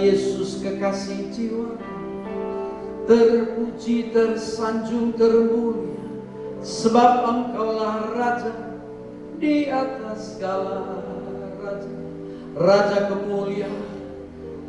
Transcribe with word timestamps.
Yesus 0.00 0.64
kekasih 0.64 1.28
jiwa. 1.28 1.76
Terpuji, 3.04 4.14
tersanjung, 4.14 5.12
termulia 5.18 5.98
sebab 6.60 7.12
Engkaulah 7.26 8.14
Raja 8.14 8.54
di 9.40 9.66
atas 9.66 10.36
segala 10.36 11.00
raja. 11.58 11.92
Raja 12.54 12.98
kemuliaan, 13.08 13.88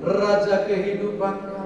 Raja 0.01 0.66
kehidupan 0.66 1.36
kami. 1.48 1.62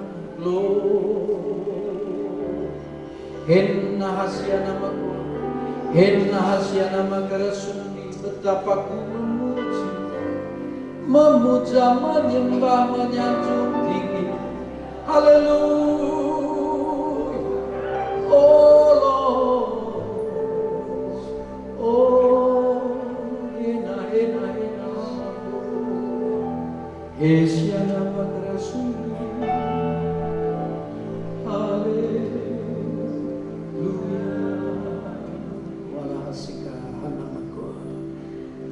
Henna 3.45 4.09
hasia 4.09 4.57
nama 4.65 4.89
Henna 5.93 6.39
hasia 6.41 6.89
nama 6.91 7.29
kerasundi 7.29 8.09
betapa 8.19 8.89
ku 8.89 8.97
Memuja, 11.05 12.01
menyembah, 12.01 12.89
menyanjung 12.89 13.77
tinggi 13.85 14.25
Haleluya. 15.05 16.65
Oh 18.25 18.89
Lord. 19.05 19.85
Oh 21.77 22.81
Hena, 23.53 24.09
Hena, 24.09 24.45
Hena 24.49 24.89
Hesia 27.21 27.85
nama 27.85 28.25
kerasundi 28.25 29.13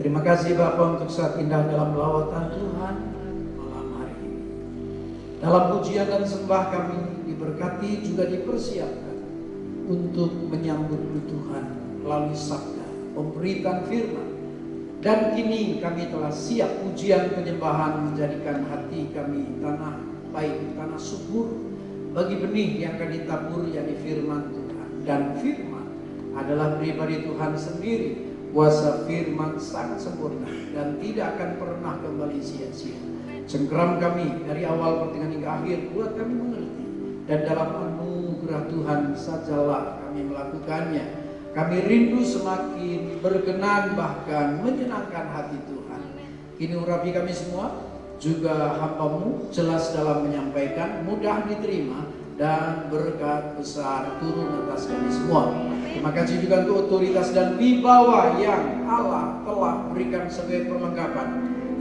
Terima 0.04 0.20
kasih 0.20 0.60
Bapak 0.60 1.00
untuk 1.00 1.16
saat 1.16 1.40
indah 1.40 1.64
dalam 1.64 1.96
lawatan 1.96 2.52
Tuhan 2.52 2.96
malam 3.56 3.88
hari 3.96 4.16
ini. 4.20 4.44
Dalam 5.40 5.80
pujian 5.80 6.12
dan 6.12 6.28
sembah 6.28 6.64
kami 6.76 7.24
diberkati 7.24 8.04
juga 8.04 8.28
dipersiapkan 8.28 9.16
untuk 9.88 10.52
menyambut 10.52 11.00
Tuhan 11.24 11.66
melalui 12.04 12.36
sabda, 12.36 12.84
pemberitaan 13.16 13.88
firman. 13.88 14.30
Dan 15.00 15.40
kini 15.40 15.80
kami 15.80 16.12
telah 16.12 16.36
siap 16.36 16.84
ujian 16.84 17.32
penyembahan 17.40 18.12
menjadikan 18.12 18.68
hati 18.68 19.08
kami 19.16 19.56
tanah 19.64 20.04
baik, 20.36 20.76
tanah 20.76 21.00
subur 21.00 21.48
bagi 22.12 22.44
benih 22.44 22.76
yang 22.76 23.00
akan 23.00 23.08
ditabur 23.08 23.72
yakni 23.72 23.96
firman 24.04 24.52
Tuhan. 24.52 24.90
Dan 25.08 25.40
firman 25.40 25.88
adalah 26.36 26.76
pribadi 26.76 27.24
Tuhan 27.24 27.56
sendiri 27.56 28.23
Kuasa 28.54 29.10
firman 29.10 29.58
sangat 29.58 29.98
sempurna 29.98 30.46
dan 30.78 31.02
tidak 31.02 31.34
akan 31.34 31.50
pernah 31.58 31.98
kembali 32.06 32.38
sia-sia. 32.38 32.94
Cengkeram 33.50 33.98
kami 33.98 34.46
dari 34.46 34.62
awal 34.62 35.02
pertengahan 35.02 35.34
hingga 35.34 35.50
akhir 35.58 35.78
buat 35.90 36.14
kami 36.14 36.34
mengerti. 36.38 36.86
Dan 37.26 37.50
dalam 37.50 37.70
anugerah 37.74 38.70
Tuhan 38.70 39.02
sajalah 39.18 40.06
kami 40.06 40.30
melakukannya. 40.30 41.06
Kami 41.58 41.78
rindu 41.82 42.22
semakin 42.22 43.26
berkenan 43.26 43.98
bahkan 43.98 44.62
menyenangkan 44.62 45.34
hati 45.34 45.58
Tuhan. 45.66 46.02
Kini 46.62 46.78
urapi 46.78 47.10
kami 47.10 47.34
semua 47.34 47.74
juga 48.22 48.78
hambamu 48.78 49.50
jelas 49.50 49.98
dalam 49.98 50.30
menyampaikan 50.30 51.02
mudah 51.10 51.50
diterima 51.50 52.06
dan 52.36 52.90
berkat 52.90 53.54
besar 53.58 54.18
turun 54.18 54.66
atas 54.66 54.90
kami 54.90 55.10
semua. 55.14 55.54
Terima 55.86 56.10
kasih 56.10 56.42
juga 56.42 56.66
untuk 56.66 56.90
otoritas 56.90 57.30
dan 57.32 57.56
wibawa 57.62 58.34
yang 58.42 58.82
Allah 58.90 59.42
telah 59.46 59.76
berikan 59.94 60.26
sebagai 60.30 60.74
perlengkapan. 60.74 61.28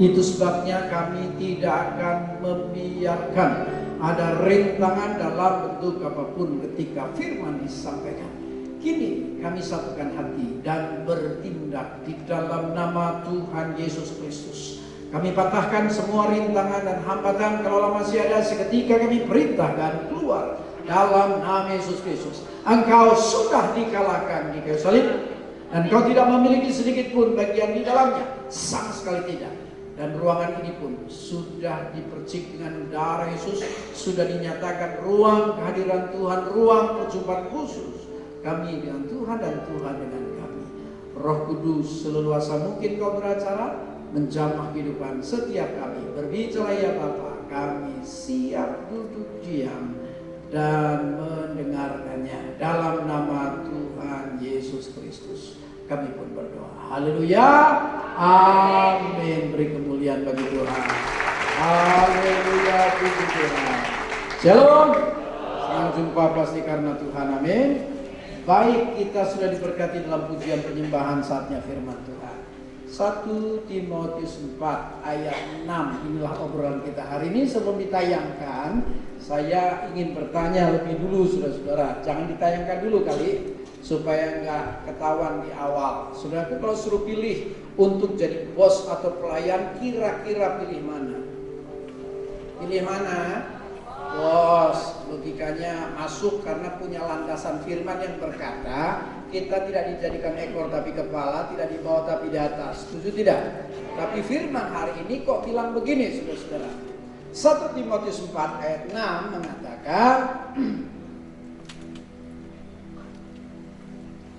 Itu 0.01 0.25
sebabnya 0.25 0.89
kami 0.89 1.37
tidak 1.37 1.97
akan 1.97 2.17
membiarkan 2.41 3.51
ada 4.03 4.43
rintangan 4.43 5.21
dalam 5.21 5.53
bentuk 5.69 6.03
apa 6.03 6.25
pun 6.35 6.59
ketika 6.65 7.13
firman 7.15 7.63
disampaikan. 7.63 8.29
Kini 8.83 9.39
kami 9.39 9.63
satukan 9.63 10.11
hati 10.19 10.59
dan 10.67 11.07
bertindak 11.07 12.03
di 12.03 12.19
dalam 12.27 12.75
nama 12.75 13.23
Tuhan 13.23 13.79
Yesus 13.79 14.19
Kristus. 14.19 14.72
Kami 15.13 15.37
patahkan 15.37 15.93
semua 15.93 16.33
rintangan 16.33 16.89
dan 16.89 16.99
hambatan 17.05 17.61
kalau 17.61 17.93
masih 17.93 18.25
ada 18.25 18.41
seketika 18.41 18.97
kami 18.97 19.29
perintahkan 19.29 20.09
keluar 20.09 20.57
dalam 20.89 21.45
nama 21.45 21.69
Yesus 21.69 22.01
Kristus. 22.01 22.49
Engkau 22.65 23.13
sudah 23.13 23.77
dikalahkan 23.77 24.57
di 24.57 24.65
kayu 24.65 24.81
salib 24.81 25.05
dan 25.69 25.93
kau 25.93 26.09
tidak 26.09 26.33
memiliki 26.33 26.73
sedikit 26.73 27.13
pun 27.13 27.37
bagian 27.37 27.77
di 27.77 27.85
dalamnya, 27.85 28.25
sama 28.49 28.89
sekali 28.89 29.37
tidak. 29.37 29.53
Dan 30.01 30.17
ruangan 30.17 30.65
ini 30.65 30.73
pun 30.81 31.05
sudah 31.13 31.93
dipercik 31.93 32.57
dengan 32.57 32.89
darah 32.89 33.29
Yesus, 33.29 33.61
sudah 33.93 34.25
dinyatakan 34.25 35.05
ruang 35.05 35.61
kehadiran 35.61 36.09
Tuhan, 36.09 36.41
ruang 36.57 36.85
perjumpaan 37.05 37.53
khusus 37.53 38.09
kami 38.41 38.81
dengan 38.81 39.05
Tuhan 39.13 39.37
dan 39.37 39.61
Tuhan 39.69 39.95
dengan 40.01 40.23
kami. 40.41 40.63
Roh 41.21 41.39
Kudus 41.45 42.01
seleluasa 42.01 42.65
mungkin 42.65 42.97
kau 42.97 43.21
beracara 43.21 43.92
menjamah 44.13 44.71
kehidupan 44.77 45.25
setiap 45.25 45.73
kami. 45.77 46.05
Berbicara 46.13 46.73
ya 46.77 46.91
Bapa, 47.01 47.49
kami 47.49 48.05
siap 48.05 48.93
duduk 48.93 49.41
diam 49.41 49.97
dan 50.53 51.17
mendengarkannya 51.17 52.61
dalam 52.61 53.09
nama 53.09 53.65
Tuhan 53.65 54.37
Yesus 54.39 54.93
Kristus. 54.93 55.57
Kami 55.89 56.13
pun 56.17 56.33
berdoa. 56.37 56.93
Haleluya. 56.93 57.49
Amin. 58.17 59.53
Beri 59.53 59.77
kemuliaan 59.77 60.25
bagi 60.29 60.45
Tuhan. 60.45 60.85
Haleluya. 61.61 62.81
Puji 63.01 63.25
Tuhan. 63.33 63.77
Shalom. 64.41 64.91
Senang 65.69 65.91
jumpa 65.97 66.25
pasti 66.37 66.61
karena 66.65 66.97
Tuhan. 67.01 67.27
Amin. 67.41 67.71
Baik 68.43 68.99
kita 69.01 69.25
sudah 69.29 69.49
diberkati 69.53 70.05
dalam 70.05 70.29
pujian 70.29 70.61
penyembahan 70.61 71.25
saatnya 71.25 71.65
firman 71.65 71.97
Tuhan. 72.05 72.22
1 72.93 73.25
Timotius 73.73 74.37
4 74.61 74.61
ayat 75.01 75.65
6 75.65 76.13
inilah 76.13 76.37
obrolan 76.45 76.85
kita 76.85 77.01
hari 77.01 77.33
ini. 77.33 77.49
Sebelum 77.49 77.81
ditayangkan 77.81 78.85
saya 79.17 79.89
ingin 79.89 80.13
bertanya 80.13 80.77
lebih 80.77 81.01
dulu 81.01 81.25
saudara-saudara. 81.25 82.05
Jangan 82.05 82.29
ditayangkan 82.37 82.79
dulu 82.85 83.09
kali 83.09 83.57
supaya 83.81 84.45
nggak 84.45 84.65
ketahuan 84.85 85.41
di 85.41 85.51
awal. 85.57 86.13
Saudara 86.13 86.53
kalau 86.53 86.77
suruh 86.77 87.01
pilih 87.09 87.57
untuk 87.81 88.21
jadi 88.21 88.53
bos 88.53 88.85
atau 88.85 89.17
pelayan 89.17 89.73
kira-kira 89.81 90.61
pilih 90.61 90.85
mana? 90.85 91.19
Pilih 92.61 92.83
mana? 92.85 93.21
Bos. 94.21 95.01
Logikanya 95.09 95.97
masuk 95.97 96.45
karena 96.45 96.77
punya 96.77 97.01
landasan 97.01 97.65
firman 97.65 98.05
yang 98.05 98.21
berkata 98.21 99.01
kita 99.33 99.65
tidak 99.65 99.85
dijadikan 99.97 100.37
ekor 100.37 100.69
tapi 100.69 100.93
kepala, 100.93 101.49
tidak 101.49 101.73
di 101.73 101.81
bawah 101.81 102.05
tapi 102.05 102.29
di 102.29 102.39
atas. 102.39 102.85
Setuju 102.85 103.09
tidak? 103.17 103.41
Tapi 103.97 104.21
firman 104.21 104.69
hari 104.69 104.93
ini 105.09 105.25
kok 105.25 105.49
bilang 105.49 105.73
begini, 105.73 106.21
saudara-saudara. 106.21 106.69
1 107.33 107.77
Timotius 107.81 108.21
4 108.29 108.61
ayat 108.61 108.83
6 108.93 109.33
mengatakan 109.33 110.17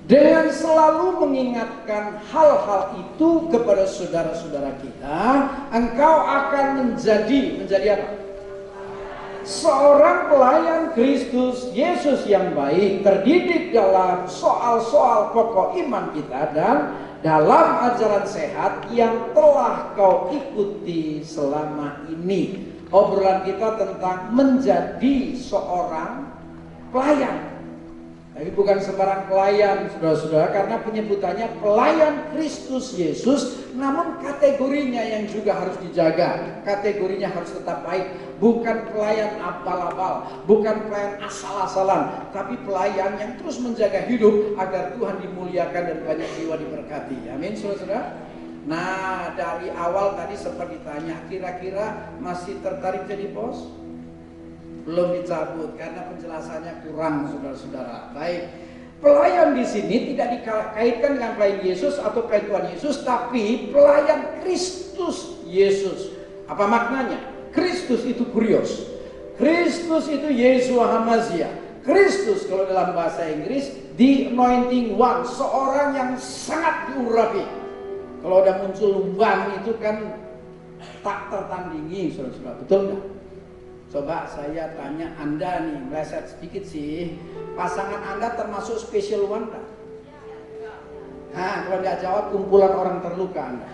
Dengan 0.04 0.52
selalu 0.52 1.26
mengingatkan 1.26 2.20
hal-hal 2.28 3.02
itu 3.02 3.48
kepada 3.50 3.88
saudara-saudara 3.88 4.76
kita, 4.84 5.20
engkau 5.72 6.16
akan 6.28 6.66
menjadi 6.76 7.56
menjadi 7.56 7.88
apa? 7.98 8.23
Seorang 9.44 10.32
pelayan 10.32 10.84
Kristus 10.96 11.72
Yesus 11.76 12.26
yang 12.28 12.56
baik 12.56 13.04
terdidik 13.04 13.76
dalam 13.76 14.28
soal-soal 14.28 15.32
pokok 15.36 15.78
iman 15.86 16.12
kita 16.16 16.52
dan 16.56 16.78
dalam 17.24 17.94
ajaran 17.94 18.28
sehat 18.28 18.88
yang 18.92 19.32
telah 19.32 19.96
kau 19.96 20.32
ikuti 20.32 21.24
selama 21.24 22.04
ini. 22.12 22.72
Obrolan 22.94 23.42
kita 23.48 23.80
tentang 23.80 24.36
menjadi 24.36 25.34
seorang 25.34 26.30
pelayan 26.94 27.53
tapi 28.34 28.50
bukan 28.58 28.82
sembarang 28.82 29.30
pelayan, 29.30 29.94
saudara-saudara, 29.94 30.50
karena 30.50 30.82
penyebutannya 30.82 31.48
pelayan 31.62 32.34
Kristus 32.34 32.98
Yesus, 32.98 33.70
namun 33.78 34.18
kategorinya 34.26 35.06
yang 35.06 35.30
juga 35.30 35.54
harus 35.54 35.78
dijaga. 35.86 36.62
Kategorinya 36.66 37.30
harus 37.30 37.54
tetap 37.54 37.86
baik, 37.86 38.10
bukan 38.42 38.90
pelayan 38.90 39.38
abal-abal, 39.38 40.26
bukan 40.50 40.82
pelayan 40.90 41.22
asal-asalan, 41.22 42.26
tapi 42.34 42.58
pelayan 42.66 43.22
yang 43.22 43.38
terus 43.38 43.62
menjaga 43.62 44.02
hidup 44.10 44.58
agar 44.58 44.98
Tuhan 44.98 45.22
dimuliakan 45.22 45.84
dan 45.94 45.98
banyak 46.02 46.30
jiwa 46.42 46.58
diberkati. 46.58 47.18
Amin, 47.30 47.54
saudara-saudara. 47.54 48.18
Nah, 48.66 49.38
dari 49.38 49.70
awal 49.78 50.18
tadi 50.18 50.34
sempat 50.42 50.74
ditanya, 50.74 51.22
kira-kira 51.30 52.18
masih 52.18 52.58
tertarik 52.66 53.06
jadi 53.06 53.30
bos? 53.30 53.83
Belum 54.84 55.20
dicabut 55.20 55.76
karena 55.80 56.08
penjelasannya 56.12 56.74
kurang 56.84 57.32
saudara-saudara. 57.32 58.12
Baik, 58.12 58.42
Pelayan 59.04 59.52
di 59.52 59.68
sini 59.68 60.16
tidak 60.16 60.40
dikaitkan 60.40 61.20
dengan 61.20 61.36
pelayan 61.36 61.60
Yesus 61.60 62.00
atau 62.00 62.24
pelayan 62.24 62.48
Tuhan 62.48 62.66
Yesus, 62.72 62.96
tapi 63.04 63.68
pelayan 63.76 64.40
Kristus 64.40 65.44
Yesus. 65.44 66.16
Apa 66.48 66.64
maknanya? 66.64 67.20
Kristus 67.52 68.08
itu 68.08 68.24
kurios. 68.32 68.88
Kristus 69.36 70.08
itu 70.08 70.32
Yesus 70.32 70.80
Hamazia. 70.80 71.52
Kristus 71.84 72.48
kalau 72.48 72.64
dalam 72.64 72.96
bahasa 72.96 73.28
Inggris 73.28 73.76
the 74.00 74.32
anointing 74.32 74.96
one, 74.96 75.28
seorang 75.28 76.00
yang 76.00 76.12
sangat 76.16 76.96
diurapi. 76.96 77.44
Kalau 78.24 78.40
udah 78.40 78.56
muncul 78.64 79.20
one 79.20 79.44
itu 79.60 79.76
kan 79.84 80.16
tak 81.04 81.28
tertandingi, 81.28 82.16
saudara-saudara. 82.16 82.56
Betul 82.64 82.80
nggak? 82.88 83.04
Coba 83.94 84.26
saya 84.26 84.74
tanya 84.74 85.14
Anda 85.22 85.70
nih, 85.70 85.78
meleset 85.86 86.26
sedikit 86.34 86.66
sih. 86.66 87.14
Pasangan 87.54 88.02
Anda 88.02 88.34
termasuk 88.34 88.82
special 88.82 89.30
one 89.30 89.54
tak? 89.54 89.62
Nah, 91.38 91.70
kalau 91.70 91.78
nggak 91.78 92.02
jawab 92.02 92.34
kumpulan 92.34 92.74
orang 92.74 93.06
terluka 93.06 93.54
Anda. 93.54 93.70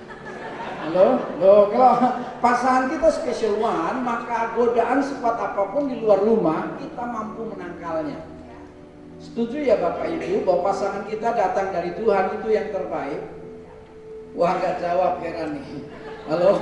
Halo? 0.83 1.07
Loh, 1.39 1.71
kalau 1.71 1.95
pasangan 2.43 2.91
kita 2.91 3.07
special 3.15 3.63
one, 3.63 4.03
maka 4.03 4.59
godaan 4.59 4.99
sekuat 4.99 5.39
apa 5.39 5.71
pun 5.71 5.87
di 5.87 6.03
luar 6.03 6.19
rumah, 6.19 6.75
kita 6.75 6.99
mampu 6.99 7.47
menangkalnya. 7.55 8.19
Setuju 9.23 9.71
ya 9.71 9.79
Bapak 9.79 10.19
Ibu 10.19 10.43
bahwa 10.43 10.67
pasangan 10.67 11.07
kita 11.07 11.31
datang 11.31 11.71
dari 11.71 11.95
Tuhan 11.95 12.43
itu 12.43 12.47
yang 12.51 12.67
terbaik? 12.75 13.23
Wah, 14.35 14.51
nggak 14.59 14.83
jawab 14.83 15.23
heran 15.23 15.63
nih. 15.63 15.87
Halo? 16.27 16.59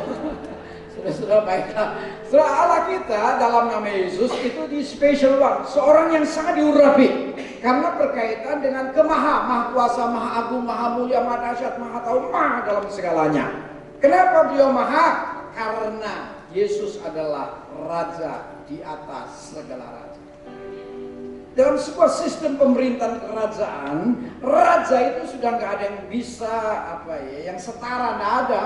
Sudah-sudah 1.08 1.48
baiklah. 1.48 1.90
Setelah 2.28 2.52
Allah 2.52 2.82
kita 2.92 3.22
dalam 3.40 3.72
nama 3.72 3.88
Yesus 3.88 4.28
itu 4.44 4.62
di 4.68 4.84
special 4.84 5.40
one. 5.40 5.64
Seorang 5.64 6.12
yang 6.12 6.28
sangat 6.28 6.60
diurapi. 6.60 7.32
Karena 7.64 7.96
berkaitan 7.96 8.60
dengan 8.60 8.92
kemaha, 8.92 9.48
maha 9.48 9.64
kuasa, 9.72 10.04
maha 10.12 10.30
agung, 10.44 10.68
maha 10.68 11.00
mulia, 11.00 11.24
maha 11.24 11.48
dahsyat, 11.48 11.80
maha 11.80 12.04
tahu, 12.04 12.28
maha 12.28 12.60
dalam 12.68 12.86
segalanya. 12.92 13.46
Kenapa 14.04 14.52
beliau 14.52 14.76
maha? 14.76 15.08
Karena 15.56 16.36
Yesus 16.52 17.00
adalah 17.02 17.64
Raja 17.72 18.60
di 18.68 18.84
atas 18.84 19.56
segala 19.56 19.88
raja. 19.88 20.22
Dalam 21.58 21.80
sebuah 21.80 22.12
sistem 22.14 22.60
pemerintahan 22.62 23.18
kerajaan, 23.18 23.98
raja 24.46 24.98
itu 25.10 25.34
sudah 25.34 25.58
nggak 25.58 25.72
ada 25.74 25.84
yang 25.90 26.00
bisa 26.06 26.54
apa 27.00 27.18
ya, 27.18 27.50
yang 27.50 27.58
setara 27.58 28.22
nggak 28.22 28.34
ada 28.46 28.64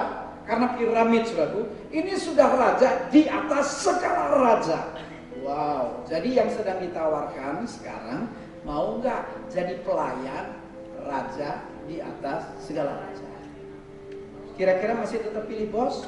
karena 0.52 0.76
piramid 0.76 1.24
saudaraku, 1.32 1.64
ini 1.96 2.12
sudah 2.20 2.52
raja 2.60 3.08
di 3.08 3.24
atas 3.24 3.88
segala 3.88 4.36
raja. 4.36 4.92
Wow, 5.40 6.04
jadi 6.04 6.44
yang 6.44 6.52
sedang 6.52 6.84
ditawarkan 6.84 7.64
sekarang 7.64 8.28
mau 8.68 9.00
nggak 9.00 9.48
jadi 9.48 9.80
pelayan 9.88 10.60
raja 11.08 11.64
di 11.88 12.04
atas 12.04 12.52
segala 12.60 13.00
raja? 13.00 13.32
Kira-kira 14.60 15.00
masih 15.00 15.24
tetap 15.24 15.48
pilih 15.48 15.72
bos? 15.72 16.04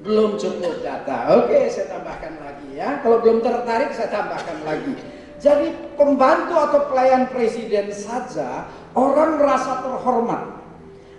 Belum 0.00 0.40
cukup 0.40 0.80
data. 0.80 1.36
Oke, 1.44 1.68
saya 1.68 2.00
tambahkan 2.00 2.32
lagi 2.40 2.80
ya. 2.80 3.04
Kalau 3.04 3.20
belum 3.20 3.44
tertarik, 3.44 3.92
saya 3.92 4.08
tambahkan 4.08 4.64
lagi. 4.64 4.96
Jadi 5.36 5.76
pembantu 6.00 6.56
atau 6.56 6.80
pelayan 6.88 7.28
presiden 7.28 7.92
saja 7.92 8.72
orang 8.96 9.36
merasa 9.36 9.84
terhormat 9.84 10.57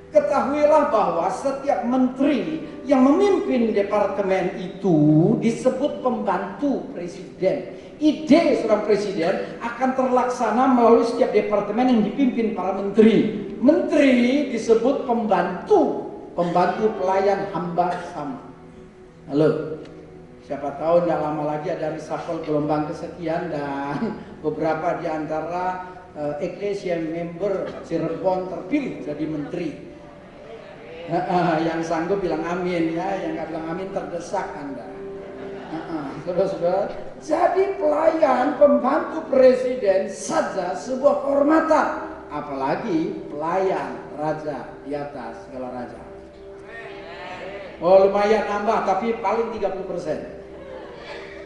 Ketahuilah 0.09 0.89
bahwa 0.89 1.29
setiap 1.29 1.85
menteri 1.85 2.65
yang 2.89 3.05
memimpin 3.05 3.77
departemen 3.77 4.57
itu 4.57 4.97
disebut 5.37 6.01
pembantu 6.01 6.89
presiden. 6.97 7.77
Ide 8.01 8.57
seorang 8.57 8.89
presiden 8.89 9.61
akan 9.61 9.93
terlaksana 9.93 10.73
melalui 10.73 11.05
setiap 11.05 11.29
departemen 11.29 11.93
yang 11.93 12.01
dipimpin 12.01 12.57
para 12.57 12.73
menteri. 12.81 13.37
Menteri 13.61 14.49
disebut 14.49 15.05
pembantu, 15.05 16.09
pembantu 16.33 16.89
pelayan 16.97 17.45
hamba 17.53 17.93
sama. 18.09 18.49
Halo, 19.29 19.77
siapa 20.41 20.73
tahu 20.81 21.05
tidak 21.05 21.21
lama 21.21 21.43
lagi 21.53 21.69
ada 21.69 21.93
reshuffle 21.93 22.41
gelombang 22.49 22.89
kesekian 22.89 23.53
dan 23.53 24.17
beberapa 24.41 24.97
di 24.97 25.05
antara 25.05 25.85
uh, 26.17 26.33
Ecclesia 26.41 26.97
member 26.97 27.85
Cirebon 27.85 28.49
terpilih 28.49 29.05
jadi 29.05 29.25
menteri 29.29 29.88
yang 31.67 31.81
sanggup 31.81 32.21
bilang 32.21 32.45
amin 32.45 32.93
ya, 32.93 33.07
yang 33.25 33.31
nggak 33.37 33.47
bilang 33.49 33.65
amin 33.73 33.89
terdesak 33.89 34.47
Anda. 34.53 34.87
Saudara-saudara, 36.25 36.89
jadi 37.21 37.63
pelayan 37.77 38.57
pembantu 38.61 39.25
presiden 39.29 40.09
saja 40.09 40.77
sebuah 40.77 41.25
kehormatan, 41.25 41.87
apalagi 42.29 43.25
pelayan 43.29 43.97
raja 44.17 44.69
di 44.85 44.93
atas 44.93 45.49
segala 45.49 45.73
raja. 45.73 46.01
Oh 47.79 48.05
lumayan 48.05 48.43
nambah 48.43 48.83
tapi 48.83 49.15
paling 49.23 49.55
30 49.55 49.87
persen. 49.87 50.19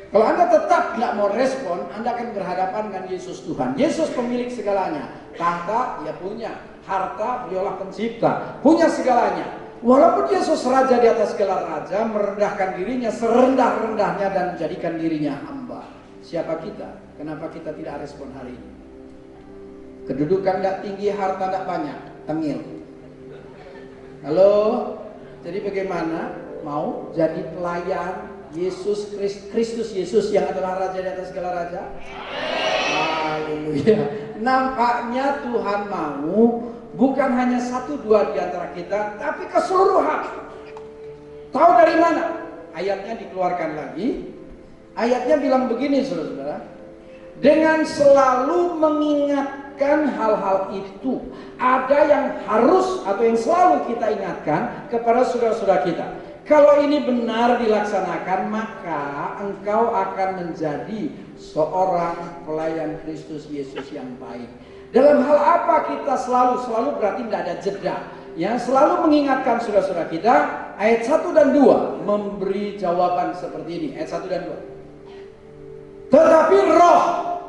Kalau 0.10 0.26
Anda 0.30 0.46
tetap 0.50 0.98
nggak 0.98 1.14
mau 1.18 1.30
respon, 1.30 1.90
Anda 1.94 2.14
akan 2.18 2.28
berhadapan 2.38 2.84
dengan 2.90 3.06
Yesus 3.10 3.46
Tuhan. 3.46 3.78
Yesus 3.78 4.14
pemilik 4.14 4.50
segalanya. 4.50 5.10
Tahta, 5.34 6.06
ya 6.06 6.14
punya 6.22 6.73
harta 6.84 7.48
beliaulah 7.48 7.80
pencipta, 7.80 8.60
punya 8.60 8.92
segalanya. 8.92 9.64
Walaupun 9.84 10.32
Yesus 10.32 10.64
raja 10.64 10.96
di 10.96 11.08
atas 11.12 11.36
segala 11.36 11.68
raja, 11.68 12.08
merendahkan 12.08 12.80
dirinya 12.80 13.12
serendah-rendahnya 13.12 14.28
dan 14.32 14.46
menjadikan 14.56 14.96
dirinya 14.96 15.44
hamba. 15.44 15.84
Siapa 16.24 16.64
kita? 16.64 17.04
Kenapa 17.20 17.52
kita 17.52 17.76
tidak 17.76 18.00
respon 18.00 18.32
hari 18.32 18.56
ini? 18.56 18.72
Kedudukan 20.08 20.64
tidak 20.64 20.88
tinggi, 20.88 21.12
harta 21.12 21.52
tidak 21.52 21.64
banyak, 21.68 22.00
tengil. 22.24 22.60
Halo, 24.24 24.56
jadi 25.44 25.60
bagaimana? 25.68 26.40
Mau 26.64 27.12
jadi 27.12 27.44
pelayan 27.52 28.32
Yesus 28.56 29.12
Kristus 29.52 29.92
Yesus 29.92 30.32
yang 30.32 30.48
adalah 30.48 30.80
raja 30.80 30.96
di 30.96 31.10
atas 31.12 31.28
segala 31.28 31.60
raja? 31.60 31.92
Haleluya. 32.88 34.00
Nampaknya 34.40 35.44
Tuhan 35.44 35.92
mau 35.92 36.72
bukan 36.94 37.30
hanya 37.34 37.60
satu 37.62 37.98
dua 38.02 38.34
di 38.34 38.38
antara 38.42 38.74
kita, 38.74 39.18
tapi 39.18 39.50
keseluruhan. 39.50 40.22
Tahu 41.54 41.72
dari 41.78 41.96
mana? 42.02 42.24
Ayatnya 42.74 43.14
dikeluarkan 43.22 43.70
lagi. 43.78 44.34
Ayatnya 44.98 45.38
bilang 45.38 45.70
begini, 45.70 46.06
saudara-saudara. 46.06 46.58
Dengan 47.42 47.82
selalu 47.86 48.78
mengingatkan 48.78 50.10
hal-hal 50.14 50.70
itu, 50.74 51.22
ada 51.58 52.00
yang 52.06 52.26
harus 52.46 53.02
atau 53.06 53.24
yang 53.26 53.38
selalu 53.38 53.76
kita 53.94 54.06
ingatkan 54.14 54.62
kepada 54.90 55.26
saudara-saudara 55.26 55.82
kita. 55.86 56.08
Kalau 56.44 56.84
ini 56.84 57.00
benar 57.02 57.56
dilaksanakan, 57.58 58.52
maka 58.52 59.02
engkau 59.42 59.96
akan 59.96 60.30
menjadi 60.44 61.08
seorang 61.40 62.44
pelayan 62.44 63.00
Kristus 63.08 63.48
Yesus 63.48 63.88
yang 63.96 64.12
baik. 64.20 64.52
Dalam 64.94 65.26
hal 65.26 65.40
apa 65.42 65.90
kita 65.90 66.14
selalu, 66.22 66.62
selalu 66.70 66.90
berarti 67.02 67.22
tidak 67.26 67.42
ada 67.50 67.56
jeda. 67.58 67.96
Yang 68.38 68.70
selalu 68.70 69.10
mengingatkan 69.10 69.58
saudara-saudara 69.62 70.06
kita, 70.10 70.36
ayat 70.78 71.02
1 71.06 71.34
dan 71.34 71.50
2 71.54 72.06
memberi 72.06 72.78
jawaban 72.78 73.34
seperti 73.34 73.72
ini. 73.74 73.90
Ayat 73.98 74.22
1 74.22 74.30
dan 74.30 74.42
2. 74.46 76.14
Tetapi 76.14 76.58
roh, 76.78 77.04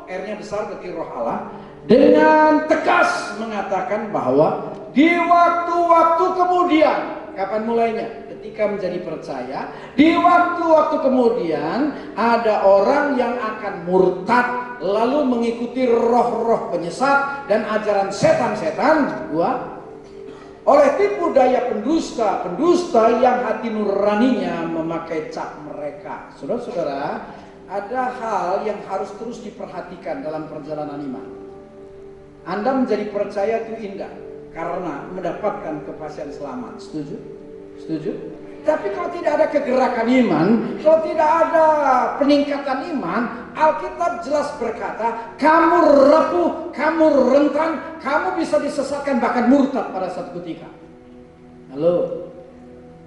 R-nya 0.09 0.35
besar 0.41 0.73
berarti 0.73 0.89
roh 0.97 1.09
Allah, 1.21 1.53
dengan 1.85 2.65
tegas 2.65 3.37
mengatakan 3.37 4.09
bahwa 4.09 4.73
di 4.97 5.13
waktu-waktu 5.13 6.25
kemudian, 6.33 6.99
kapan 7.37 7.63
mulainya? 7.69 8.24
Ketika 8.45 8.69
menjadi 8.69 9.01
percaya, 9.01 9.73
di 9.97 10.13
waktu-waktu 10.21 11.01
kemudian 11.01 11.97
ada 12.13 12.61
orang 12.69 13.17
yang 13.17 13.41
akan 13.41 13.89
murtad 13.89 14.77
lalu 14.85 15.25
mengikuti 15.25 15.89
roh-roh 15.89 16.69
penyesat 16.69 17.49
dan 17.49 17.65
ajaran 17.65 18.13
setan-setan 18.13 19.33
gua 19.33 19.81
oleh 20.69 20.93
tipu 21.01 21.33
daya 21.33 21.73
pendusta, 21.73 22.45
pendusta 22.45 23.17
yang 23.17 23.49
hati 23.49 23.73
nuraninya 23.73 24.69
memakai 24.69 25.33
cap 25.33 25.57
mereka. 25.65 26.29
Saudara-saudara, 26.37 27.25
ada 27.65 28.03
hal 28.13 28.49
yang 28.69 28.77
harus 28.85 29.09
terus 29.17 29.41
diperhatikan 29.41 30.21
dalam 30.21 30.53
perjalanan 30.53 31.01
iman. 31.01 31.29
Anda 32.45 32.77
menjadi 32.77 33.09
percaya 33.09 33.65
itu 33.65 33.89
indah 33.89 34.13
karena 34.53 35.09
mendapatkan 35.17 35.81
kepastian 35.89 36.29
selamat. 36.29 36.77
Setuju? 36.81 37.44
Setuju? 37.81 38.13
Tapi 38.65 38.97
kalau 38.97 39.13
tidak 39.13 39.33
ada 39.37 39.47
kegerakan 39.53 40.09
iman, 40.09 40.47
kalau 40.81 40.99
tidak 41.05 41.29
ada 41.29 41.67
peningkatan 42.17 42.79
iman, 42.97 43.23
Alkitab 43.53 44.25
jelas 44.25 44.49
berkata, 44.57 45.37
kamu 45.37 46.09
rapuh, 46.09 46.73
kamu 46.73 47.05
rentan, 47.29 47.77
kamu 48.01 48.41
bisa 48.41 48.57
disesatkan 48.65 49.21
bahkan 49.21 49.53
murtad 49.53 49.93
pada 49.93 50.09
satu 50.09 50.41
ketika. 50.41 50.65
Halo. 51.77 52.25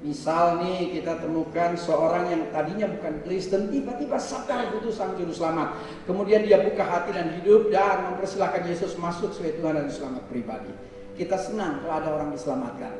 Misal 0.05 0.61
nih 0.61 1.01
kita 1.01 1.25
temukan 1.25 1.73
seorang 1.73 2.29
yang 2.29 2.45
tadinya 2.53 2.85
bukan 2.85 3.17
Kristen 3.25 3.73
tiba-tiba 3.73 4.21
sadar 4.21 4.69
butuh 4.69 4.93
sang 4.93 5.17
juru 5.17 5.33
selamat. 5.33 5.73
Kemudian 6.05 6.45
dia 6.45 6.61
buka 6.61 6.85
hati 6.85 7.17
dan 7.17 7.33
hidup 7.33 7.73
dan 7.73 8.13
mempersilahkan 8.13 8.61
Yesus 8.69 8.93
masuk 9.01 9.33
sebagai 9.33 9.57
Tuhan 9.57 9.73
dan 9.73 9.89
selamat 9.89 10.23
pribadi. 10.29 10.69
Kita 11.17 11.41
senang 11.41 11.81
kalau 11.81 11.97
ada 11.97 12.09
orang 12.13 12.29
diselamatkan. 12.29 12.93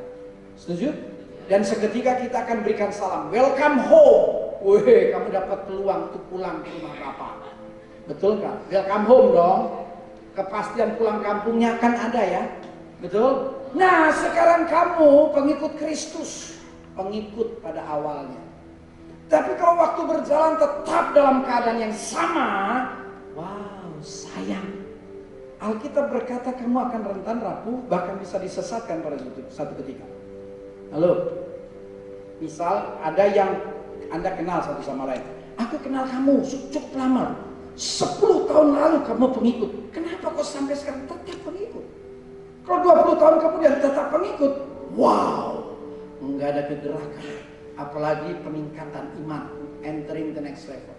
Setuju? 0.58 1.17
Dan 1.48 1.64
seketika 1.64 2.20
kita 2.20 2.44
akan 2.44 2.64
berikan 2.68 2.92
salam, 2.92 3.32
welcome 3.32 3.80
home. 3.88 4.60
Wih, 4.68 5.16
kamu 5.16 5.32
dapat 5.32 5.60
peluang 5.64 6.12
untuk 6.12 6.24
pulang 6.28 6.60
ke 6.60 6.70
rumah 6.76 6.96
Bapak. 7.00 7.34
Betul 8.12 8.44
kan? 8.44 8.60
Welcome 8.68 9.06
home 9.08 9.30
dong. 9.32 9.62
Kepastian 10.36 11.00
pulang 11.00 11.24
kampungnya 11.24 11.80
kan 11.80 11.96
ada 11.96 12.20
ya. 12.20 12.44
Betul? 13.00 13.56
Nah, 13.74 14.12
sekarang 14.12 14.68
kamu 14.68 15.32
pengikut 15.32 15.74
Kristus 15.80 16.58
pengikut 16.98 17.62
pada 17.62 17.86
awalnya. 17.86 18.42
Tapi 19.30 19.54
kalau 19.60 19.78
waktu 19.78 20.02
berjalan 20.04 20.58
tetap 20.58 21.14
dalam 21.14 21.46
keadaan 21.46 21.80
yang 21.80 21.96
sama, 21.96 22.50
wow, 23.38 23.92
sayang. 24.02 24.84
Alkitab 25.62 26.10
berkata 26.10 26.54
kamu 26.58 26.78
akan 26.90 27.02
rentan 27.06 27.38
rapuh, 27.40 27.78
bahkan 27.86 28.18
bisa 28.18 28.42
disesatkan 28.42 29.04
pada 29.06 29.20
satu 29.54 29.78
ketika. 29.84 30.17
Halo, 30.88 31.44
misal 32.40 32.96
ada 33.04 33.24
yang 33.28 33.60
Anda 34.08 34.32
kenal 34.40 34.64
satu 34.64 34.80
sama 34.80 35.04
lain. 35.12 35.20
Aku 35.60 35.76
kenal 35.84 36.08
kamu 36.08 36.40
cukup 36.48 36.86
lama, 36.96 37.36
10 37.76 38.48
tahun 38.48 38.68
lalu 38.72 38.98
kamu 39.04 39.26
pengikut. 39.36 39.72
Kenapa 39.92 40.32
kok 40.32 40.48
sampai 40.48 40.80
sekarang 40.80 41.04
tetap 41.12 41.38
pengikut? 41.44 41.86
Kalau 42.64 42.80
20 42.84 43.20
tahun 43.20 43.36
kemudian 43.44 43.76
tetap 43.84 44.08
pengikut, 44.16 44.54
wow, 44.96 45.76
nggak 46.24 46.50
ada 46.56 46.64
kegerakan, 46.72 47.26
apalagi 47.76 48.32
peningkatan 48.44 49.06
iman, 49.24 49.44
entering 49.84 50.36
the 50.36 50.44
next 50.44 50.72
level. 50.72 50.97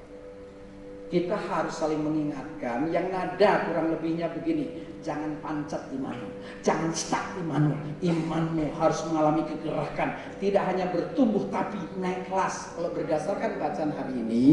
Kita 1.09 1.41
harus 1.41 1.73
saling 1.73 2.05
mengingatkan 2.05 2.93
yang 2.93 3.09
nada 3.09 3.65
kurang 3.65 3.97
lebihnya 3.97 4.29
begini, 4.29 4.85
jangan 5.00 5.41
pancat 5.41 5.88
imanmu, 5.88 6.29
jangan 6.61 6.93
stuck 6.93 7.25
imanmu, 7.41 7.73
imanmu 8.05 8.69
harus 8.77 9.00
mengalami 9.09 9.41
kegerakan, 9.49 10.21
tidak 10.37 10.69
hanya 10.69 10.93
bertumbuh 10.93 11.49
tapi 11.49 11.81
naik 11.97 12.29
kelas. 12.29 12.77
Kalau 12.77 12.93
berdasarkan 12.93 13.57
bacaan 13.57 13.93
hari 13.97 14.21
ini, 14.21 14.45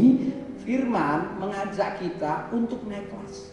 firman 0.64 1.36
mengajak 1.36 2.00
kita 2.00 2.48
untuk 2.48 2.80
naik 2.88 3.04
kelas. 3.12 3.52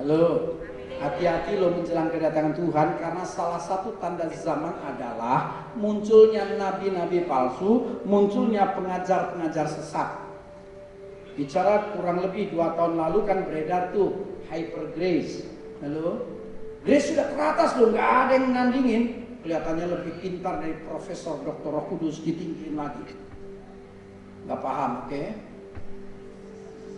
Halo, 0.00 0.56
Hati-hati 1.02 1.58
lo 1.58 1.74
menjelang 1.74 2.14
kedatangan 2.14 2.54
Tuhan 2.54 2.88
karena 3.02 3.26
salah 3.26 3.58
satu 3.58 3.98
tanda 3.98 4.30
zaman 4.30 4.70
adalah 4.86 5.66
munculnya 5.74 6.54
nabi-nabi 6.54 7.26
palsu, 7.26 7.98
munculnya 8.06 8.70
pengajar-pengajar 8.70 9.66
sesat. 9.66 10.21
Bicara 11.32 11.96
kurang 11.96 12.20
lebih 12.20 12.52
dua 12.52 12.76
tahun 12.76 13.00
lalu 13.00 13.18
kan 13.24 13.38
beredar 13.48 13.88
tuh 13.96 14.12
hyper 14.52 14.92
grace. 14.92 15.48
Halo? 15.80 16.28
Grace 16.84 17.14
sudah 17.14 17.32
teratas 17.32 17.72
loh, 17.80 17.88
nggak 17.94 18.10
ada 18.26 18.32
yang 18.36 18.46
nandingin. 18.52 19.02
Kelihatannya 19.42 19.86
lebih 19.90 20.12
pintar 20.22 20.62
dari 20.62 20.76
Profesor 20.86 21.40
Dr. 21.42 21.70
Roh 21.72 21.84
Kudus 21.90 22.22
ditinggiin 22.22 22.78
lagi. 22.78 23.02
Gak 24.46 24.60
paham, 24.62 25.06
oke? 25.06 25.10
Okay? 25.10 25.26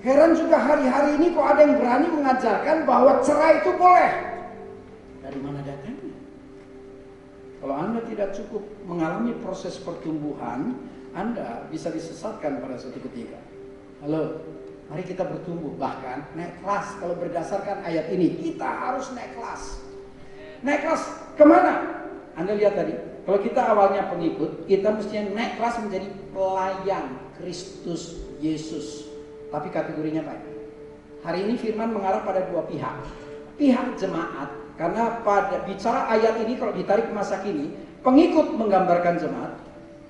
Heran 0.05 0.37
juga 0.37 0.61
hari-hari 0.61 1.17
ini 1.17 1.33
kok 1.33 1.49
ada 1.49 1.61
yang 1.65 1.81
berani 1.81 2.09
mengajarkan 2.13 2.77
bahwa 2.85 3.25
cerai 3.25 3.65
itu 3.65 3.73
boleh. 3.81 4.13
Dari 5.25 5.39
mana 5.41 5.65
datangnya? 5.65 6.17
Kalau 7.65 7.75
Anda 7.81 8.01
tidak 8.05 8.37
cukup 8.37 8.61
mengalami 8.85 9.33
proses 9.41 9.81
pertumbuhan, 9.81 10.77
Anda 11.17 11.65
bisa 11.73 11.89
disesatkan 11.89 12.61
pada 12.61 12.77
suatu 12.77 13.01
ketika. 13.09 13.41
Halo, 14.05 14.37
mari 14.93 15.01
kita 15.01 15.25
bertumbuh. 15.25 15.81
Bahkan 15.81 16.37
naik 16.37 16.61
kelas 16.61 17.01
kalau 17.01 17.17
berdasarkan 17.17 17.89
ayat 17.89 18.13
ini. 18.13 18.37
Kita 18.37 18.69
harus 18.69 19.09
naik 19.17 19.33
kelas. 19.33 19.81
Naik 20.61 20.85
kelas 20.85 21.03
ke 21.41 21.45
mana? 21.49 22.05
Anda 22.37 22.53
lihat 22.53 22.77
tadi, 22.77 22.93
kalau 23.25 23.41
kita 23.41 23.65
awalnya 23.65 24.13
pengikut, 24.13 24.69
kita 24.69 24.93
mestinya 24.93 25.33
naik 25.33 25.57
kelas 25.57 25.81
menjadi 25.81 26.09
pelayan 26.37 27.17
Kristus 27.41 28.21
Yesus. 28.45 29.09
Tapi 29.49 29.73
kategorinya 29.73 30.21
baik. 30.21 30.53
Hari 31.25 31.49
ini 31.49 31.57
firman 31.57 31.97
mengarah 31.97 32.21
pada 32.29 32.45
dua 32.45 32.61
pihak. 32.69 33.09
Pihak 33.57 33.97
jemaat, 33.97 34.53
karena 34.77 35.25
pada 35.25 35.65
bicara 35.65 36.13
ayat 36.13 36.45
ini 36.45 36.61
kalau 36.61 36.77
ditarik 36.77 37.09
ke 37.09 37.15
masa 37.17 37.41
kini, 37.41 37.73
pengikut 38.05 38.53
menggambarkan 38.53 39.17
jemaat, 39.17 39.57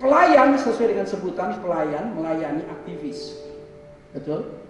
pelayan 0.03 0.59
sesuai 0.59 0.99
dengan 0.99 1.07
sebutan 1.07 1.63
pelayan 1.63 2.11
melayani 2.19 2.67
aktivis. 2.67 3.44
Betul? 4.15 4.65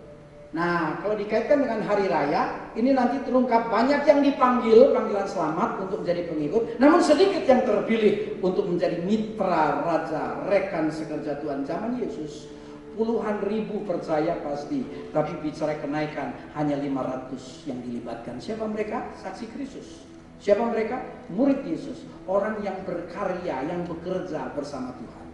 Nah, 0.55 1.03
kalau 1.03 1.19
dikaitkan 1.19 1.67
dengan 1.67 1.83
hari 1.83 2.07
raya, 2.07 2.71
ini 2.79 2.95
nanti 2.95 3.19
terungkap 3.27 3.75
banyak 3.75 4.07
yang 4.07 4.23
dipanggil 4.23 4.95
panggilan 4.95 5.27
selamat 5.27 5.83
untuk 5.83 6.07
menjadi 6.07 6.31
pengikut, 6.31 6.79
namun 6.79 7.03
sedikit 7.03 7.43
yang 7.43 7.67
terpilih 7.67 8.39
untuk 8.39 8.71
menjadi 8.71 9.03
mitra 9.03 9.83
raja, 9.83 10.47
rekan 10.47 10.95
sekerja 10.95 11.43
Tuhan 11.43 11.67
zaman 11.67 11.99
Yesus. 11.99 12.47
Puluhan 12.95 13.43
ribu 13.43 13.83
percaya 13.83 14.39
pasti, 14.47 14.87
tapi 15.11 15.35
bicara 15.43 15.75
kenaikan 15.83 16.31
hanya 16.55 16.79
500 16.79 17.67
yang 17.67 17.83
dilibatkan. 17.83 18.39
Siapa 18.39 18.71
mereka? 18.71 19.11
Saksi 19.19 19.51
Kristus. 19.51 20.07
Siapa 20.39 20.63
mereka? 20.71 21.03
Murid 21.35 21.67
Yesus. 21.67 22.07
Orang 22.31 22.63
yang 22.63 22.79
berkarya, 22.87 23.67
yang 23.67 23.83
bekerja 23.91 24.55
bersama 24.55 24.95
Tuhan. 24.95 25.27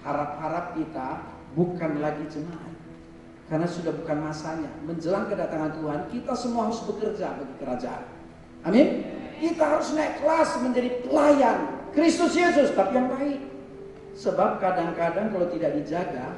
Harap-harap 0.00 0.72
kita 0.80 1.20
bukan 1.52 2.00
lagi 2.00 2.24
jemaat. 2.32 2.75
Karena 3.46 3.68
sudah 3.70 3.94
bukan 3.94 4.18
masanya. 4.26 4.70
Menjelang 4.82 5.30
kedatangan 5.30 5.78
Tuhan, 5.78 6.00
kita 6.10 6.32
semua 6.34 6.66
harus 6.66 6.82
bekerja 6.82 7.38
bagi 7.38 7.54
kerajaan. 7.62 8.04
Amin. 8.66 8.86
Kita 9.38 9.64
harus 9.78 9.94
naik 9.94 10.18
kelas 10.18 10.50
menjadi 10.64 10.90
pelayan 11.06 11.58
Kristus 11.94 12.34
Yesus, 12.34 12.74
tapi 12.74 12.98
yang 12.98 13.08
baik. 13.12 13.40
Sebab 14.16 14.58
kadang-kadang 14.58 15.30
kalau 15.30 15.46
tidak 15.52 15.76
dijaga, 15.78 16.34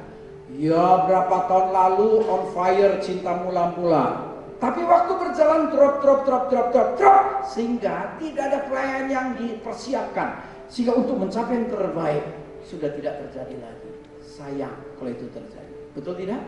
Ya 0.57 1.05
berapa 1.05 1.45
tahun 1.45 1.69
lalu 1.69 2.25
on 2.25 2.49
fire 2.57 2.97
cinta 3.05 3.37
mula-mula. 3.37 4.33
Tapi 4.57 4.81
waktu 4.81 5.13
berjalan 5.13 5.69
drop, 5.69 6.01
drop, 6.01 6.25
drop, 6.25 6.43
drop, 6.49 6.67
drop, 6.73 6.89
drop. 6.97 7.23
Sehingga 7.45 8.17
tidak 8.17 8.43
ada 8.49 8.59
pelayan 8.65 9.05
yang 9.13 9.27
dipersiapkan. 9.37 10.41
Sehingga 10.65 10.97
untuk 10.97 11.21
mencapai 11.21 11.53
yang 11.53 11.69
terbaik 11.69 12.25
sudah 12.65 12.89
tidak 12.97 13.13
terjadi 13.23 13.55
lagi. 13.61 13.89
Sayang 14.25 14.73
kalau 14.97 15.11
itu 15.13 15.29
terjadi. 15.29 15.73
Betul 15.93 16.17
tidak? 16.17 16.41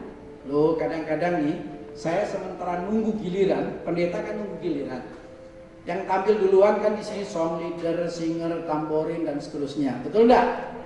Loh 0.49 0.73
kadang-kadang 0.80 1.45
nih 1.45 1.58
saya 1.93 2.25
sementara 2.25 2.82
nunggu 2.88 3.13
giliran, 3.21 3.84
pendeta 3.86 4.23
kan 4.23 4.41
nunggu 4.41 4.58
giliran. 4.63 5.04
Yang 5.86 5.99
tampil 6.06 6.34
duluan 6.45 6.77
kan 6.82 6.93
di 6.93 7.04
sini 7.06 7.25
song 7.25 7.62
leader, 7.62 8.06
singer, 8.06 8.65
tamborin 8.69 9.25
dan 9.25 9.41
seterusnya. 9.41 9.97
Betul 10.06 10.30
enggak? 10.30 10.77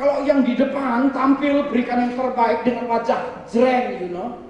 Kalau 0.00 0.24
yang 0.24 0.40
di 0.46 0.56
depan 0.56 1.10
tampil 1.10 1.68
berikan 1.68 2.08
yang 2.08 2.14
terbaik 2.16 2.64
dengan 2.64 2.88
wajah 2.88 3.44
jreng, 3.50 3.98
you 4.00 4.10
know. 4.14 4.40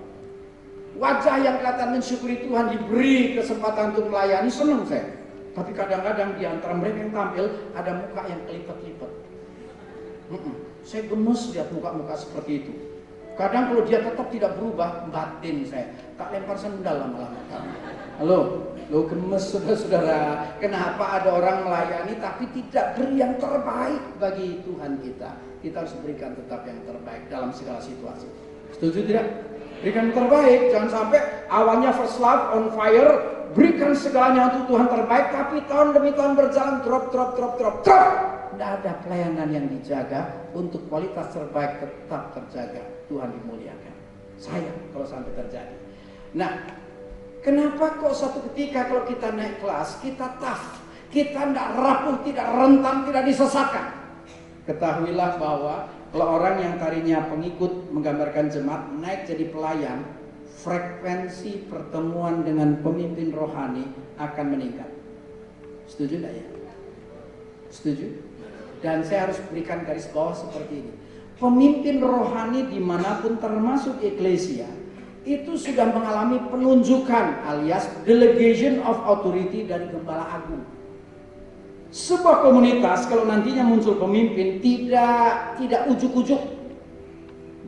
Wajah 0.99 1.39
yang 1.41 1.63
kelihatan 1.63 1.95
mensyukuri 1.95 2.43
Tuhan 2.43 2.75
diberi 2.75 3.39
kesempatan 3.39 3.95
untuk 3.95 4.11
melayani, 4.11 4.51
senang 4.51 4.83
saya. 4.83 5.07
Tapi 5.55 5.71
kadang-kadang 5.75 6.35
di 6.39 6.43
antara 6.47 6.75
mereka 6.75 6.99
yang 7.03 7.15
tampil 7.15 7.45
ada 7.75 7.91
muka 7.99 8.23
yang 8.27 8.41
kelipet-lipet. 8.47 9.13
Saya 10.83 11.03
gemes 11.07 11.41
lihat 11.55 11.69
muka-muka 11.71 12.15
seperti 12.19 12.53
itu. 12.63 12.73
Kadang 13.39 13.71
kalau 13.71 13.83
dia 13.87 14.03
tetap 14.03 14.27
tidak 14.35 14.59
berubah, 14.59 15.07
batin 15.15 15.63
saya. 15.63 15.87
Tak 16.19 16.35
lempar 16.35 16.59
sendal 16.59 17.07
lama-lama. 17.07 17.39
Halo, 18.19 18.67
lo 18.91 19.07
gemes 19.07 19.55
saudara-saudara. 19.55 20.43
Kenapa 20.59 21.23
ada 21.23 21.39
orang 21.39 21.63
melayani 21.63 22.19
tapi 22.19 22.51
tidak 22.51 22.99
beri 22.99 23.23
yang 23.23 23.39
terbaik 23.39 24.03
bagi 24.19 24.59
Tuhan 24.67 24.99
kita? 25.07 25.39
Kita 25.63 25.87
harus 25.87 25.95
berikan 26.03 26.35
tetap 26.35 26.67
yang 26.67 26.83
terbaik 26.83 27.31
dalam 27.31 27.55
segala 27.55 27.79
situasi. 27.79 28.27
Setuju 28.75 29.07
tidak? 29.07 29.27
Berikan 29.87 30.11
yang 30.11 30.17
terbaik. 30.19 30.61
Jangan 30.75 30.91
sampai 30.91 31.21
awalnya 31.47 31.95
first 31.95 32.19
love 32.19 32.43
on 32.59 32.75
fire, 32.75 33.23
berikan 33.55 33.95
segalanya 33.95 34.51
untuk 34.51 34.75
Tuhan 34.75 34.91
terbaik, 34.91 35.27
tapi 35.31 35.63
tahun 35.71 35.95
demi 35.95 36.11
tahun 36.11 36.35
berjalan 36.35 36.83
drop, 36.83 37.15
drop, 37.15 37.31
drop, 37.39 37.53
drop, 37.55 37.77
drop. 37.87 38.05
Tidak 38.51 38.71
ada 38.83 38.93
pelayanan 39.07 39.49
yang 39.55 39.71
dijaga 39.71 40.51
untuk 40.51 40.83
kualitas 40.91 41.31
terbaik 41.31 41.79
tetap 41.79 42.35
terjaga. 42.35 42.98
Tuhan 43.09 43.29
dimuliakan. 43.33 43.97
Sayang 44.39 44.79
kalau 44.95 45.07
sampai 45.09 45.33
terjadi. 45.35 45.75
Nah, 46.37 46.79
Kenapa 47.39 48.03
kok 48.03 48.15
satu 48.19 48.43
ketika 48.51 48.91
kalau 48.91 49.07
kita 49.07 49.31
naik 49.31 49.63
kelas, 49.63 50.03
kita 50.03 50.37
tough, 50.43 50.83
kita 51.15 51.49
tidak 51.49 51.69
rapuh, 51.79 52.19
tidak 52.27 52.47
rentan, 52.51 53.07
tidak 53.07 53.25
disesatkan. 53.31 53.87
Ketahuilah 54.67 55.39
bahwa 55.39 55.89
kalau 56.11 56.27
orang 56.37 56.61
yang 56.61 56.75
tadinya 56.83 57.25
pengikut 57.31 57.89
menggambarkan 57.95 58.51
jemaat 58.51 58.91
naik 58.99 59.31
jadi 59.31 59.49
pelayan, 59.55 60.03
frekuensi 60.61 61.71
pertemuan 61.71 62.43
dengan 62.43 62.83
pemimpin 62.83 63.31
rohani 63.31 63.87
akan 64.19 64.47
meningkat. 64.59 64.91
Setuju 65.87 66.21
tidak 66.21 66.33
ya? 66.43 66.47
Setuju? 67.71 68.07
Dan 68.83 69.07
saya 69.07 69.31
harus 69.31 69.39
berikan 69.47 69.87
garis 69.87 70.11
bawah 70.11 70.35
seperti 70.35 70.85
ini. 70.85 70.93
Pemimpin 71.39 72.03
rohani 72.03 72.67
di 72.67 72.83
mana 72.83 73.23
pun 73.23 73.39
termasuk 73.39 74.03
eklesia 74.03 74.67
itu 75.23 75.55
sudah 75.55 75.87
mengalami 75.95 76.43
penunjukan 76.51 77.47
alias 77.47 77.87
delegation 78.03 78.83
of 78.83 78.99
authority 79.07 79.63
dari 79.63 79.87
gembala 79.87 80.27
agung. 80.35 80.67
Sebuah 81.95 82.43
komunitas 82.43 83.07
kalau 83.07 83.25
nantinya 83.25 83.65
muncul 83.65 83.97
pemimpin 83.97 84.59
tidak 84.59 85.57
tidak 85.63 85.87
ujuk-ujuk. 85.95 86.43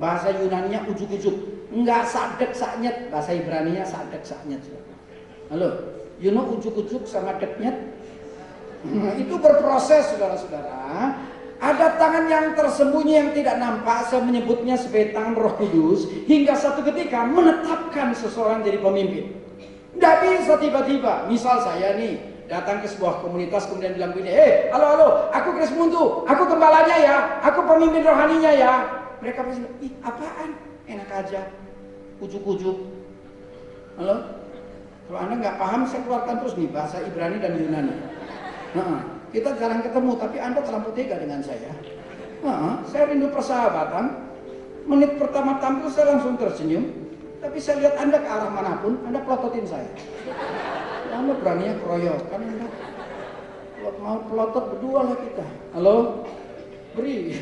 Bahasa 0.01 0.33
Yunaninya 0.35 0.89
ujuk-ujuk, 0.89 1.37
enggak 1.71 2.09
sadek 2.09 2.57
saknyet, 2.57 3.13
bahasa 3.13 3.37
Ibraninya 3.37 3.85
sadek 3.85 4.25
saknyet. 4.25 4.65
Halo, 5.53 6.01
you 6.19 6.33
know 6.33 6.49
ujuk-ujuk 6.57 7.05
sama 7.05 7.37
deknyet? 7.37 7.77
itu 9.23 9.35
berproses 9.37 10.09
saudara-saudara 10.17 11.21
ada 11.61 12.01
tangan 12.01 12.25
yang 12.25 12.57
tersembunyi 12.57 13.13
yang 13.21 13.31
tidak 13.37 13.61
nampak, 13.61 14.09
saya 14.09 14.25
menyebutnya 14.25 14.81
sebagai 14.81 15.13
tangan 15.13 15.37
roh 15.37 15.53
kudus, 15.61 16.09
hingga 16.25 16.57
satu 16.57 16.81
ketika 16.89 17.29
menetapkan 17.29 18.17
seseorang 18.17 18.65
jadi 18.65 18.81
pemimpin. 18.81 19.37
Tidak 19.93 20.17
bisa 20.25 20.57
tiba-tiba, 20.57 21.29
misal 21.29 21.61
saya 21.61 22.01
nih, 22.01 22.17
datang 22.49 22.81
ke 22.81 22.89
sebuah 22.89 23.21
komunitas 23.21 23.69
kemudian 23.69 23.93
bilang 23.93 24.17
begini, 24.17 24.33
eh 24.33 24.53
halo 24.73 24.87
halo, 24.97 25.09
aku 25.37 25.53
Kris 25.61 25.69
Muntu, 25.77 26.25
aku 26.25 26.49
gembalanya 26.49 26.97
ya, 26.97 27.17
aku 27.45 27.61
pemimpin 27.69 28.09
rohaninya 28.09 28.53
ya. 28.57 28.73
Mereka 29.21 29.45
pasti, 29.45 29.61
ih 29.85 29.93
apaan, 30.01 30.57
enak 30.89 31.13
aja, 31.13 31.45
ujuk-ujuk. 32.25 32.89
Halo, 34.01 34.17
kalau 35.13 35.19
anda 35.21 35.35
nggak 35.45 35.59
paham, 35.61 35.85
saya 35.85 36.01
keluarkan 36.09 36.41
terus 36.41 36.57
nih 36.57 36.73
bahasa 36.73 37.05
Ibrani 37.05 37.37
dan 37.37 37.53
Yunani. 37.61 37.95
Nah, 38.73 39.03
kita 39.31 39.55
jarang 39.59 39.81
ketemu, 39.87 40.13
tapi 40.19 40.37
Anda 40.43 40.61
terlalu 40.63 40.91
tega 40.95 41.17
dengan 41.23 41.41
saya. 41.43 41.71
Nah, 42.43 42.83
saya 42.87 43.11
rindu 43.11 43.31
persahabatan. 43.31 44.31
Menit 44.89 45.21
pertama 45.21 45.63
tampil 45.63 45.87
saya 45.93 46.17
langsung 46.17 46.35
tersenyum. 46.35 46.91
Tapi 47.41 47.57
saya 47.57 47.87
lihat 47.87 47.95
Anda 47.97 48.21
ke 48.21 48.29
arah 48.29 48.51
mana 48.53 48.83
pun, 48.83 49.01
Anda 49.07 49.23
pelototin 49.23 49.65
saya. 49.65 49.89
Anda 51.15 51.33
beraninya 51.39 51.75
keroyok, 51.81 52.21
kan 52.29 52.41
Anda. 52.43 52.69
Mau 54.01 54.21
pelotot 54.29 54.77
berdua 54.77 55.01
lah 55.13 55.17
kita. 55.21 55.47
Halo? 55.77 56.25
Beri. 56.97 57.37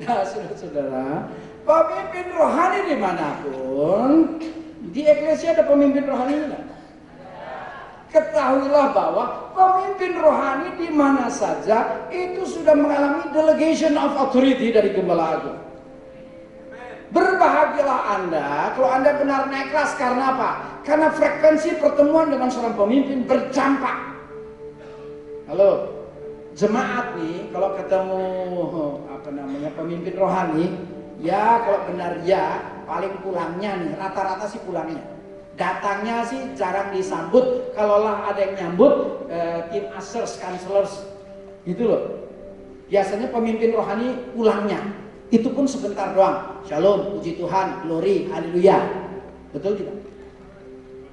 Nah, 0.00 0.24
saudara-saudara, 0.24 1.28
pemimpin 1.66 2.26
rohani 2.32 2.80
di 2.88 2.96
mana 2.96 3.28
pun, 3.44 4.40
di 4.94 5.02
eklesia 5.04 5.52
ada 5.52 5.68
pemimpin 5.68 6.08
rohani 6.08 6.34
enggak? 6.40 6.69
Ketahuilah 8.10 8.90
bahwa 8.90 9.24
pemimpin 9.54 10.18
rohani 10.18 10.74
di 10.74 10.90
mana 10.90 11.30
saja 11.30 12.10
itu 12.10 12.42
sudah 12.42 12.74
mengalami 12.74 13.30
delegation 13.30 13.94
of 13.94 14.18
authority 14.18 14.74
dari 14.74 14.90
Gembala 14.90 15.38
Agung. 15.38 15.58
Berbahagialah 17.14 18.00
Anda 18.18 18.74
kalau 18.74 18.90
Anda 18.90 19.14
benar 19.14 19.46
naik 19.46 19.70
kelas 19.70 19.94
karena 19.94 20.34
apa? 20.34 20.50
Karena 20.82 21.14
frekuensi 21.14 21.78
pertemuan 21.78 22.34
dengan 22.34 22.50
seorang 22.50 22.74
pemimpin 22.74 23.30
bercampak. 23.30 23.98
Halo, 25.46 25.70
jemaat 26.58 27.14
nih 27.14 27.46
kalau 27.54 27.78
ketemu 27.78 28.26
apa 29.14 29.28
namanya 29.30 29.70
pemimpin 29.78 30.14
rohani, 30.18 30.66
ya 31.22 31.62
kalau 31.62 31.80
benar 31.86 32.18
ya 32.26 32.58
paling 32.90 33.14
pulangnya 33.22 33.70
nih 33.86 33.94
rata-rata 33.94 34.50
sih 34.50 34.58
pulangnya 34.66 35.19
datangnya 35.60 36.24
sih 36.24 36.40
jarang 36.56 36.88
disambut. 36.96 37.76
Kalaulah 37.76 38.32
ada 38.32 38.40
yang 38.40 38.54
nyambut 38.56 39.28
eh, 39.28 39.60
tim 39.68 39.84
asers 39.92 40.40
counselors 40.40 41.04
gitu 41.68 41.92
loh. 41.92 42.02
Biasanya 42.88 43.28
pemimpin 43.28 43.76
rohani 43.76 44.16
pulangnya 44.32 44.80
itu 45.28 45.52
pun 45.52 45.68
sebentar 45.68 46.16
doang. 46.16 46.64
Shalom 46.64 47.12
puji 47.14 47.36
Tuhan 47.36 47.84
glory 47.84 48.32
haleluya. 48.32 48.80
Betul 49.52 49.76
tidak? 49.76 50.00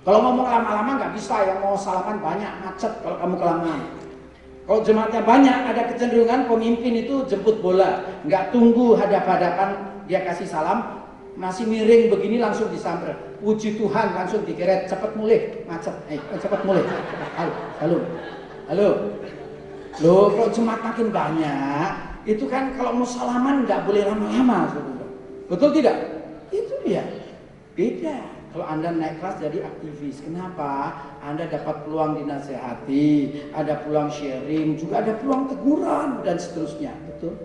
Kalau 0.07 0.23
ngomong 0.23 0.47
lama-lama 0.47 0.91
nggak 1.03 1.13
bisa 1.19 1.43
yang 1.43 1.59
mau 1.59 1.75
salaman 1.75 2.23
banyak 2.23 2.49
macet 2.63 2.95
kalau 3.03 3.19
kamu 3.19 3.35
kelamaan. 3.35 3.81
Kalau 4.63 4.79
jemaatnya 4.83 5.21
banyak 5.23 5.57
ada 5.75 5.81
kecenderungan 5.91 6.47
pemimpin 6.47 7.03
itu 7.03 7.27
jemput 7.27 7.59
bola. 7.59 8.07
Nggak 8.23 8.55
tunggu 8.55 8.95
hadap-hadapan 8.95 9.75
dia 10.07 10.23
kasih 10.23 10.47
salam. 10.47 11.03
Masih 11.37 11.69
miring 11.69 12.09
begini 12.09 12.41
langsung 12.41 12.65
disamper 12.73 13.26
puji 13.37 13.77
Tuhan 13.77 14.17
langsung 14.17 14.41
dikeret 14.43 14.89
cepat 14.89 15.13
mulai 15.13 15.61
macet 15.69 15.93
eh 16.09 16.17
cepat 16.41 16.65
mulai 16.65 16.81
halo 17.37 17.53
halo 17.81 17.97
halo. 18.69 18.89
Lo 19.97 20.29
kalau 20.29 20.49
jemaat 20.53 20.81
makin 20.85 21.09
banyak? 21.09 21.89
Itu 22.29 22.45
kan 22.45 22.75
kalau 22.77 23.01
mau 23.01 23.07
salaman 23.07 23.65
nggak 23.65 23.81
boleh 23.87 24.05
lama-lama 24.05 24.69
betul 25.49 25.73
tidak? 25.73 25.95
Itu 26.53 26.75
dia. 26.85 27.01
Beda. 27.73 28.37
Kalau 28.53 28.65
anda 28.65 28.89
naik 28.93 29.21
kelas 29.21 29.37
jadi 29.41 29.69
aktivis 29.69 30.21
kenapa? 30.21 30.93
Anda 31.21 31.49
dapat 31.49 31.85
peluang 31.85 32.21
dinasehati 32.21 33.07
ada 33.53 33.85
peluang 33.85 34.09
sharing 34.09 34.77
juga 34.77 35.01
ada 35.05 35.13
peluang 35.17 35.49
teguran 35.49 36.21
dan 36.25 36.37
seterusnya. 36.41 36.93
Betul? 37.09 37.37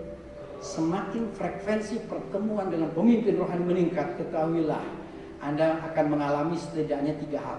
Semakin 0.62 1.32
frekuensi 1.34 2.06
pertemuan 2.06 2.70
dengan 2.70 2.94
pemimpin 2.94 3.34
rohani 3.34 3.66
meningkat, 3.66 4.14
ketahuilah 4.14 5.01
Anda 5.42 5.82
akan 5.90 6.04
mengalami 6.06 6.54
setidaknya 6.54 7.18
tiga 7.18 7.42
hal. 7.42 7.58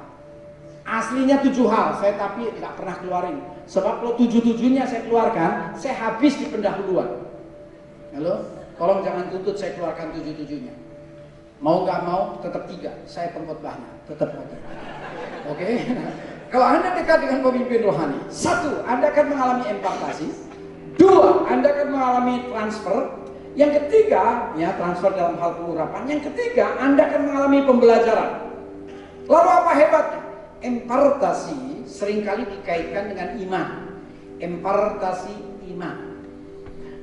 Aslinya 0.84 1.44
tujuh 1.44 1.68
hal, 1.68 2.00
saya 2.00 2.16
tapi 2.16 2.48
nggak 2.48 2.74
pernah 2.80 2.96
keluarin. 3.00 3.38
Sebab 3.68 4.04
kalau 4.04 4.14
tujuh-tujuhnya 4.20 4.88
saya 4.88 5.04
keluarkan, 5.08 5.76
saya 5.76 5.96
habis 5.96 6.36
di 6.40 6.48
pendahuluan. 6.48 7.28
Halo, 8.16 8.48
tolong 8.80 9.00
jangan 9.04 9.32
tuntut 9.32 9.56
saya 9.60 9.76
keluarkan 9.76 10.16
tujuh-tujuhnya. 10.16 10.76
Mau 11.64 11.88
nggak 11.88 12.00
mau, 12.04 12.40
tetap 12.44 12.68
tiga. 12.68 12.92
Saya 13.08 13.32
pengkhotbahnya, 13.32 13.88
tetap 14.08 14.36
oke. 14.36 14.58
Oke? 15.56 15.68
Kalau 16.54 16.68
Anda 16.70 16.94
dekat 16.94 17.18
dengan 17.24 17.40
pemimpin 17.42 17.82
rohani, 17.82 18.20
satu, 18.28 18.84
Anda 18.84 19.10
akan 19.10 19.26
mengalami 19.32 19.64
empatasi. 19.74 20.28
Dua, 21.00 21.48
Anda 21.50 21.68
akan 21.72 21.88
mengalami 21.90 22.36
transfer. 22.52 23.23
Yang 23.54 23.86
ketiga, 23.86 24.50
ya 24.58 24.74
transfer 24.82 25.14
dalam 25.14 25.38
hal 25.38 25.54
pengurapan. 25.62 26.10
Yang 26.10 26.34
ketiga, 26.34 26.74
Anda 26.82 27.06
akan 27.06 27.22
mengalami 27.30 27.60
pembelajaran. 27.70 28.32
Lalu 29.30 29.50
apa 29.50 29.72
hebatnya? 29.78 30.22
Impartasi 30.64 31.86
sering 31.86 32.26
kali 32.26 32.48
dikaitkan 32.50 33.14
dengan 33.14 33.30
iman. 33.36 33.70
Impartasi 34.42 35.36
iman. 35.76 35.98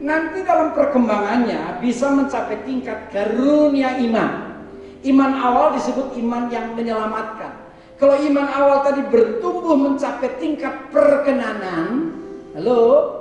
Nanti 0.01 0.41
dalam 0.43 0.73
perkembangannya 0.73 1.79
bisa 1.85 2.09
mencapai 2.09 2.65
tingkat 2.65 3.13
karunia 3.13 4.01
iman. 4.01 4.65
Iman 5.05 5.33
awal 5.39 5.77
disebut 5.77 6.17
iman 6.19 6.49
yang 6.49 6.73
menyelamatkan. 6.73 7.53
Kalau 8.01 8.17
iman 8.17 8.49
awal 8.49 8.81
tadi 8.81 9.05
bertumbuh 9.13 9.77
mencapai 9.77 10.41
tingkat 10.41 10.89
perkenanan, 10.89 12.17
halo, 12.57 13.20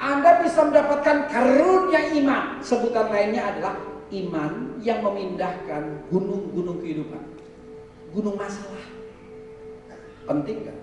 anda 0.00 0.40
bisa 0.40 0.64
mendapatkan 0.64 1.28
karunia 1.28 2.08
iman. 2.16 2.56
Sebutan 2.64 3.12
lainnya 3.12 3.52
adalah 3.52 3.76
iman 4.08 4.80
yang 4.80 5.04
memindahkan 5.04 6.08
gunung-gunung 6.08 6.80
kehidupan. 6.80 7.20
Gunung 8.16 8.40
masalah. 8.40 8.80
Penting 10.24 10.58
kan? 10.64 10.78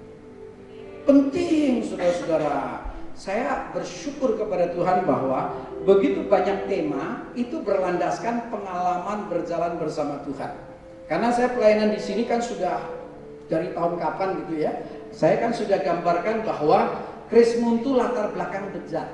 Penting 1.09 1.81
saudara-saudara. 1.81 2.85
Saya 3.17 3.73
bersyukur 3.73 4.37
kepada 4.37 4.69
Tuhan 4.77 5.09
bahwa 5.09 5.65
begitu 5.81 6.29
banyak 6.29 6.69
tema 6.69 7.25
itu 7.33 7.57
berlandaskan 7.65 8.53
pengalaman 8.53 9.25
berjalan 9.25 9.81
bersama 9.81 10.21
Tuhan. 10.29 10.53
Karena 11.09 11.33
saya 11.33 11.57
pelayanan 11.57 11.97
di 11.97 12.01
sini 12.03 12.29
kan 12.29 12.37
sudah 12.37 12.77
dari 13.49 13.73
tahun 13.73 13.97
kapan 13.97 14.45
gitu 14.45 14.61
ya. 14.61 14.77
Saya 15.09 15.41
kan 15.41 15.49
sudah 15.49 15.81
gambarkan 15.81 16.45
bahwa 16.45 17.01
Krismun 17.27 17.83
itu 17.83 17.91
latar 17.91 18.31
belakang 18.31 18.71
bejat. 18.71 19.07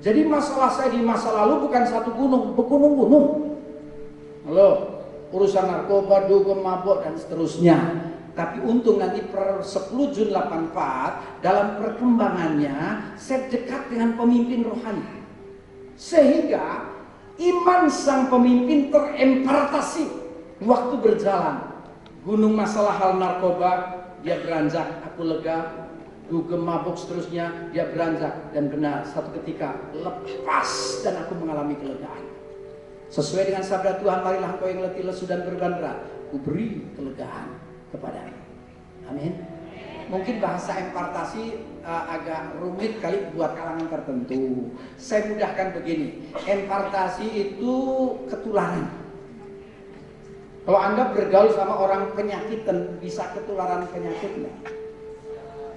Jadi 0.00 0.24
masalah 0.24 0.72
saya 0.72 0.94
di 0.94 1.02
masa 1.02 1.34
lalu 1.34 1.68
bukan 1.68 1.84
satu 1.84 2.14
gunung, 2.14 2.56
bergunung-gunung. 2.56 3.58
Halo, 4.48 4.70
urusan 5.34 5.66
narkoba, 5.68 6.24
dugem, 6.30 6.64
mabok 6.64 7.04
dan 7.04 7.18
seterusnya. 7.18 7.76
Tapi 8.32 8.62
untung 8.62 9.02
nanti 9.02 9.20
per 9.26 9.60
10 9.60 10.14
Jun 10.14 10.30
84 10.32 11.44
dalam 11.44 11.82
perkembangannya 11.82 12.76
saya 13.18 13.50
dekat 13.50 13.90
dengan 13.90 14.16
pemimpin 14.16 14.64
rohani. 14.64 15.26
Sehingga 15.98 16.88
iman 17.36 17.82
sang 17.92 18.32
pemimpin 18.32 18.88
terempartasi 18.88 20.08
waktu 20.64 20.94
berjalan. 20.96 21.68
Gunung 22.24 22.56
masalah 22.56 22.96
hal 22.96 23.20
narkoba 23.20 24.00
dia 24.24 24.40
beranjak, 24.40 25.04
aku 25.04 25.24
lega, 25.24 25.89
dugem 26.30 26.62
mabuk 26.62 26.94
seterusnya 26.94 27.74
dia 27.74 27.90
beranjak 27.90 28.54
dan 28.54 28.70
benar 28.70 29.02
satu 29.02 29.34
ketika 29.42 29.74
lepas 29.90 31.02
dan 31.02 31.26
aku 31.26 31.34
mengalami 31.34 31.74
kelegaan 31.76 32.24
sesuai 33.10 33.50
dengan 33.50 33.66
sabda 33.66 33.98
Tuhan 33.98 34.22
marilah 34.22 34.54
engkau 34.54 34.70
yang 34.70 34.86
letih 34.86 35.02
lesu 35.02 35.26
dan 35.26 35.42
beban 35.42 35.82
berat 35.82 36.06
ku 36.30 36.38
beri 36.38 36.86
kelegaan 36.94 37.58
kepada 37.90 38.30
amin 39.10 39.34
mungkin 40.10 40.42
bahasa 40.42 40.78
impartasi 40.78 41.62
uh, 41.86 42.04
agak 42.10 42.58
rumit 42.58 42.98
kali 42.98 43.30
buat 43.32 43.54
kalangan 43.54 43.86
tertentu. 43.86 44.74
Saya 44.98 45.30
mudahkan 45.30 45.78
begini, 45.78 46.34
impartasi 46.34 47.26
itu 47.30 47.74
ketularan. 48.26 48.90
Kalau 50.66 50.80
Anda 50.82 51.14
bergaul 51.14 51.54
sama 51.54 51.78
orang 51.78 52.12
penyakitan, 52.18 53.00
bisa 53.00 53.30
ketularan 53.32 53.86
penyakit 53.88 54.34
nggak? 54.34 54.79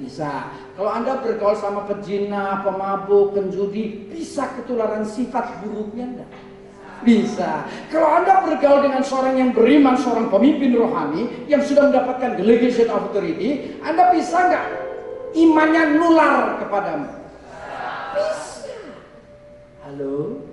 Bisa. 0.04 0.52
Kalau 0.76 0.92
Anda 0.92 1.24
bergaul 1.24 1.56
sama 1.56 1.88
pejina, 1.88 2.60
pemabuk, 2.60 3.32
penjudi, 3.32 4.12
bisa 4.12 4.52
ketularan 4.60 5.08
sifat 5.08 5.64
buruknya 5.64 6.12
enggak? 6.12 6.32
Bisa. 7.08 7.64
Kalau 7.88 8.20
Anda 8.20 8.44
bergaul 8.44 8.84
dengan 8.84 9.00
seorang 9.00 9.40
yang 9.40 9.56
beriman, 9.56 9.96
seorang 9.96 10.28
pemimpin 10.28 10.76
rohani 10.76 11.48
yang 11.48 11.64
sudah 11.64 11.88
mendapatkan 11.88 12.36
delegation 12.36 12.92
authority, 12.92 13.80
Anda 13.80 14.12
bisa 14.12 14.38
nggak 14.44 14.66
imannya 15.40 15.84
nular 15.96 16.60
kepadamu? 16.60 17.08
Bisa. 18.20 18.76
Halo, 19.88 20.44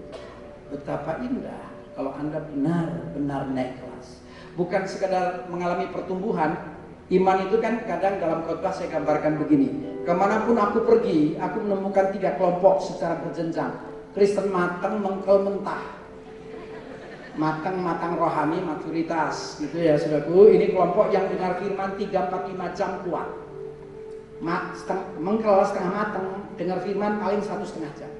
betapa 0.70 1.18
indah 1.26 1.66
kalau 1.98 2.14
Anda 2.14 2.38
benar-benar 2.54 3.50
naik 3.50 3.82
kelas. 3.82 4.22
Bukan 4.54 4.86
sekedar 4.86 5.50
mengalami 5.50 5.90
pertumbuhan, 5.90 6.69
Iman 7.10 7.50
itu 7.50 7.58
kan 7.58 7.82
kadang 7.90 8.22
dalam 8.22 8.46
khotbah 8.46 8.70
saya 8.70 8.86
gambarkan 8.94 9.42
begini. 9.42 9.66
Ke 10.06 10.14
mana 10.14 10.46
pun 10.46 10.54
aku 10.54 10.86
pergi, 10.86 11.34
aku 11.42 11.58
menemukan 11.58 12.14
tiga 12.14 12.38
kelompok 12.38 12.78
secara 12.86 13.18
berjenjang. 13.18 13.82
Kristen 14.14 14.46
matang, 14.46 15.02
mengkel 15.02 15.42
mentah. 15.42 15.98
Matang-matang 17.34 18.14
rohani 18.14 18.62
maturitas 18.62 19.58
gitu 19.58 19.74
ya 19.82 19.98
saudaraku. 19.98 20.54
Ini 20.54 20.70
kelompok 20.70 21.10
yang 21.10 21.26
dengar 21.26 21.58
firman 21.58 21.98
3 21.98 22.30
4 22.30 22.30
5 22.54 22.78
jam 22.78 22.90
kuat. 23.02 23.28
Mat, 24.38 24.78
seteng, 24.78 25.02
mengkel 25.18 25.66
setengah 25.66 25.90
matang 25.90 26.26
dengar 26.54 26.78
firman 26.78 27.18
paling 27.18 27.42
satu 27.42 27.66
setengah 27.66 27.90
jam. 27.98 28.12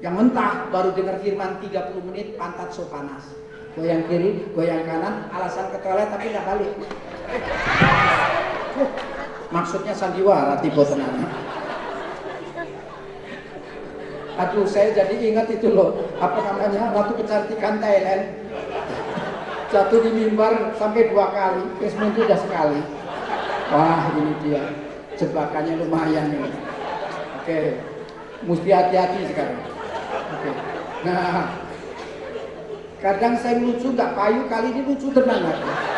Yang 0.00 0.14
mentah 0.16 0.72
baru 0.72 0.92
dengar 0.96 1.20
firman 1.20 1.60
30 1.60 2.08
menit 2.08 2.36
pantat 2.40 2.72
so 2.72 2.88
panas. 2.88 3.28
Goyang 3.76 4.08
kiri 4.08 4.40
goyang 4.56 4.88
kanan 4.88 5.28
alasan 5.36 5.68
ke 5.68 5.84
toilet 5.84 6.08
tapi 6.08 6.32
nggak 6.32 6.48
balik 6.48 6.72
maksudnya 9.54 9.94
sandiwara 9.94 10.58
tipe 10.60 10.82
tenang 10.82 11.26
Aduh, 14.36 14.68
saya 14.68 14.92
jadi 14.92 15.16
ingat 15.32 15.48
itu 15.48 15.72
loh, 15.72 15.96
apa 16.20 16.36
namanya, 16.44 16.92
Ratu 16.92 17.16
Kecantikan 17.16 17.80
Thailand. 17.80 18.36
Jatuh 19.72 20.04
di 20.04 20.12
mimbar 20.12 20.76
sampai 20.76 21.08
dua 21.08 21.32
kali, 21.32 21.64
Krismen 21.80 22.12
itu 22.12 22.20
udah 22.28 22.36
sekali. 22.36 22.84
Wah, 23.72 24.12
ini 24.12 24.36
dia. 24.44 24.60
Jebakannya 25.16 25.80
lumayan 25.80 26.36
ini. 26.36 26.52
Oke, 27.40 27.80
mesti 28.44 28.68
hati-hati 28.68 29.24
sekarang. 29.32 29.64
Oke. 30.36 30.50
Nah, 31.08 31.56
kadang 33.00 33.40
saya 33.40 33.56
lucu 33.56 33.88
nggak 33.88 34.12
payu, 34.12 34.44
kali 34.52 34.68
ini 34.68 34.80
lucu 34.84 35.08
tenang 35.16 35.48
aja. 35.48 35.95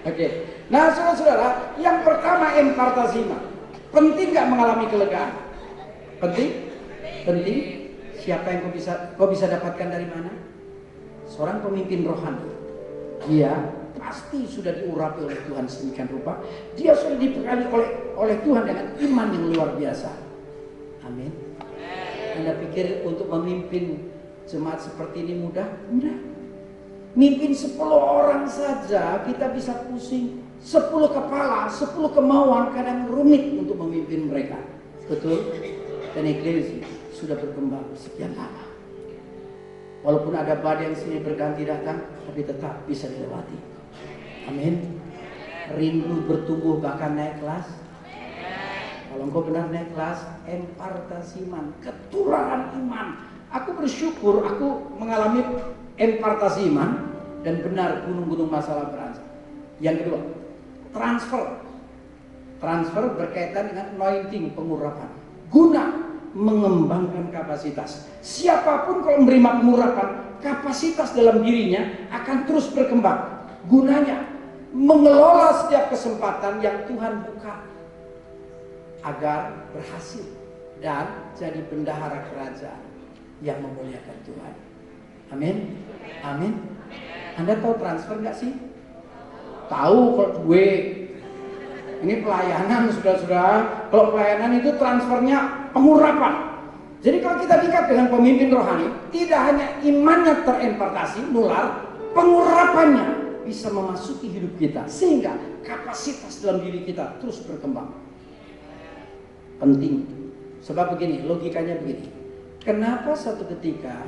Oke. 0.00 0.26
Nah, 0.72 0.88
saudara-saudara, 0.94 1.76
yang 1.76 2.00
pertama 2.00 2.56
empartasima. 2.56 3.36
Penting 3.90 4.32
nggak 4.32 4.48
mengalami 4.48 4.86
kelegaan? 4.88 5.32
Penting? 6.22 6.50
Penting? 7.26 7.58
Siapa 8.20 8.46
yang 8.52 8.60
kau 8.68 8.72
bisa 8.72 8.92
kau 9.16 9.28
bisa 9.28 9.48
dapatkan 9.48 9.88
dari 9.90 10.06
mana? 10.08 10.32
Seorang 11.26 11.64
pemimpin 11.64 12.04
rohani. 12.04 12.48
Dia 13.28 13.52
pasti 13.96 14.48
sudah 14.48 14.72
diurapi 14.80 15.26
oleh 15.28 15.40
Tuhan 15.44 15.64
sedemikian 15.68 16.08
rupa. 16.08 16.40
Dia 16.76 16.96
sudah 16.96 17.16
dibekali 17.20 17.64
oleh 17.68 17.88
oleh 18.16 18.36
Tuhan 18.44 18.62
dengan 18.64 18.86
iman 18.94 19.26
yang 19.32 19.44
luar 19.52 19.70
biasa. 19.76 20.10
Amin. 21.04 21.32
Anda 22.40 22.56
pikir 22.56 23.04
untuk 23.04 23.28
memimpin 23.28 24.12
jemaat 24.46 24.80
seperti 24.80 25.26
ini 25.26 25.44
mudah? 25.44 25.66
Mudah. 25.90 26.29
Mimpin 27.18 27.50
10 27.50 27.78
orang 27.90 28.46
saja 28.46 29.26
kita 29.26 29.50
bisa 29.50 29.74
pusing. 29.90 30.46
10 30.60 30.90
kepala, 31.10 31.66
10 31.66 31.88
kemauan 32.12 32.70
kadang 32.76 33.08
rumit 33.10 33.56
untuk 33.56 33.80
memimpin 33.80 34.28
mereka. 34.28 34.60
Betul? 35.10 35.42
dan 36.14 36.24
Eklesia 36.26 36.86
sudah 37.14 37.36
berkembang 37.38 37.86
sekian 37.94 38.34
lama. 38.34 38.66
Walaupun 40.00 40.32
ada 40.32 40.56
badai 40.56 40.90
yang 40.90 40.96
sini 40.96 41.20
berganti 41.20 41.68
datang, 41.68 42.08
tapi 42.24 42.40
tetap 42.40 42.80
bisa 42.88 43.04
dilewati. 43.12 43.58
Amin. 44.48 44.96
Rindu 45.76 46.24
bertumbuh 46.24 46.80
bahkan 46.80 47.14
naik 47.14 47.36
kelas. 47.44 47.68
Kalau 49.12 49.22
engkau 49.28 49.44
benar 49.44 49.68
naik 49.68 49.92
kelas, 49.92 50.24
empartasiman, 50.48 51.76
ketularan 51.84 52.72
iman. 52.80 53.28
Aku 53.52 53.76
bersyukur 53.76 54.40
aku 54.46 54.88
mengalami 54.96 55.44
empartasiman 56.00 57.12
dan 57.44 57.60
benar 57.60 58.08
gunung-gunung 58.08 58.48
masalah 58.48 58.88
beransur. 58.88 59.28
Yang 59.84 59.96
kedua, 60.04 60.20
transfer. 60.96 61.44
Transfer 62.60 63.04
berkaitan 63.16 63.72
dengan 63.72 63.86
anointing, 63.96 64.52
pengurapan 64.52 65.20
guna 65.50 65.82
mengembangkan 66.30 67.28
kapasitas. 67.34 68.06
Siapa 68.22 68.86
pun 68.86 69.02
kalau 69.02 69.26
menerima 69.26 69.50
pengurapan, 69.60 70.08
kapasitas 70.38 71.10
dalam 71.12 71.42
dirinya 71.42 71.90
akan 72.14 72.46
terus 72.46 72.70
berkembang. 72.70 73.50
Gunanya 73.66 74.24
mengelola 74.70 75.66
setiap 75.66 75.90
kesempatan 75.90 76.62
yang 76.62 76.86
Tuhan 76.86 77.26
buka 77.26 77.66
agar 79.02 79.66
berhasil 79.74 80.24
dan 80.78 81.34
jadi 81.34 81.60
bendahara 81.66 82.22
kerajaan 82.30 82.82
yang 83.42 83.58
memuliakan 83.58 84.16
Tuhan. 84.22 84.54
Amin. 85.30 85.78
Amin. 86.26 86.52
Anda 87.38 87.56
tahu 87.62 87.78
transfer 87.78 88.18
nggak 88.18 88.36
sih? 88.36 88.52
Tahu 89.70 89.98
kalau 90.18 90.34
gue 90.44 90.66
ini 92.00 92.14
pelayanan 92.24 92.90
sudah-sudah. 92.96 93.88
Kalau 93.92 94.04
pelayanan 94.12 94.58
itu 94.58 94.74
transfernya 94.80 95.70
pengurapan. 95.70 96.50
Jadi 97.00 97.16
kalau 97.24 97.40
kita 97.40 97.54
dekat 97.64 97.84
dengan 97.88 98.06
pemimpin 98.12 98.52
rohani, 98.52 98.92
tidak 99.08 99.40
hanya 99.40 99.66
imannya 99.80 100.44
terimpartasi, 100.44 101.32
nular, 101.32 101.88
pengurapannya 102.12 103.40
bisa 103.48 103.72
memasuki 103.72 104.28
hidup 104.28 104.52
kita 104.60 104.84
sehingga 104.84 105.32
kapasitas 105.64 106.44
dalam 106.44 106.60
diri 106.60 106.84
kita 106.84 107.16
terus 107.24 107.40
berkembang. 107.40 107.88
Penting. 109.56 110.04
Sebab 110.60 110.92
begini, 110.96 111.24
logikanya 111.24 111.80
begini. 111.80 112.12
Kenapa 112.60 113.16
satu 113.16 113.48
ketika 113.48 114.04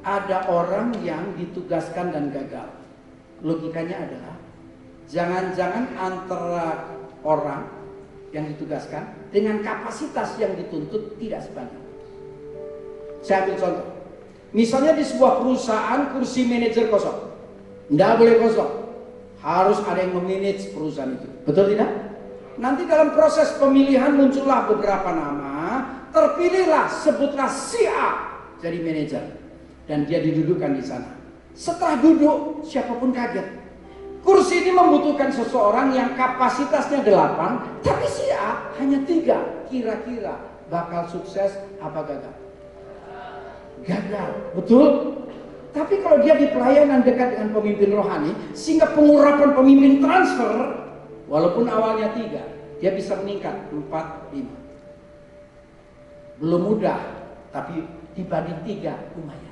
ada 0.00 0.48
orang 0.48 0.96
yang 1.04 1.36
ditugaskan 1.36 2.12
dan 2.12 2.32
gagal? 2.32 2.68
Logikanya 3.40 4.04
adalah 4.04 4.36
jangan-jangan 5.08 5.84
antara 5.96 6.66
orang 7.24 7.68
yang 8.30 8.46
ditugaskan 8.54 9.10
dengan 9.34 9.60
kapasitas 9.60 10.38
yang 10.38 10.54
dituntut 10.54 11.18
tidak 11.18 11.42
sebanyak. 11.44 11.82
Saya 13.20 13.44
ambil 13.44 13.56
contoh. 13.60 13.88
Misalnya 14.50 14.92
di 14.98 15.04
sebuah 15.06 15.44
perusahaan 15.44 16.10
kursi 16.16 16.48
manajer 16.48 16.90
kosong. 16.90 17.30
Tidak 17.90 18.12
boleh 18.18 18.36
kosong. 18.42 18.72
Harus 19.40 19.78
ada 19.86 20.04
yang 20.04 20.14
memanage 20.20 20.72
perusahaan 20.74 21.16
itu. 21.16 21.28
Betul 21.48 21.74
tidak? 21.74 21.90
Nanti 22.60 22.84
dalam 22.84 23.16
proses 23.16 23.56
pemilihan 23.56 24.12
muncullah 24.12 24.68
beberapa 24.68 25.10
nama. 25.14 25.58
Terpilihlah 26.10 26.90
sebutlah 26.90 27.46
si 27.46 27.86
A 27.86 28.30
jadi 28.60 28.78
manajer. 28.82 29.39
Dan 29.88 30.08
dia 30.08 30.20
didudukkan 30.20 30.76
di 30.76 30.84
sana. 30.84 31.16
Setelah 31.54 31.98
duduk, 32.00 32.64
siapa 32.66 32.96
pun 32.96 33.10
kaget. 33.12 33.60
Kursi 34.20 34.60
ini 34.60 34.76
membutuhkan 34.76 35.32
seseorang 35.32 35.96
yang 35.96 36.12
kapasitasnya 36.12 37.00
delapan, 37.00 37.80
tapi 37.80 38.04
si 38.04 38.28
A 38.28 38.68
hanya 38.76 39.00
tiga. 39.08 39.64
Kira-kira 39.72 40.36
bakal 40.68 41.08
sukses 41.08 41.56
apa 41.80 42.04
gagal? 42.04 42.34
Gagal, 43.80 44.30
betul? 44.52 44.88
Tapi 45.70 46.02
kalau 46.04 46.18
dia 46.20 46.34
di 46.36 46.50
pelayanan 46.50 47.00
dekat 47.00 47.38
dengan 47.38 47.50
pemimpin 47.54 47.90
rohani, 47.94 48.32
sehingga 48.52 48.92
pengurapan 48.92 49.56
pemimpin 49.56 50.02
transfer, 50.02 50.54
walaupun 51.30 51.64
awalnya 51.70 52.10
tiga, 52.12 52.42
dia 52.82 52.90
bisa 52.92 53.16
meningkat 53.22 53.70
empat, 53.70 54.34
lima. 54.34 54.56
Belum 56.42 56.74
mudah, 56.74 57.00
tapi 57.54 57.86
dibanding 58.18 58.60
tiga 58.66 58.98
lumayan. 59.14 59.49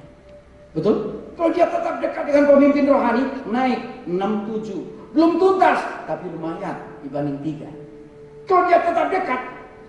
Betul? 0.79 0.97
Kalau 1.35 1.51
dia 1.55 1.67
tetap 1.67 1.99
dekat 1.99 2.25
dengan 2.31 2.45
pemimpin 2.51 2.85
rohani, 2.87 3.23
naik 3.51 4.07
6-7. 4.07 5.14
Belum 5.14 5.38
tuntas, 5.38 5.79
tapi 6.07 6.31
lumayan 6.31 6.99
dibanding 7.03 7.38
3. 7.43 8.47
Kalau 8.47 8.62
dia 8.71 8.79
tetap 8.83 9.07
dekat, 9.11 9.41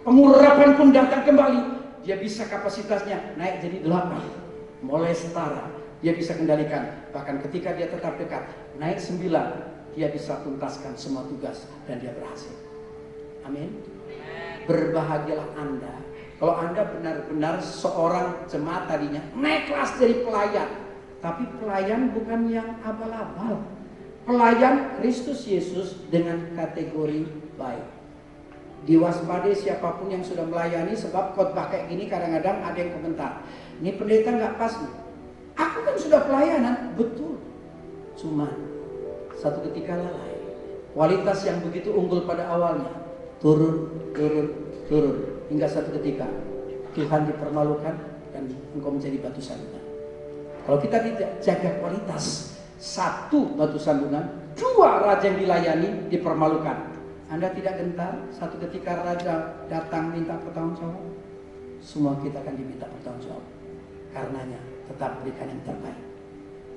pengurapan 0.02 0.69
pun 0.78 0.89
datang 0.89 1.21
kembali. 1.25 1.62
Dia 2.02 2.17
bisa 2.17 2.49
kapasitasnya 2.49 3.38
naik 3.38 3.62
jadi 3.62 3.78
8. 3.86 4.86
Mulai 4.86 5.13
setara, 5.13 5.69
dia 6.02 6.15
bisa 6.15 6.34
kendalikan. 6.34 7.06
Bahkan 7.13 7.45
ketika 7.49 7.75
dia 7.78 7.91
tetap 7.91 8.17
dekat, 8.17 8.49
naik 8.82 8.97
9, 8.97 9.30
dia 9.93 10.08
bisa 10.10 10.41
tuntaskan 10.45 10.93
semua 10.95 11.25
tugas 11.25 11.65
dan 11.89 11.97
dia 11.97 12.13
berhasil. 12.13 12.54
Amin. 13.45 13.73
Berbahagialah 14.69 15.49
Anda 15.58 15.93
kalau 16.39 16.56
Anda 16.56 16.88
benar-benar 16.88 17.60
seorang 17.60 18.47
jemaat 18.47 18.88
tadinya 18.88 19.19
naik 19.36 19.67
kelas 19.67 19.99
jadi 19.99 20.23
pelayan, 20.23 20.69
tapi 21.19 21.43
pelayan 21.60 22.15
bukan 22.15 22.47
yang 22.47 22.80
abal-abal. 22.80 23.60
Pelayan 24.23 24.95
Kristus 24.95 25.43
Yesus 25.43 25.99
dengan 26.08 26.39
kategori 26.56 27.28
baik. 27.60 27.88
Diwaspadai 28.88 29.52
siapa 29.52 29.99
pun 29.99 30.08
yang 30.08 30.23
sudah 30.23 30.47
melayani 30.47 30.95
sebab 30.95 31.36
khotbah 31.36 31.67
kayak 31.67 31.91
gini 31.91 32.08
kadang-kadang 32.08 32.63
ada 32.63 32.78
yang 32.80 32.91
komentar. 32.95 33.32
Ini 33.84 33.99
pendeta 33.99 34.32
nggak 34.32 34.56
pas 34.56 34.73
nih. 34.80 34.93
Aku 35.60 35.78
kan 35.84 35.95
sudah 35.99 36.23
pelayanan, 36.23 36.95
betul. 36.95 37.36
Cuma 38.15 38.47
satu 39.36 39.60
ketika 39.67 39.99
lalai. 39.99 40.39
Kualitas 40.95 41.43
yang 41.43 41.60
begitu 41.60 41.91
unggul 41.91 42.23
pada 42.23 42.47
awalnya 42.47 42.91
turun, 43.43 43.91
turun, 44.15 44.68
turun 44.89 45.45
hingga 45.54 45.69
satu 45.69 45.93
ketika 46.02 46.25
Tuhan 46.97 47.30
dipermalukan 47.30 47.95
dan 48.34 48.43
engkau 48.73 48.91
menjadi 48.91 49.21
batu 49.21 49.39
sandungan. 49.39 49.84
Kalau 50.65 50.78
kita 50.82 50.97
tidak 51.02 51.30
jaga 51.41 51.69
kualitas, 51.82 52.58
satu 52.82 53.54
batu 53.54 53.78
sandungan, 53.78 54.25
dua 54.58 55.06
raja 55.06 55.30
yang 55.30 55.39
dilayani 55.39 55.89
dipermalukan. 56.10 56.97
Anda 57.30 57.54
tidak 57.54 57.78
gentar 57.78 58.25
satu 58.34 58.58
ketika 58.58 59.06
raja 59.06 59.62
datang 59.69 60.10
minta 60.10 60.34
pertanggungjawab, 60.41 61.06
semua 61.78 62.17
kita 62.25 62.41
akan 62.41 62.58
diminta 62.58 62.89
pertanggungjawab. 62.89 63.45
Karenanya 64.10 64.60
tetap 64.89 65.21
berikan 65.21 65.54
yang 65.54 65.62
terbaik. 65.62 66.02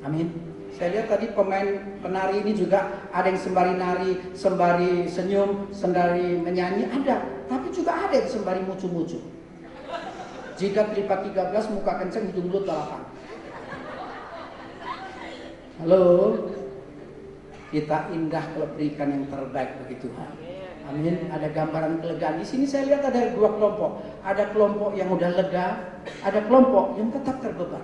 Amin. 0.05 0.29
Saya 0.73 0.89
lihat 0.89 1.07
tadi 1.13 1.29
pemain 1.37 1.69
penari 2.01 2.41
ini 2.41 2.57
juga 2.57 3.05
ada 3.13 3.29
yang 3.29 3.37
sembari 3.37 3.77
nari, 3.77 4.13
sembari 4.33 5.05
senyum, 5.05 5.69
sembari 5.69 6.41
menyanyi, 6.41 6.89
ada. 6.89 7.45
Tapi 7.45 7.69
juga 7.69 8.09
ada 8.09 8.15
yang 8.17 8.29
sembari 8.29 8.65
mucu-mucu. 8.65 9.21
Jika 10.57 10.89
tripat 10.97 11.29
13 11.29 11.77
muka 11.77 11.93
kenceng 12.01 12.25
hidung 12.33 12.49
mulut 12.49 12.65
balapan. 12.65 13.05
Halo. 15.85 16.05
Kita 17.73 18.13
indah 18.13 18.45
berikan 18.77 19.09
yang 19.13 19.25
terbaik 19.33 19.81
bagi 19.81 19.97
Tuhan. 20.01 20.31
Amin. 20.93 21.29
Ada 21.33 21.49
gambaran 21.53 22.05
kelegaan. 22.05 22.41
Di 22.41 22.47
sini 22.49 22.65
saya 22.69 22.89
lihat 22.89 23.05
ada 23.05 23.33
dua 23.33 23.49
kelompok. 23.57 24.01
Ada 24.25 24.53
kelompok 24.53 24.93
yang 24.93 25.09
udah 25.09 25.37
lega, 25.37 26.01
ada 26.21 26.41
kelompok 26.45 26.97
yang 27.01 27.09
tetap 27.13 27.41
terbeban 27.41 27.81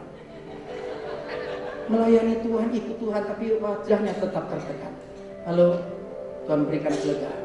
melayani 1.89 2.41
Tuhan, 2.45 2.69
ikut 2.73 2.97
Tuhan, 3.01 3.23
tapi 3.25 3.45
wajahnya 3.59 4.13
tetap 4.17 4.45
tertekan. 4.49 4.93
Halo, 5.49 5.81
Tuhan 6.45 6.69
berikan 6.69 6.93
kelegaan. 6.93 7.45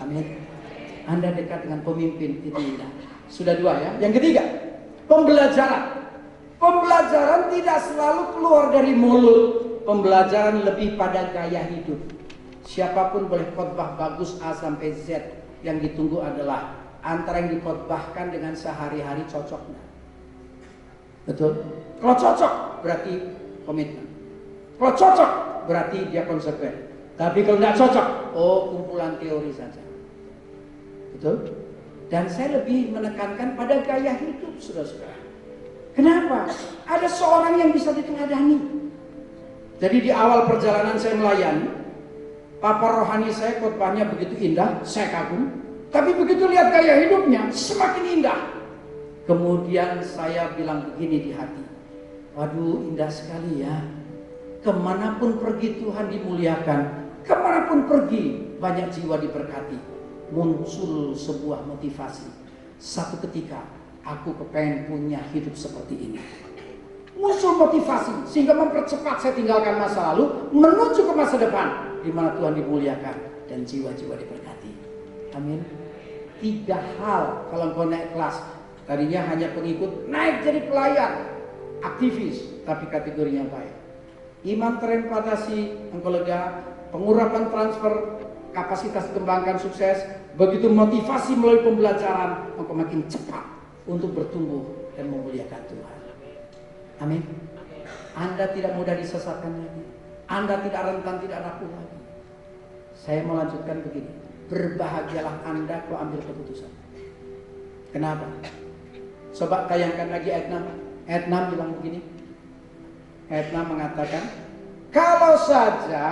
Amin. 0.00 0.26
Anda 1.06 1.34
dekat 1.34 1.66
dengan 1.66 1.82
pemimpin 1.82 2.42
itu 2.46 2.58
indah. 2.58 2.90
Sudah 3.30 3.54
dua 3.58 3.78
ya. 3.78 3.90
Yang 3.98 4.22
ketiga, 4.22 4.42
pembelajaran. 5.10 6.02
Pembelajaran 6.60 7.50
tidak 7.54 7.78
selalu 7.88 8.22
keluar 8.36 8.64
dari 8.70 8.92
mulut. 8.94 9.42
Pembelajaran 9.82 10.62
lebih 10.62 10.94
pada 10.94 11.32
gaya 11.32 11.66
hidup. 11.72 11.98
Siapa 12.62 13.10
pun 13.10 13.26
boleh 13.26 13.48
khotbah 13.56 13.96
bagus 13.98 14.38
A 14.44 14.54
sampai 14.54 14.94
Z. 14.94 15.18
Yang 15.66 15.90
ditunggu 15.90 16.22
adalah 16.22 16.78
antara 17.00 17.42
yang 17.42 17.58
dikhotbahkan 17.58 18.30
dengan 18.30 18.52
sehari-hari 18.52 19.24
cocoknya. 19.26 19.82
Betul? 21.24 21.64
Kalau 22.00 22.16
cocok 22.16 22.52
berarti 22.84 23.12
komitmen. 23.64 24.06
Kalau 24.80 24.92
cocok 24.96 25.30
berarti 25.68 25.98
dia 26.08 26.24
konsekuen. 26.24 26.88
Tapi 27.20 27.44
kalau 27.44 27.60
tidak 27.60 27.76
cocok, 27.76 28.06
oh 28.32 28.58
kumpulan 28.72 29.12
teori 29.20 29.52
saja. 29.52 29.82
Betul? 31.16 31.52
Dan 32.08 32.26
saya 32.26 32.58
lebih 32.58 32.96
menekankan 32.96 33.54
pada 33.54 33.84
gaya 33.84 34.16
hidup 34.16 34.56
saudara-saudara. 34.56 35.20
Kenapa? 35.94 36.48
Ada 36.88 37.06
seorang 37.12 37.60
yang 37.60 37.70
bisa 37.76 37.92
diteladani. 37.92 38.56
Jadi 39.80 39.96
di 40.00 40.10
awal 40.12 40.48
perjalanan 40.48 40.96
saya 40.96 41.16
melayani, 41.16 41.68
papa 42.58 43.04
rohani 43.04 43.30
saya 43.32 43.60
khotbahnya 43.60 44.08
begitu 44.10 44.34
indah, 44.52 44.80
saya 44.82 45.12
kagum. 45.12 45.60
Tapi 45.90 46.14
begitu 46.14 46.46
lihat 46.46 46.72
gaya 46.72 47.04
hidupnya, 47.04 47.50
semakin 47.50 48.04
indah. 48.20 48.40
Kemudian 49.28 50.02
saya 50.02 50.50
bilang 50.58 50.90
begini 50.90 51.30
di 51.30 51.30
hati, 51.30 51.62
Waduh 52.34 52.86
indah 52.86 53.10
sekali 53.10 53.66
ya. 53.66 53.82
Ke 54.60 54.70
mana 54.70 55.16
pun 55.18 55.40
pergi 55.40 55.82
Tuhan 55.82 56.12
dimuliakan. 56.12 56.80
Ke 57.26 57.34
mana 57.34 57.66
pun 57.66 57.88
pergi 57.90 58.56
banyak 58.60 58.92
jiwa 58.94 59.18
diberkati. 59.18 59.78
Muncul 60.30 61.16
sebuah 61.16 61.66
motivasi. 61.66 62.28
Satu 62.78 63.18
ketika 63.26 63.66
aku 64.06 64.36
kepengen 64.36 64.86
punya 64.86 65.20
hidup 65.34 65.58
seperti 65.58 65.94
ini. 65.98 66.20
Muncul 67.18 67.58
motivasi 67.58 68.24
sehingga 68.30 68.54
mempercepat 68.54 69.20
saya 69.20 69.34
tinggalkan 69.34 69.76
masa 69.76 70.14
lalu 70.14 70.48
menuju 70.54 71.10
ke 71.10 71.12
masa 71.12 71.36
depan 71.36 71.98
di 72.00 72.08
mana 72.14 72.32
Tuhan 72.38 72.56
dimuliakan 72.56 73.16
dan 73.50 73.66
jiwa-jiwa 73.66 74.14
diberkati. 74.16 74.72
Amin. 75.34 75.60
Tiga 76.40 76.80
hal 76.96 77.50
kalau 77.52 77.76
kau 77.76 77.84
naik 77.90 78.16
kelas 78.16 78.40
tadinya 78.88 79.20
hanya 79.28 79.52
pengikut 79.52 80.08
naik 80.08 80.40
jadi 80.40 80.64
pelayan 80.64 81.12
aktivis 81.80 82.44
tapi 82.64 82.86
kategorinya 82.88 83.48
baik. 83.48 83.74
Iman 84.40 84.80
terempatasi, 84.80 85.92
engkau 85.92 86.12
lega, 86.12 86.64
pengurapan 86.88 87.52
transfer, 87.52 87.92
kapasitas 88.56 89.12
kembangkan 89.12 89.60
sukses, 89.60 90.00
begitu 90.40 90.72
motivasi 90.72 91.36
melalui 91.36 91.60
pembelajaran, 91.60 92.56
engkau 92.56 92.72
makin 92.72 93.04
cepat 93.04 93.44
untuk 93.84 94.16
bertumbuh 94.16 94.64
dan 94.96 95.12
memuliakan 95.12 95.60
Tuhan. 95.68 95.98
Amin. 97.00 97.22
Anda 98.16 98.52
tidak 98.52 98.76
mudah 98.76 98.96
disesatkan 98.96 99.52
lagi. 99.60 99.84
Anda 100.30 100.62
tidak 100.62 100.82
rentan, 100.88 101.16
tidak 101.24 101.42
rapuh 101.42 101.68
lagi. 101.68 101.98
Saya 102.96 103.24
mau 103.24 103.40
lanjutkan 103.40 103.82
begini. 103.82 104.12
Berbahagialah 104.50 105.46
Anda 105.46 105.84
kalau 105.88 105.98
ambil 106.04 106.20
keputusan. 106.26 106.70
Kenapa? 107.90 108.26
Coba 109.34 109.66
tayangkan 109.70 110.10
lagi 110.10 110.28
ayat 110.30 110.46
6. 110.52 110.89
Ayat 111.10 111.26
6 111.26 111.52
bilang 111.58 111.74
begini. 111.74 112.00
Ayat 113.26 113.50
6 113.50 113.66
mengatakan, 113.66 114.22
kalau 114.94 115.34
saja 115.42 116.06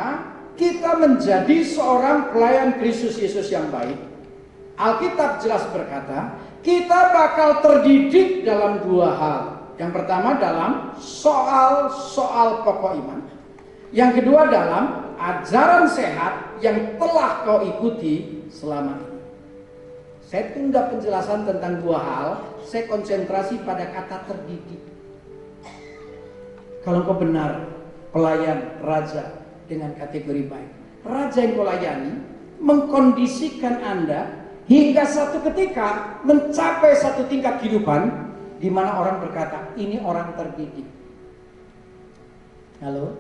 kita 0.59 0.99
menjadi 0.99 1.63
seorang 1.63 2.35
pelayan 2.35 2.83
Kristus 2.83 3.15
Yesus 3.15 3.47
yang 3.55 3.71
baik, 3.71 3.95
Alkitab 4.75 5.39
jelas 5.39 5.63
berkata, 5.71 6.35
kita 6.67 7.15
bakal 7.15 7.63
terdidik 7.63 8.43
dalam 8.43 8.83
dua 8.83 9.15
hal. 9.15 9.43
Yang 9.79 10.03
pertama 10.03 10.35
dalam 10.35 10.99
soal-soal 10.99 12.67
pokok 12.67 12.99
iman. 12.99 13.23
Yang 13.95 14.23
kedua 14.23 14.51
dalam 14.51 15.15
ajaran 15.15 15.87
sehat 15.87 16.59
yang 16.59 16.99
telah 16.99 17.47
kau 17.47 17.63
ikuti 17.63 18.47
selama 18.51 18.99
ini. 18.99 19.19
Saya 20.29 20.53
tunda 20.53 20.93
penjelasan 20.93 21.49
tentang 21.49 21.81
dua 21.81 21.99
hal, 22.05 22.29
saya 22.61 22.85
konsentrasi 22.85 23.65
pada 23.65 23.89
kata 23.89 24.29
terdidik. 24.29 24.88
Kalau 26.87 27.03
kau 27.05 27.19
benar 27.19 27.69
pelayan 28.15 28.79
raja 28.81 29.45
dengan 29.67 29.93
kategori 29.99 30.47
baik. 30.49 30.71
Raja 31.05 31.39
yang 31.39 31.53
kau 31.59 31.67
layani 31.67 32.13
mengkondisikan 32.59 33.83
Anda 33.83 34.51
hingga 34.67 35.07
satu 35.07 35.43
ketika 35.51 36.21
mencapai 36.27 36.93
satu 36.99 37.27
tingkat 37.31 37.63
kehidupan 37.63 38.31
di 38.59 38.69
mana 38.69 38.99
orang 38.99 39.23
berkata, 39.23 39.71
ini 39.79 40.03
orang 40.03 40.35
terdidik. 40.35 40.87
Halo? 42.83 43.15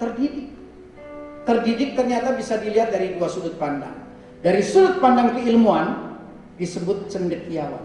Terdidik. 0.00 0.48
Terdidik 1.42 1.90
ternyata 1.98 2.32
bisa 2.32 2.56
dilihat 2.56 2.88
dari 2.94 3.16
dua 3.16 3.28
sudut 3.28 3.56
pandang. 3.60 3.92
Dari 4.40 4.64
sudut 4.64 4.98
pandang 5.02 5.36
keilmuan 5.36 6.16
disebut 6.56 7.12
cendekiawan. 7.12 7.84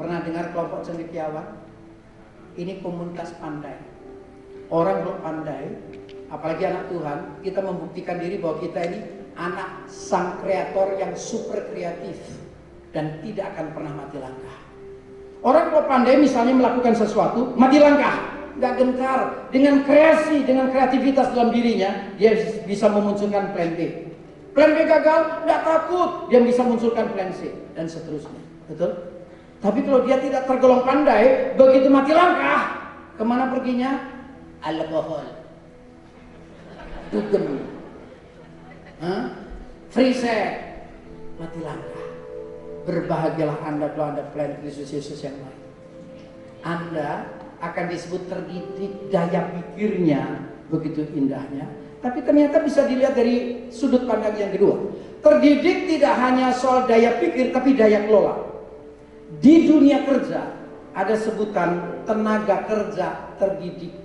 Pernah 0.00 0.24
dengar 0.24 0.48
kelompok 0.56 0.80
cendekiawan? 0.86 1.59
Ini 2.58 2.82
komunitas 2.82 3.34
pandai. 3.38 3.78
Orang 4.70 5.02
belum 5.02 5.18
pandai, 5.22 5.64
apalagi 6.30 6.62
anak 6.66 6.90
Tuhan, 6.94 7.18
kita 7.42 7.60
membuktikan 7.62 8.22
diri 8.22 8.38
bahwa 8.38 8.62
kita 8.62 8.78
ini 8.86 8.98
anak 9.34 9.90
sang 9.90 10.38
kreator 10.42 10.94
yang 10.94 11.10
super 11.18 11.66
kreatif 11.74 12.18
dan 12.94 13.18
tidak 13.22 13.54
akan 13.54 13.66
pernah 13.74 13.92
mati 13.98 14.18
langkah. 14.22 14.56
Orang 15.42 15.74
kalau 15.74 15.84
pandai 15.90 16.20
misalnya 16.20 16.54
melakukan 16.54 16.94
sesuatu, 16.94 17.50
mati 17.58 17.82
langkah, 17.82 18.30
nggak 18.62 18.74
gentar 18.78 19.18
dengan 19.50 19.82
kreasi, 19.82 20.46
dengan 20.46 20.70
kreativitas 20.70 21.34
dalam 21.34 21.50
dirinya, 21.50 22.14
dia 22.14 22.38
bisa 22.62 22.86
memunculkan 22.86 23.50
plan 23.50 23.74
B. 23.74 23.80
Plan 24.54 24.70
B 24.76 24.86
gagal, 24.86 25.46
nggak 25.48 25.60
takut, 25.66 26.30
dia 26.30 26.44
bisa 26.46 26.62
munculkan 26.62 27.10
plan 27.10 27.34
C 27.34 27.50
dan 27.74 27.90
seterusnya. 27.90 28.42
Betul? 28.70 29.09
Tapi 29.60 29.84
kalau 29.84 30.08
dia 30.08 30.16
tidak 30.16 30.48
tergolong 30.48 30.88
pandai, 30.88 31.52
begitu 31.52 31.92
mati 31.92 32.16
langkah, 32.16 32.80
ke 33.20 33.24
mana 33.24 33.52
perginya? 33.52 33.92
Alkohol. 34.64 35.24
Dugem. 37.12 37.60
Hah? 39.04 39.36
Free 39.92 40.16
sex. 40.16 40.80
Mati 41.36 41.60
langkah. 41.60 42.04
Berbahagialah 42.88 43.60
Anda 43.68 43.92
kalau 43.92 44.16
Anda 44.16 44.24
plan 44.32 44.56
Kristus 44.64 44.96
Yesus 44.96 45.20
yang 45.20 45.36
lain. 45.36 45.60
Anda 46.64 47.28
akan 47.60 47.84
disebut 47.92 48.32
terdidik 48.32 49.12
daya 49.12 49.52
pikirnya 49.52 50.48
begitu 50.72 51.04
indahnya. 51.12 51.68
Tapi 52.00 52.24
ternyata 52.24 52.64
bisa 52.64 52.88
dilihat 52.88 53.12
dari 53.12 53.68
sudut 53.68 54.08
pandang 54.08 54.32
yang 54.40 54.56
kedua. 54.56 54.80
Terdidik 55.20 55.84
tidak 55.84 56.16
hanya 56.16 56.48
soal 56.56 56.88
daya 56.88 57.20
pikir 57.20 57.52
tapi 57.52 57.76
daya 57.76 58.08
kelola. 58.08 58.49
Di 59.40 59.64
dunia 59.64 60.04
kerja 60.04 60.52
ada 60.92 61.16
sebutan 61.16 62.04
tenaga 62.04 62.68
kerja 62.68 63.32
terdidik. 63.40 63.96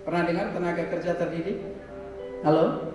Pernah 0.00 0.24
dengar 0.24 0.46
tenaga 0.56 0.84
kerja 0.88 1.12
terdidik? 1.12 1.60
Halo? 2.40 2.88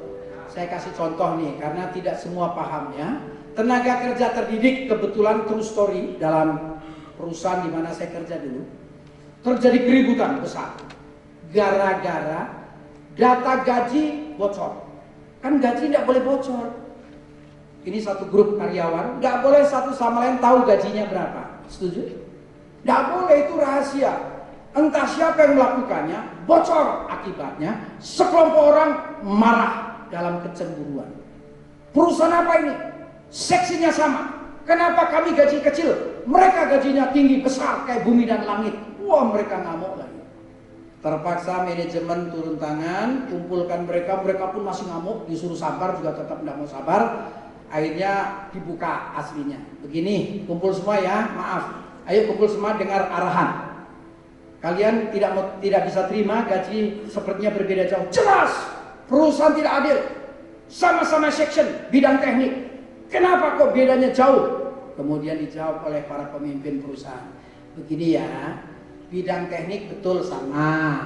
Saya 0.49 0.65
kasih 0.73 0.89
contoh 0.97 1.37
nih 1.37 1.53
karena 1.61 1.93
tidak 1.93 2.17
semua 2.17 2.57
pahamnya. 2.57 3.21
Tenaga 3.53 4.09
kerja 4.09 4.33
terdidik 4.33 4.89
kebetulan 4.89 5.45
true 5.45 5.61
story 5.61 6.17
dalam 6.17 6.81
perusahaan 7.13 7.61
di 7.61 7.69
mana 7.69 7.93
saya 7.93 8.09
kerja 8.09 8.41
dulu. 8.41 8.65
Terjadi 9.45 9.85
keributan 9.85 10.41
besar. 10.41 10.73
Gara-gara 11.53 12.49
data 13.13 13.53
gaji 13.61 14.33
bocor. 14.33 14.81
Kan 15.45 15.61
gaji 15.61 15.93
tidak 15.93 16.09
boleh 16.09 16.25
bocor. 16.25 16.73
Ini 17.87 17.99
satu 18.03 18.27
grup 18.27 18.59
karyawan, 18.59 19.23
nggak 19.23 19.39
boleh 19.39 19.63
satu 19.63 19.95
sama 19.95 20.27
lain 20.27 20.37
tahu 20.43 20.67
gajinya 20.67 21.07
berapa. 21.07 21.41
Setuju? 21.71 22.11
Nggak 22.83 23.01
boleh 23.15 23.35
itu 23.47 23.53
rahasia. 23.55 24.13
Entah 24.75 25.07
siapa 25.07 25.39
yang 25.47 25.53
melakukannya, 25.57 26.19
bocor 26.43 27.07
akibatnya. 27.07 27.79
Sekelompok 28.03 28.63
orang 28.75 28.91
marah 29.23 30.05
dalam 30.11 30.43
kecemburuan. 30.45 31.09
Perusahaan 31.95 32.45
apa 32.45 32.53
ini? 32.61 32.73
Seksinya 33.31 33.89
sama. 33.89 34.37
Kenapa 34.67 35.09
kami 35.09 35.33
gaji 35.33 35.63
kecil? 35.65 36.21
Mereka 36.29 36.69
gajinya 36.77 37.09
tinggi 37.09 37.41
besar 37.41 37.87
kayak 37.89 38.05
bumi 38.05 38.29
dan 38.29 38.45
langit. 38.45 38.77
Wah 39.01 39.25
mereka 39.25 39.57
ngamuk 39.65 39.97
lagi. 39.97 40.21
Terpaksa 40.99 41.65
manajemen 41.65 42.29
turun 42.29 42.59
tangan, 42.59 43.31
kumpulkan 43.31 43.87
mereka, 43.87 44.19
mereka 44.21 44.51
pun 44.51 44.67
masih 44.67 44.85
ngamuk, 44.91 45.25
disuruh 45.31 45.55
sabar 45.55 45.95
juga 45.97 46.11
tetap 46.11 46.43
tidak 46.43 46.59
mau 46.59 46.67
sabar 46.67 47.01
akhirnya 47.69 48.45
dibuka 48.51 49.13
aslinya. 49.15 49.57
Begini, 49.85 50.43
kumpul 50.49 50.73
semua 50.73 50.99
ya, 50.99 51.29
maaf. 51.33 51.63
Ayo 52.09 52.25
kumpul 52.29 52.49
semua 52.49 52.75
dengar 52.75 53.05
arahan. 53.07 53.69
Kalian 54.59 55.13
tidak 55.15 55.61
tidak 55.63 55.81
bisa 55.87 56.01
terima 56.11 56.43
gaji 56.43 57.07
sepertinya 57.07 57.55
berbeda 57.55 57.87
jauh. 57.87 58.05
Jelas, 58.11 58.51
perusahaan 59.07 59.55
tidak 59.55 59.73
adil. 59.85 59.97
Sama-sama 60.67 61.31
section 61.31 61.65
bidang 61.89 62.19
teknik. 62.19 62.67
Kenapa 63.07 63.57
kok 63.57 63.71
bedanya 63.73 64.11
jauh? 64.11 64.69
Kemudian 64.99 65.39
dijawab 65.39 65.87
oleh 65.87 66.03
para 66.05 66.27
pemimpin 66.29 66.83
perusahaan. 66.83 67.31
Begini 67.79 68.19
ya, 68.19 68.59
bidang 69.07 69.47
teknik 69.47 69.89
betul 69.89 70.19
sama, 70.21 70.99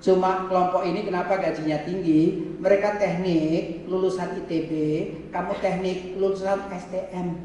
Cuma 0.00 0.48
kelompok 0.48 0.80
ini 0.88 1.04
kenapa 1.04 1.36
gajinya 1.36 1.84
tinggi? 1.84 2.56
Mereka 2.56 2.96
teknik, 2.96 3.84
lulusan 3.84 4.32
ITB, 4.44 4.72
kamu 5.28 5.52
teknik, 5.60 6.16
lulusan 6.16 6.56
STM. 6.72 7.36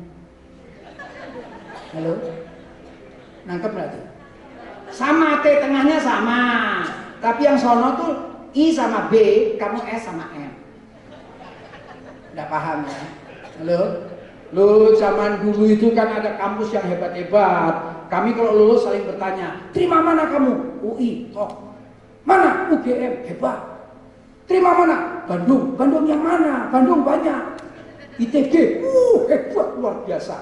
Halo? 1.91 2.16
Nangkep 3.43 3.72
nggak 3.76 3.89
tuh? 3.91 4.06
Sama 4.88 5.43
T 5.43 5.45
tengahnya 5.60 5.99
sama. 5.99 6.39
Tapi 7.20 7.43
yang 7.43 7.60
sono 7.60 7.99
tuh 7.99 8.12
I 8.56 8.72
sama 8.72 9.12
B, 9.12 9.16
kamu 9.60 9.84
S 9.91 10.08
sama 10.08 10.32
M. 10.32 10.56
Nggak 12.32 12.47
paham 12.47 12.88
ya? 12.88 13.03
Halo? 13.60 13.82
Lu 14.56 14.95
zaman 14.95 15.43
dulu 15.43 15.68
itu 15.68 15.91
kan 15.91 16.24
ada 16.24 16.39
kampus 16.39 16.72
yang 16.72 16.88
hebat-hebat. 16.88 18.08
Kami 18.08 18.32
kalau 18.32 18.56
lulus 18.56 18.88
saling 18.88 19.03
bertanya, 19.03 19.60
terima 19.76 19.99
mana 19.99 20.32
kamu? 20.32 20.80
UI, 20.80 21.28
tok. 21.36 21.64
Mana 22.26 22.74
UGM? 22.74 23.24
Hebat. 23.30 23.60
Terima 24.50 24.74
mana? 24.74 25.26
Bandung. 25.30 25.78
Bandung 25.78 26.06
yang 26.10 26.22
mana? 26.22 26.68
Bandung 26.74 27.06
banyak. 27.06 27.58
ITG, 28.16 28.82
uh 28.82 29.28
hebat 29.28 29.68
luar 29.76 30.02
biasa. 30.08 30.40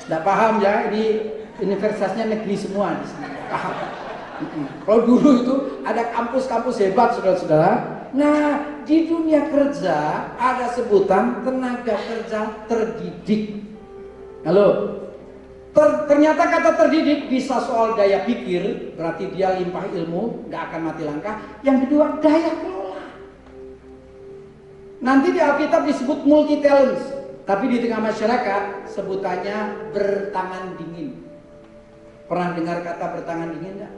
Tidak 0.00 0.22
paham 0.24 0.58
ya, 0.60 0.88
ini 0.88 1.36
universitasnya 1.60 2.28
negeri 2.28 2.56
semua 2.56 2.96
di 2.96 3.04
sini. 3.06 3.28
Paham? 3.48 3.74
Kalau 4.84 5.00
dulu 5.04 5.30
itu 5.40 5.54
ada 5.84 6.12
kampus-kampus 6.12 6.76
hebat 6.84 7.16
saudara-saudara. 7.16 7.72
Nah 8.12 8.64
di 8.84 9.08
dunia 9.08 9.48
kerja 9.48 10.28
ada 10.36 10.72
sebutan 10.72 11.44
tenaga 11.44 11.96
kerja 11.96 12.64
terdidik. 12.68 13.64
Halo, 14.44 15.00
Ter, 15.76 16.08
ternyata 16.08 16.48
kata 16.48 16.70
terdidik 16.72 17.28
bisa 17.28 17.60
soal 17.60 17.92
daya 18.00 18.24
pikir, 18.24 18.96
berarti 18.96 19.28
dia 19.36 19.60
limpah 19.60 19.84
ilmu, 19.92 20.48
nggak 20.48 20.62
akan 20.72 20.80
mati 20.88 21.04
langkah. 21.04 21.36
Yang 21.60 21.84
kedua 21.84 22.16
daya 22.24 22.48
kelola. 22.56 23.04
Nanti 25.04 25.36
di 25.36 25.40
Alkitab 25.44 25.84
disebut 25.84 26.24
multi 26.24 26.64
talents, 26.64 27.12
tapi 27.44 27.68
di 27.68 27.84
tengah 27.84 28.08
masyarakat 28.08 28.88
sebutannya 28.88 29.92
bertangan 29.92 30.80
dingin. 30.80 31.12
Pernah 32.24 32.56
dengar 32.56 32.80
kata 32.80 33.06
bertangan 33.20 33.52
dingin 33.52 33.76
enggak? 33.76 33.94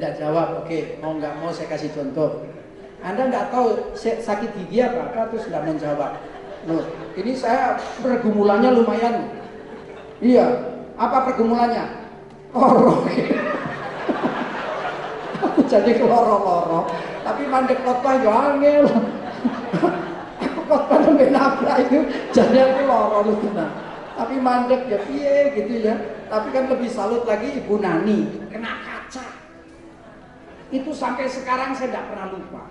Enggak 0.00 0.12
jawab, 0.16 0.64
oke, 0.64 0.96
mau 1.04 1.12
nggak 1.20 1.44
mau 1.44 1.52
saya 1.52 1.68
kasih 1.76 1.92
contoh. 1.92 2.40
Anda 3.04 3.28
nggak 3.28 3.52
tahu 3.52 3.92
sakit 4.00 4.50
gigi 4.64 4.80
apa, 4.80 5.12
apa 5.12 5.28
terus 5.28 5.44
nggak 5.44 5.60
menjawab. 5.60 6.16
Loh, 6.64 6.88
ini 7.20 7.36
saya 7.36 7.76
pergumulannya 8.00 8.80
lumayan 8.80 9.44
Iya. 10.20 10.46
Apa 10.96 11.28
pergumulannya? 11.28 11.84
Loro. 12.56 13.04
Aku 15.44 15.60
jadi 15.72 15.92
loro-loro. 16.00 16.88
Tapi 17.20 17.42
mandek 17.44 17.84
khotbah 17.84 18.16
yo 18.24 18.32
angel. 18.32 18.84
aku 20.40 20.60
khotbah 20.64 20.98
nembe 21.04 21.28
nabrak 21.28 21.84
itu 21.84 22.00
jadi 22.32 22.56
aku 22.64 22.80
loro 22.88 23.18
lu 23.28 23.34
Tapi 24.16 24.34
mandek 24.40 24.88
ya 24.88 24.98
piye 25.04 25.52
gitu 25.52 25.84
ya. 25.84 25.94
Tapi 26.32 26.48
kan 26.48 26.72
lebih 26.72 26.88
salut 26.88 27.28
lagi 27.28 27.60
Ibu 27.60 27.76
Nani 27.76 28.48
kena 28.48 28.80
kaca. 28.80 29.26
Itu 30.72 30.96
sampai 30.96 31.28
sekarang 31.28 31.76
saya 31.76 31.92
tidak 31.92 32.08
pernah 32.08 32.32
lupa. 32.32 32.64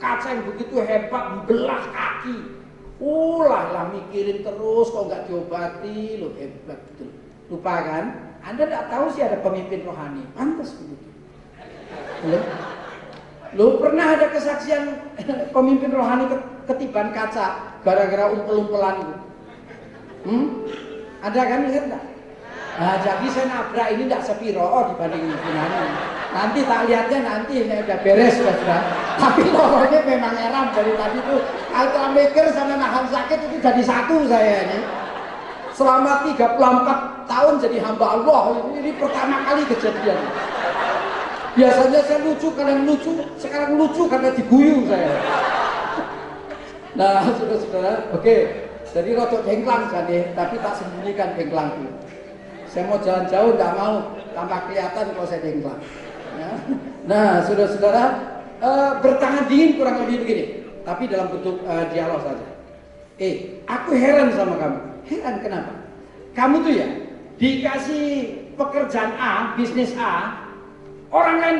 Kaca 0.00 0.28
yang 0.32 0.44
begitu 0.48 0.80
hebat 0.80 1.22
membelah 1.36 1.84
kaki 1.92 2.55
Ulah 2.96 3.64
lah 3.76 3.84
mikirin 3.92 4.40
terus 4.40 4.88
kok 4.88 5.04
nggak 5.04 5.28
diobati 5.28 6.16
lo 6.16 6.32
hebat 6.40 6.80
betul. 6.80 7.10
Lupa 7.52 7.74
kan? 7.84 8.04
Anda 8.40 8.64
tidak 8.64 8.88
tahu 8.88 9.06
sih 9.12 9.22
ada 9.26 9.38
pemimpin 9.44 9.84
rohani. 9.84 10.24
Pantas 10.32 10.72
begitu. 10.80 11.08
Lo, 12.26 12.38
lo 13.52 13.66
pernah 13.78 14.16
ada 14.16 14.32
kesaksian 14.32 15.12
pemimpin 15.52 15.92
rohani 15.92 16.24
ketiban 16.64 17.12
kaca 17.12 17.78
gara-gara 17.84 18.32
umpel-umpelan 18.32 19.22
Hmm? 20.26 20.66
Ada 21.22 21.38
kan 21.38 21.70
ingat 21.70 21.84
nggak? 21.86 22.04
Nah, 22.76 22.98
jadi 23.00 23.26
saya 23.30 23.46
nabrak 23.46 23.88
ini 23.94 24.04
tidak 24.10 24.26
sepiro 24.26 24.60
oh, 24.60 24.90
dibanding 24.90 25.32
Yunani. 25.32 25.80
Nanti 26.34 26.60
tak 26.68 26.84
lihatnya 26.90 27.18
nanti 27.24 27.52
ini 27.64 27.74
udah 27.80 27.98
beres 28.04 28.36
sudah. 28.36 28.80
Tapi 29.16 29.48
lorongnya 29.48 30.00
memang 30.04 30.34
eram 30.36 30.66
dari 30.76 30.92
tadi 30.92 31.18
tuh. 31.24 31.40
Kalau 31.76 32.08
mikir 32.16 32.48
sama 32.56 32.80
nahan 32.80 33.04
sakit 33.12 33.52
itu 33.52 33.56
jadi 33.60 33.82
satu 33.84 34.24
saya 34.24 34.64
ini. 34.64 34.80
Selama 35.76 36.24
34 36.24 37.28
tahun 37.28 37.54
jadi 37.60 37.84
hamba 37.84 38.06
Allah 38.16 38.64
ini, 38.80 38.96
pertama 38.96 39.44
kali 39.44 39.60
kejadian. 39.68 40.16
Biasanya 41.52 42.00
saya 42.08 42.24
lucu 42.24 42.48
karena 42.56 42.80
lucu, 42.80 43.20
sekarang 43.36 43.76
lucu 43.76 44.08
karena 44.08 44.32
diguyu 44.32 44.88
saya. 44.88 45.20
Nah, 46.96 47.28
saudara-saudara, 47.28 48.08
oke. 48.16 48.36
Jadi 48.96 49.10
rotok 49.12 49.44
jengklang 49.44 49.92
jadi, 49.92 50.32
tapi 50.32 50.56
tak 50.64 50.80
sembunyikan 50.80 51.36
jengklangku. 51.36 51.84
Saya 52.64 52.88
mau 52.88 52.96
jalan 53.04 53.28
jauh, 53.28 53.52
tidak 53.52 53.72
mau 53.76 53.94
tampak 54.32 54.60
kelihatan 54.72 55.04
kalau 55.12 55.28
saya 55.28 55.44
dengklang. 55.44 55.80
Ya. 56.40 56.50
Nah, 57.04 57.44
saudara-saudara, 57.44 58.04
e, 58.64 58.70
bertangan 59.04 59.44
dingin 59.52 59.76
kurang 59.76 59.96
lebih 60.04 60.24
begini, 60.24 60.44
tapi 60.86 61.10
dalam 61.10 61.26
bentuk 61.34 61.58
e, 61.66 61.74
dialog 61.90 62.22
saja. 62.22 62.46
Eh, 63.18 63.58
aku 63.66 63.98
heran 63.98 64.30
sama 64.30 64.54
kamu. 64.54 64.78
Heran 65.10 65.36
kenapa? 65.42 65.72
Kamu 66.38 66.62
tuh 66.62 66.72
ya 66.78 66.88
dikasih 67.42 68.06
pekerjaan 68.54 69.10
A, 69.18 69.58
bisnis 69.58 69.90
A, 69.98 70.46
orang 71.10 71.36
lain 71.42 71.58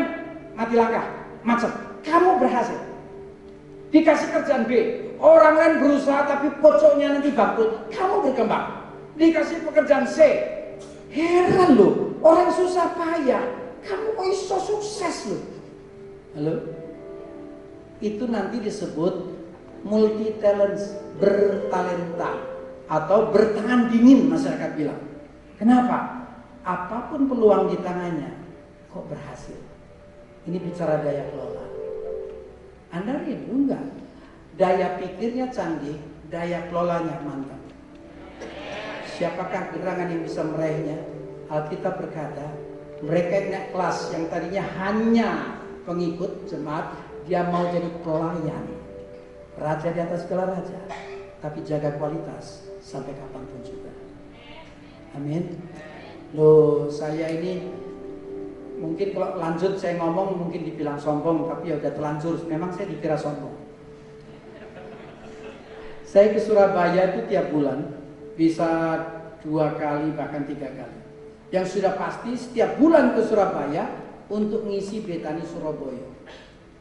mati 0.54 0.78
langkah, 0.78 1.04
macet. 1.42 1.72
Kamu 2.06 2.38
berhasil. 2.38 2.78
Dikasih 3.90 4.30
kerjaan 4.30 4.70
B, 4.70 5.02
orang 5.18 5.58
lain 5.58 5.74
berusaha 5.82 6.22
tapi 6.30 6.46
pocoknya 6.62 7.18
nanti 7.18 7.34
bangkrut. 7.34 7.90
Kamu 7.90 8.30
berkembang. 8.30 8.86
Dikasih 9.18 9.64
pekerjaan 9.66 10.06
C, 10.06 10.22
Heran 11.16 11.80
loh, 11.80 12.12
orang 12.20 12.52
susah 12.52 12.92
payah, 12.92 13.40
kamu 13.80 14.06
kok 14.12 14.26
iso 14.28 14.56
sukses 14.60 15.16
loh. 15.32 15.42
Halo? 16.36 16.54
Itu 18.00 18.28
nanti 18.28 18.60
disebut 18.60 19.14
multi 19.86 20.36
talent, 20.42 20.76
bertalenta 21.16 22.32
atau 22.86 23.32
bertangan 23.32 23.88
dingin 23.88 24.28
masyarakat 24.28 24.70
bilang. 24.76 25.00
Kenapa? 25.56 26.28
Apa 26.66 27.08
pun 27.08 27.30
peluang 27.30 27.72
di 27.72 27.78
tangannya 27.80 28.36
kok 28.90 29.06
berhasil. 29.08 29.58
Ini 30.46 30.58
bicara 30.62 31.02
daya 31.02 31.24
kelola. 31.32 31.64
Anda 32.94 33.22
rindu 33.22 33.66
enggak? 33.66 33.84
Daya 34.56 34.96
pikirnya 34.96 35.52
canggih, 35.52 35.98
daya 36.32 36.68
kelolanya 36.70 37.20
mantap. 37.22 37.60
Siapakah 39.16 39.72
gerangan 39.72 40.12
yang 40.12 40.22
bisa 40.24 40.44
meraihnya? 40.44 40.98
Alkitab 41.46 42.02
berkata, 42.02 42.46
mereka 43.00 43.32
yang 43.36 43.48
naik 43.52 43.66
kelas 43.70 43.98
yang 44.12 44.24
tadinya 44.32 44.64
hanya 44.82 45.30
pengikut 45.84 46.48
jemaat, 46.48 46.96
dia 47.26 47.42
mau 47.50 47.66
jadi 47.68 47.90
pelayan. 48.00 48.64
Raja 49.56 49.88
di 49.88 50.00
atas 50.00 50.28
segala 50.28 50.52
raja, 50.52 50.78
tapi 51.40 51.64
jaga 51.64 51.96
kualitas 51.96 52.68
sampai 52.84 53.16
kapan 53.16 53.42
pun 53.48 53.60
juga. 53.64 53.92
Amin. 55.16 55.58
Loh, 56.36 56.92
saya 56.92 57.32
ini 57.32 57.64
mungkin 58.76 59.16
kalau 59.16 59.40
lanjut 59.40 59.80
saya 59.80 59.96
ngomong 59.96 60.46
mungkin 60.46 60.60
dibilang 60.68 61.00
sombong, 61.00 61.48
tapi 61.48 61.72
ya 61.72 61.80
udah 61.80 61.92
terlanjur. 61.96 62.36
Memang 62.46 62.70
saya 62.76 62.92
dikira 62.92 63.16
sombong. 63.16 63.56
Saya 66.04 66.36
ke 66.36 66.40
Surabaya 66.40 67.16
itu 67.16 67.28
tiap 67.32 67.50
bulan 67.50 67.96
bisa 68.36 68.68
dua 69.40 69.74
kali 69.74 70.12
bahkan 70.12 70.44
tiga 70.44 70.68
kali. 70.68 71.00
Yang 71.48 71.80
sudah 71.80 71.96
pasti 71.96 72.36
setiap 72.36 72.76
bulan 72.76 73.16
ke 73.16 73.24
Surabaya 73.24 73.88
untuk 74.28 74.68
ngisi 74.68 75.00
Betani 75.00 75.42
Surabaya. 75.48 76.15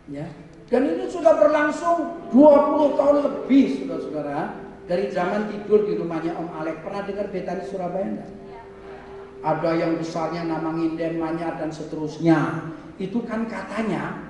Ya. 0.09 0.27
Dan 0.69 0.81
ini 0.89 1.05
sudah 1.09 1.37
berlangsung 1.37 2.29
20 2.33 2.97
tahun 2.97 3.17
lebih 3.25 3.65
saudara-saudara. 3.81 4.39
Dari 4.85 5.09
zaman 5.09 5.49
tidur 5.49 5.89
di 5.89 5.97
rumahnya 5.97 6.37
Om 6.37 6.49
Alek. 6.61 6.85
Pernah 6.85 7.01
dengar 7.09 7.25
Betani 7.33 7.65
Surabaya 7.65 8.05
enggak? 8.05 8.31
Ada 9.45 9.71
yang 9.77 9.91
besarnya 9.97 10.41
nama 10.45 10.73
Nginden, 10.73 11.21
Manyar 11.21 11.57
dan 11.57 11.73
seterusnya. 11.73 12.69
Itu 13.01 13.25
kan 13.25 13.49
katanya 13.49 14.25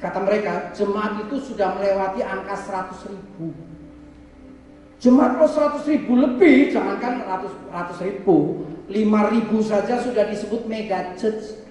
kata 0.00 0.20
mereka 0.20 0.76
jemaat 0.76 1.24
itu 1.28 1.40
sudah 1.40 1.80
melewati 1.80 2.20
angka 2.20 2.52
100 2.52 3.08
ribu 3.08 3.56
Jemaat 4.96 5.36
lo 5.36 5.44
100 5.44 5.84
ribu 5.92 6.16
lebih, 6.16 6.72
jangankan 6.72 7.20
ratus, 7.28 7.52
ratus 7.68 7.98
ribu, 8.00 8.64
5 8.88 9.32
ribu 9.36 9.60
saja 9.60 10.00
sudah 10.00 10.24
disebut 10.24 10.64
mega 10.64 11.12
church. 11.20 11.65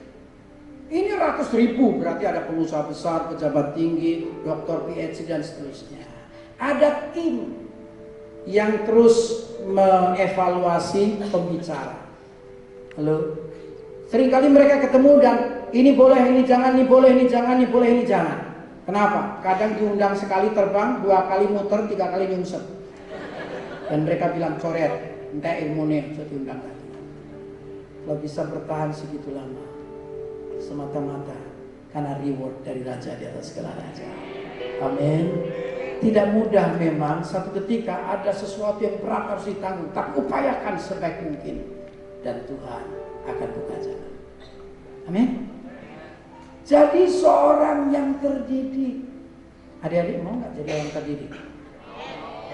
Ini 0.95 1.11
ratus 1.19 1.51
ribu, 1.51 1.99
berarti 1.99 2.23
ada 2.23 2.47
pengusaha 2.47 2.87
besar, 2.87 3.27
pejabat 3.27 3.75
tinggi, 3.75 4.31
dokter 4.47 4.79
PhD 4.87 5.27
dan 5.27 5.43
seterusnya. 5.43 6.07
Ada 6.55 7.11
tim 7.11 7.51
yang 8.47 8.87
terus 8.87 9.43
mengevaluasi 9.67 11.19
pembicara. 11.27 11.99
Halo? 12.95 13.43
Seringkali 14.07 14.47
mereka 14.47 14.87
ketemu 14.87 15.11
dan 15.19 15.37
ini 15.75 15.91
boleh, 15.91 16.31
ini 16.31 16.47
jangan, 16.47 16.79
ini 16.79 16.87
boleh, 16.87 17.11
ini 17.11 17.25
jangan, 17.27 17.59
ini 17.59 17.67
boleh, 17.67 17.89
ini 17.91 18.03
jangan. 18.07 18.37
Kenapa? 18.87 19.43
Kadang 19.43 19.75
diundang 19.75 20.15
sekali 20.15 20.55
terbang, 20.55 21.03
dua 21.03 21.27
kali 21.27 21.51
muter, 21.51 21.91
tiga 21.91 22.07
kali 22.07 22.31
nyungsep 22.31 22.75
dan 23.89 23.99
mereka 24.05 24.33
bilang 24.33 24.57
coret 24.57 24.93
entah 25.33 25.55
ilmunya 25.61 26.09
saya 26.17 26.25
diundang 26.29 26.59
lagi 26.61 26.87
kalau 28.05 28.17
bisa 28.21 28.41
bertahan 28.49 28.91
segitu 28.93 29.29
lama 29.33 29.74
semata-mata 30.59 31.35
karena 31.95 32.19
reward 32.19 32.59
dari 32.67 32.83
raja 32.83 33.15
di 33.15 33.23
atas 33.23 33.55
segala 33.55 33.71
raja. 33.79 34.03
Amin. 34.83 35.31
Tidak 36.03 36.27
mudah 36.35 36.75
memang 36.75 37.23
satu 37.23 37.55
ketika 37.63 38.19
ada 38.19 38.35
sesuatu 38.35 38.83
yang 38.83 38.99
berat 38.99 39.31
harus 39.31 39.47
ditanggung. 39.47 39.95
Tapi 39.95 40.19
upayakan 40.19 40.75
sebaik 40.75 41.23
mungkin. 41.23 41.63
Dan 42.19 42.43
Tuhan 42.43 42.83
akan 43.31 43.47
buka 43.55 43.75
jalan. 43.79 44.13
Amin. 45.07 45.47
Jadi 46.67 47.07
seorang 47.07 47.95
yang 47.95 48.19
terdidik. 48.19 49.07
Adik-adik 49.79 50.19
mau 50.19 50.35
nggak 50.35 50.51
jadi 50.59 50.69
orang 50.75 50.91
terdidik? 50.99 51.31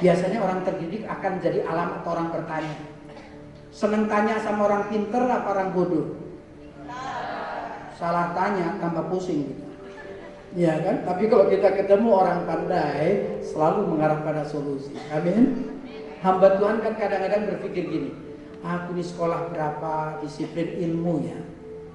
Biasanya 0.03 0.39
orang 0.43 0.59
terdidik 0.61 1.03
akan 1.09 1.33
jadi 1.41 1.59
alam 1.65 1.89
atau 2.01 2.09
orang 2.13 2.29
bertanya. 2.29 2.77
Seneng 3.71 4.05
tanya 4.05 4.37
sama 4.37 4.69
orang 4.69 4.91
pinter 4.91 5.23
apa 5.25 5.47
orang 5.49 5.71
bodoh? 5.71 6.20
Salah 8.01 8.33
tanya 8.33 8.81
tambah 8.81 9.13
pusing 9.13 9.45
gitu. 9.45 9.65
Ya 10.57 10.81
kan? 10.81 11.05
Tapi 11.05 11.29
kalau 11.29 11.45
kita 11.53 11.69
ketemu 11.69 12.09
orang 12.09 12.49
pandai 12.49 13.29
selalu 13.45 13.93
mengarah 13.93 14.25
pada 14.25 14.41
solusi. 14.41 14.97
Amin. 15.13 15.69
Hamba 16.25 16.57
Tuhan 16.57 16.81
kan 16.81 16.97
kadang-kadang 16.97 17.45
berpikir 17.53 17.85
gini, 17.93 18.11
aku 18.65 18.97
di 18.97 19.05
sekolah 19.05 19.53
berapa 19.53 20.17
disiplin 20.25 20.81
ilmu 20.81 21.29
ya. 21.29 21.39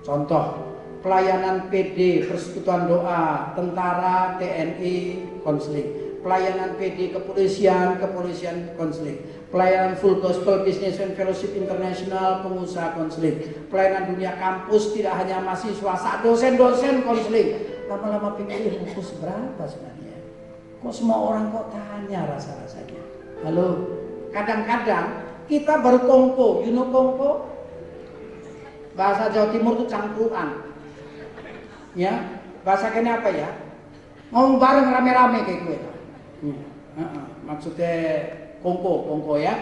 Contoh, 0.06 0.78
pelayanan 1.02 1.66
PD, 1.74 2.30
persekutuan 2.30 2.86
doa, 2.86 3.54
tentara, 3.58 4.38
TNI, 4.38 5.26
konseling 5.42 6.05
pelayanan 6.26 6.74
PD 6.74 7.14
kepolisian, 7.14 8.02
kepolisian 8.02 8.74
konseling, 8.74 9.22
pelayanan 9.54 9.94
full 9.94 10.18
gospel 10.18 10.66
business 10.66 10.98
and 10.98 11.14
fellowship 11.14 11.54
internasional, 11.54 12.42
pengusaha 12.42 12.98
konseling, 12.98 13.46
pelayanan 13.70 14.10
dunia 14.10 14.34
kampus 14.34 14.90
tidak 14.90 15.22
hanya 15.22 15.38
mahasiswa, 15.38 15.94
saat 15.94 16.26
dosen-dosen 16.26 17.06
konseling. 17.06 17.78
Lama-lama 17.86 18.34
pikir 18.34 18.74
ilmuku 18.74 18.98
seberapa 18.98 19.62
sebenarnya? 19.70 20.18
Kok 20.82 20.90
semua 20.90 21.18
orang 21.22 21.54
kok 21.54 21.70
tanya 21.70 22.26
rasa-rasanya? 22.26 23.02
Halo, 23.46 23.86
kadang-kadang 24.34 25.22
kita 25.46 25.78
baru 25.78 26.02
you 26.66 26.74
know 26.74 26.90
kongko? 26.90 27.54
Bahasa 28.98 29.30
Jawa 29.30 29.54
Timur 29.54 29.78
itu 29.78 29.86
cangkruan. 29.86 30.74
Ya, 31.94 32.42
bahasa 32.66 32.90
kene 32.90 33.14
apa 33.14 33.30
ya? 33.30 33.46
Ngomong 34.34 34.58
bareng 34.58 34.90
rame-rame 34.90 35.46
kayak 35.46 35.62
gue. 35.62 35.78
Hmm. 36.40 36.60
maksudnya 37.44 37.92
kongko, 38.64 38.92
kongko 39.08 39.34
ya. 39.40 39.54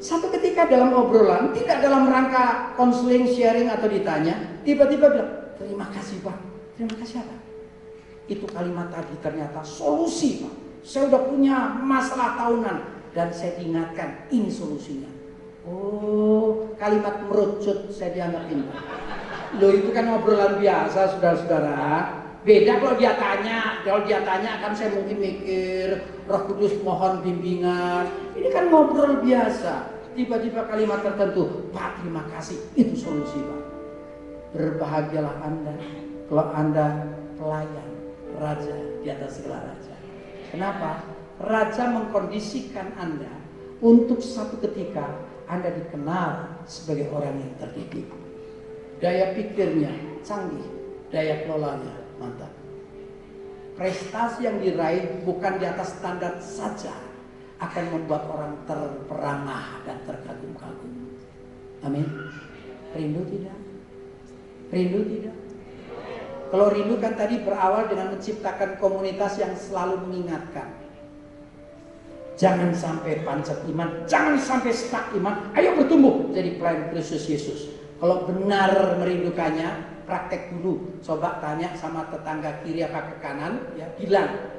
Satu 0.00 0.32
ketika 0.32 0.64
dalam 0.64 0.96
obrolan, 0.96 1.52
tidak 1.52 1.84
dalam 1.84 2.08
rangka 2.08 2.72
konseling, 2.72 3.28
sharing 3.28 3.68
atau 3.68 3.84
ditanya, 3.84 4.62
tiba-tiba 4.64 5.12
bilang, 5.12 5.32
terima 5.60 5.86
kasih 5.92 6.24
Pak. 6.24 6.36
Terima 6.78 6.96
kasih 6.96 7.20
apa? 7.20 7.36
Itu 8.24 8.48
kalimat 8.48 8.88
tadi 8.88 9.12
ternyata 9.20 9.60
solusi 9.60 10.40
Pak. 10.40 10.54
Saya 10.80 11.12
udah 11.12 11.28
punya 11.28 11.76
masalah 11.84 12.40
tahunan 12.40 12.76
dan 13.12 13.28
saya 13.28 13.60
diingatkan 13.60 14.24
ini 14.32 14.48
solusinya. 14.48 15.10
Oh, 15.68 16.72
kalimat 16.80 17.20
merucut 17.28 17.92
saya 17.92 18.16
dianggap 18.16 18.48
ini. 18.48 18.64
Loh 19.60 19.72
itu 19.76 19.92
kan 19.92 20.08
obrolan 20.16 20.56
biasa 20.56 21.18
saudara-saudara. 21.18 22.19
Beda 22.40 22.80
kalau 22.80 22.96
dia 22.96 23.12
tanya, 23.20 23.84
kalau 23.84 24.00
dia 24.08 24.24
tanya 24.24 24.64
kan 24.64 24.72
saya 24.72 24.96
mungkin 24.96 25.20
mikir 25.20 26.00
Roh 26.24 26.48
Kudus 26.48 26.72
mohon 26.80 27.20
bimbingan. 27.20 28.08
Ini 28.32 28.48
kan 28.48 28.72
ngobrol 28.72 29.20
biasa. 29.20 30.00
Tiba-tiba 30.16 30.64
kalimat 30.64 31.04
tertentu, 31.04 31.68
Pak 31.68 32.00
terima 32.00 32.24
kasih, 32.32 32.56
itu 32.80 32.96
solusi 32.96 33.44
Pak. 33.44 33.62
Berbahagialah 34.56 35.36
Anda 35.44 35.74
kalau 36.32 36.46
Anda 36.56 36.86
pelayan 37.36 37.88
Raja 38.40 38.76
di 39.04 39.08
atas 39.12 39.38
segala 39.38 39.70
Raja. 39.70 39.94
Kenapa? 40.48 41.04
Raja 41.44 41.92
mengkondisikan 41.92 42.96
Anda 42.96 43.30
untuk 43.84 44.24
satu 44.24 44.56
ketika 44.64 45.12
Anda 45.44 45.76
dikenal 45.76 46.64
sebagai 46.64 47.12
orang 47.12 47.36
yang 47.36 47.52
terdidik. 47.60 48.08
Daya 48.98 49.36
pikirnya 49.36 49.92
canggih, 50.24 50.66
daya 51.12 51.44
kelolanya 51.46 51.99
mantap. 52.20 52.52
Prestasi 53.80 54.44
yang 54.44 54.60
diraih 54.60 55.24
bukan 55.24 55.56
di 55.56 55.64
atas 55.64 55.96
standar 55.96 56.36
saja 56.36 56.92
akan 57.60 57.84
membuat 57.96 58.28
orang 58.28 58.52
terperangah 58.68 59.80
dan 59.88 59.96
terkagum-kagum. 60.04 61.16
Amin. 61.80 62.04
Rindu 62.92 63.24
tidak? 63.24 63.56
Rindu 64.68 65.00
tidak? 65.08 65.36
Kalau 66.50 66.66
rindu 66.66 66.98
kan 66.98 67.14
tadi 67.14 67.40
berawal 67.40 67.86
dengan 67.86 68.10
menciptakan 68.12 68.76
komunitas 68.82 69.38
yang 69.38 69.54
selalu 69.54 70.02
mengingatkan. 70.02 70.66
Jangan 72.34 72.72
sampai 72.72 73.20
pancet 73.20 73.60
iman, 73.68 74.08
jangan 74.08 74.40
sampai 74.40 74.72
stuck 74.72 75.12
iman. 75.12 75.52
Ayo 75.52 75.76
bertumbuh 75.76 76.32
jadi 76.32 76.56
pelayan 76.56 76.88
Kristus 76.90 77.28
Yesus. 77.28 77.68
Kalau 78.00 78.24
benar 78.24 78.96
merindukannya, 78.96 79.89
praktek 80.10 80.50
dulu. 80.50 80.98
Coba 80.98 81.38
tanya 81.38 81.70
sama 81.78 82.10
tetangga 82.10 82.58
kiri 82.66 82.82
apa 82.82 83.14
ke 83.14 83.14
kanan, 83.22 83.70
ya 83.78 83.86
bilang 83.94 84.50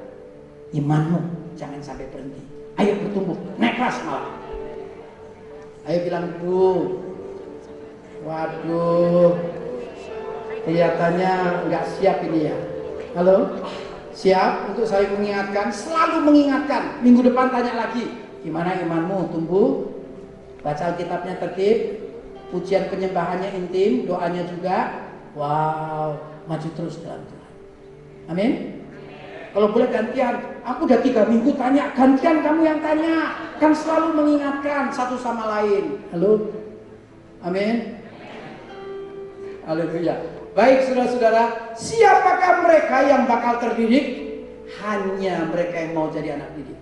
imanmu 0.72 1.52
jangan 1.60 1.84
sampai 1.84 2.08
berhenti. 2.08 2.40
Ayo 2.80 2.96
bertumbuh, 3.04 3.36
naik 3.60 3.76
kelas 3.76 4.00
malah. 4.08 4.32
Ayo 5.84 5.98
bilang 6.08 6.32
tuh, 6.40 7.04
waduh, 8.24 9.36
kelihatannya 10.64 11.32
nggak 11.68 11.84
siap 12.00 12.24
ini 12.24 12.48
ya. 12.48 12.56
Halo, 13.12 13.60
Siap 14.12 14.68
untuk 14.68 14.84
saling 14.84 15.16
mengingatkan, 15.16 15.72
selalu 15.72 16.20
mengingatkan. 16.28 17.00
Minggu 17.00 17.24
depan 17.32 17.48
tanya 17.48 17.72
lagi, 17.88 18.12
gimana 18.44 18.76
imanmu 18.76 19.32
tumbuh? 19.32 19.88
Baca 20.60 20.92
Alkitabnya 20.92 21.40
tertib, 21.40 21.98
pujian 22.52 22.92
penyembahannya 22.92 23.56
intim, 23.56 24.04
doanya 24.04 24.44
juga. 24.46 25.01
Wow, 25.32 26.20
maju 26.44 26.68
terus 26.76 27.00
dalam 27.00 27.24
Tuhan. 27.24 27.52
Amin. 28.28 28.52
Kalau 29.52 29.68
boleh 29.72 29.88
gantian, 29.88 30.60
aku 30.64 30.88
udah 30.88 31.00
tiga 31.04 31.28
minggu 31.28 31.52
tanya, 31.56 31.92
gantian 31.92 32.40
kamu 32.40 32.60
yang 32.64 32.80
tanya. 32.80 33.36
Kan 33.60 33.72
selalu 33.76 34.16
mengingatkan 34.16 34.92
satu 34.92 35.16
sama 35.20 35.60
lain. 35.60 36.00
Halo? 36.12 36.52
Amin. 37.44 38.00
Haleluya. 39.64 40.20
Baik 40.52 40.88
saudara-saudara, 40.88 41.72
siapakah 41.76 42.64
mereka 42.64 42.96
yang 43.08 43.24
bakal 43.24 43.56
terdidik? 43.56 44.20
Hanya 44.84 45.48
mereka 45.48 45.76
yang 45.84 45.92
mau 45.96 46.08
jadi 46.12 46.36
anak 46.36 46.52
didik. 46.56 46.76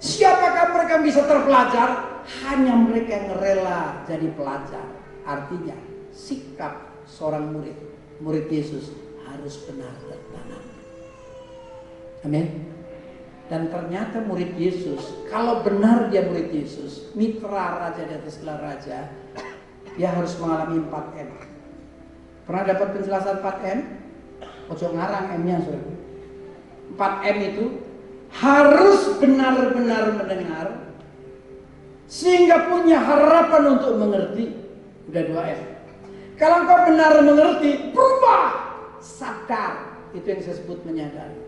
Siapakah 0.00 0.72
mereka 0.76 0.90
yang 1.00 1.04
bisa 1.04 1.20
terpelajar? 1.24 1.88
Hanya 2.44 2.74
mereka 2.80 3.12
yang 3.12 3.28
rela 3.40 4.04
jadi 4.08 4.28
pelajar. 4.32 4.88
Artinya, 5.24 5.76
sikap 6.12 6.93
seorang 7.14 7.54
murid, 7.54 7.78
murid 8.18 8.50
Yesus 8.50 8.90
harus 9.30 9.54
benar 9.70 9.94
tertanam. 10.02 10.62
Amin. 12.26 12.46
Dan 13.46 13.70
ternyata 13.70 14.24
murid 14.24 14.56
Yesus, 14.58 15.14
kalau 15.30 15.62
benar 15.62 16.10
dia 16.10 16.26
murid 16.26 16.50
Yesus, 16.50 17.14
mitra 17.14 17.86
raja 17.86 18.02
di 18.02 18.14
atas 18.18 18.40
gelar 18.42 18.58
raja, 18.58 19.12
dia 19.94 20.08
harus 20.10 20.34
mengalami 20.42 20.82
4M. 20.90 21.30
Pernah 22.48 22.64
dapat 22.66 22.88
penjelasan 22.98 23.36
4M? 23.44 23.80
Ojo 24.72 24.86
ngarang 24.96 25.38
M-nya, 25.38 25.60
saudara. 25.60 25.92
4M 26.96 27.38
itu 27.52 27.64
harus 28.34 29.00
benar-benar 29.22 30.04
mendengar 30.18 30.66
sehingga 32.08 32.72
punya 32.72 32.98
harapan 32.98 33.78
untuk 33.78 33.92
mengerti. 34.00 34.56
Udah 35.12 35.22
2M. 35.28 35.73
Kalau 36.34 36.66
engkau 36.66 36.78
benar 36.90 37.12
mengerti, 37.22 37.94
berubah, 37.94 38.42
sadar. 38.98 40.02
Itu 40.10 40.26
yang 40.26 40.42
saya 40.42 40.56
sebut 40.58 40.82
menyadari. 40.82 41.38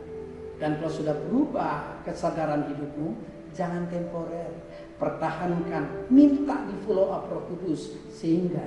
Dan 0.62 0.78
kalau 0.78 0.92
sudah 0.94 1.14
berubah 1.26 2.02
kesadaran 2.06 2.70
hidupmu, 2.70 3.18
jangan 3.50 3.90
temporer. 3.90 4.50
Pertahankan, 4.96 6.08
minta 6.08 6.64
di 6.70 6.76
follow 6.86 7.12
up 7.12 7.28
roh 7.28 7.44
kudus. 7.50 7.98
Sehingga 8.14 8.62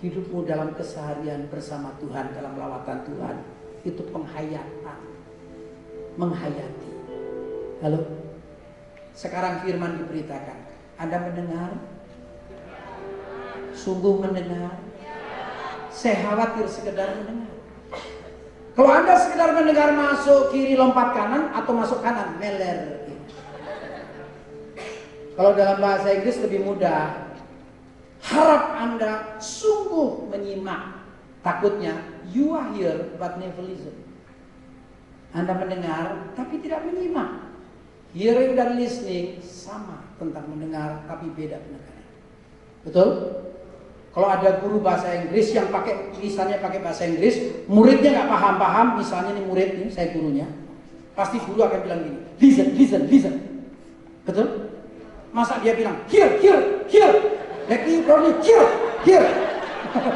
hidupmu 0.00 0.46
dalam 0.46 0.72
keseharian 0.78 1.50
bersama 1.50 1.92
Tuhan, 1.98 2.30
dalam 2.32 2.54
lawatan 2.54 3.02
Tuhan. 3.02 3.36
Itu 3.84 4.06
penghayatan. 4.08 5.00
Menghayati. 6.14 6.90
Halo? 7.82 8.00
Sekarang 9.12 9.66
firman 9.66 9.98
diberitakan. 9.98 10.58
Anda 10.94 11.18
mendengar? 11.20 11.70
Sungguh 13.74 14.22
mendengar? 14.22 14.83
Saya 16.04 16.20
khawatir 16.20 16.68
sekedar 16.68 17.16
mendengar. 17.16 17.48
Kalau 18.76 18.92
Anda 18.92 19.16
sekedar 19.16 19.56
mendengar 19.56 19.88
masuk 19.96 20.52
kiri 20.52 20.76
lompat 20.76 21.16
kanan 21.16 21.48
atau 21.56 21.72
masuk 21.72 22.04
kanan, 22.04 22.36
meler. 22.36 23.08
Kalau 25.32 25.56
dalam 25.56 25.80
bahasa 25.80 26.12
Inggris 26.12 26.44
lebih 26.44 26.60
mudah. 26.60 27.32
Harap 28.20 28.76
Anda 28.84 29.40
sungguh 29.40 30.28
menyimak. 30.28 31.08
Takutnya, 31.40 31.96
you 32.28 32.52
are 32.52 32.68
here 32.76 33.16
but 33.16 33.40
never 33.40 33.64
listen. 33.64 33.96
Anda 35.32 35.56
mendengar 35.56 36.36
tapi 36.36 36.60
tidak 36.60 36.84
menyimak. 36.84 37.48
Hearing 38.12 38.52
dan 38.60 38.76
listening 38.76 39.40
sama 39.40 40.04
tentang 40.20 40.52
mendengar 40.52 41.00
tapi 41.08 41.32
beda 41.32 41.64
penekanan. 41.64 42.06
Betul? 42.84 43.08
Kalau 44.14 44.30
ada 44.30 44.62
guru 44.62 44.78
bahasa 44.78 45.10
Inggris 45.10 45.50
yang 45.50 45.74
pakai 45.74 46.14
tulisannya 46.14 46.62
pakai 46.62 46.86
bahasa 46.86 47.02
Inggris, 47.02 47.66
muridnya 47.66 48.14
nggak 48.14 48.30
paham-paham, 48.30 48.86
misalnya 49.02 49.34
nih 49.34 49.42
murid 49.42 49.70
nih, 49.74 49.90
saya 49.90 50.14
gurunya, 50.14 50.46
pasti 51.18 51.42
guru 51.42 51.66
akan 51.66 51.80
bilang 51.82 52.00
gini, 52.06 52.18
listen, 52.38 52.66
listen, 52.78 53.02
listen. 53.10 53.34
Betul? 54.22 54.70
Masa 55.34 55.58
dia 55.58 55.74
bilang, 55.74 55.98
here, 56.06 56.30
here, 56.38 56.86
here. 56.86 57.14
Me 57.66 58.06
probably 58.06 58.38
here, 58.46 58.68
here. 59.02 59.26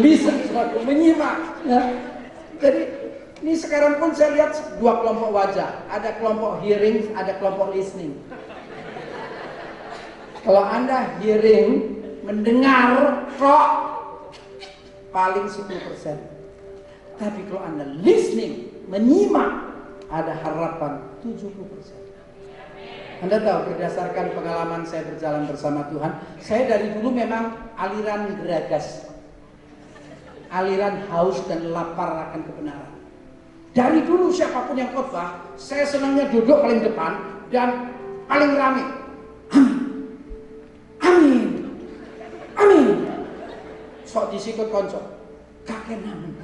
listen, 0.00 0.48
suatu 0.48 0.80
menyimak. 0.80 1.60
Ya. 1.68 1.92
Jadi 2.56 2.88
ini 3.44 3.52
sekarang 3.52 4.00
pun 4.00 4.16
saya 4.16 4.32
lihat 4.32 4.80
dua 4.80 5.04
kelompok 5.04 5.28
wajah. 5.28 5.84
Ada 5.92 6.24
kelompok 6.24 6.64
hearing, 6.64 7.12
ada 7.12 7.36
kelompok 7.36 7.76
listening. 7.76 8.16
Kalau 10.46 10.62
Anda 10.62 11.18
hearing, 11.18 11.98
mendengar, 12.22 13.26
kok 13.34 13.68
paling 15.10 15.50
10%. 15.50 15.58
Tapi 17.18 17.40
kalau 17.50 17.66
Anda 17.66 17.82
listening, 17.98 18.70
menyimak, 18.86 19.74
ada 20.06 20.38
harapan 20.38 21.02
70%. 21.26 21.50
Anda 23.26 23.42
tahu 23.42 23.74
berdasarkan 23.74 24.38
pengalaman 24.38 24.86
saya 24.86 25.02
berjalan 25.10 25.50
bersama 25.50 25.82
Tuhan, 25.90 26.12
saya 26.38 26.62
dari 26.70 26.94
dulu 26.94 27.10
memang 27.10 27.74
aliran 27.74 28.38
geragas. 28.38 29.02
Aliran 30.46 31.10
haus 31.10 31.42
dan 31.50 31.74
lapar 31.74 32.30
akan 32.30 32.46
kebenaran. 32.46 32.94
Dari 33.74 34.06
dulu 34.06 34.30
siapa 34.30 34.70
pun 34.70 34.78
yang 34.78 34.94
khotbah, 34.94 35.42
saya 35.58 35.82
senangnya 35.82 36.30
duduk 36.30 36.62
paling 36.62 36.86
depan 36.86 37.18
dan 37.50 37.90
paling 38.30 38.54
ramai. 38.54 38.86
Amin. 41.06 41.48
Amin. 42.58 42.86
Sok 44.02 44.34
disikut 44.34 44.68
konco. 44.74 44.98
Kakek 45.66 46.02
namun. 46.02 46.34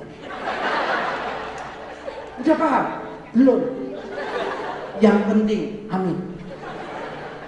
Udah 2.42 2.56
paham? 2.58 2.86
Belum. 3.34 3.60
Yang 5.02 5.18
penting, 5.26 5.62
amin. 5.90 6.16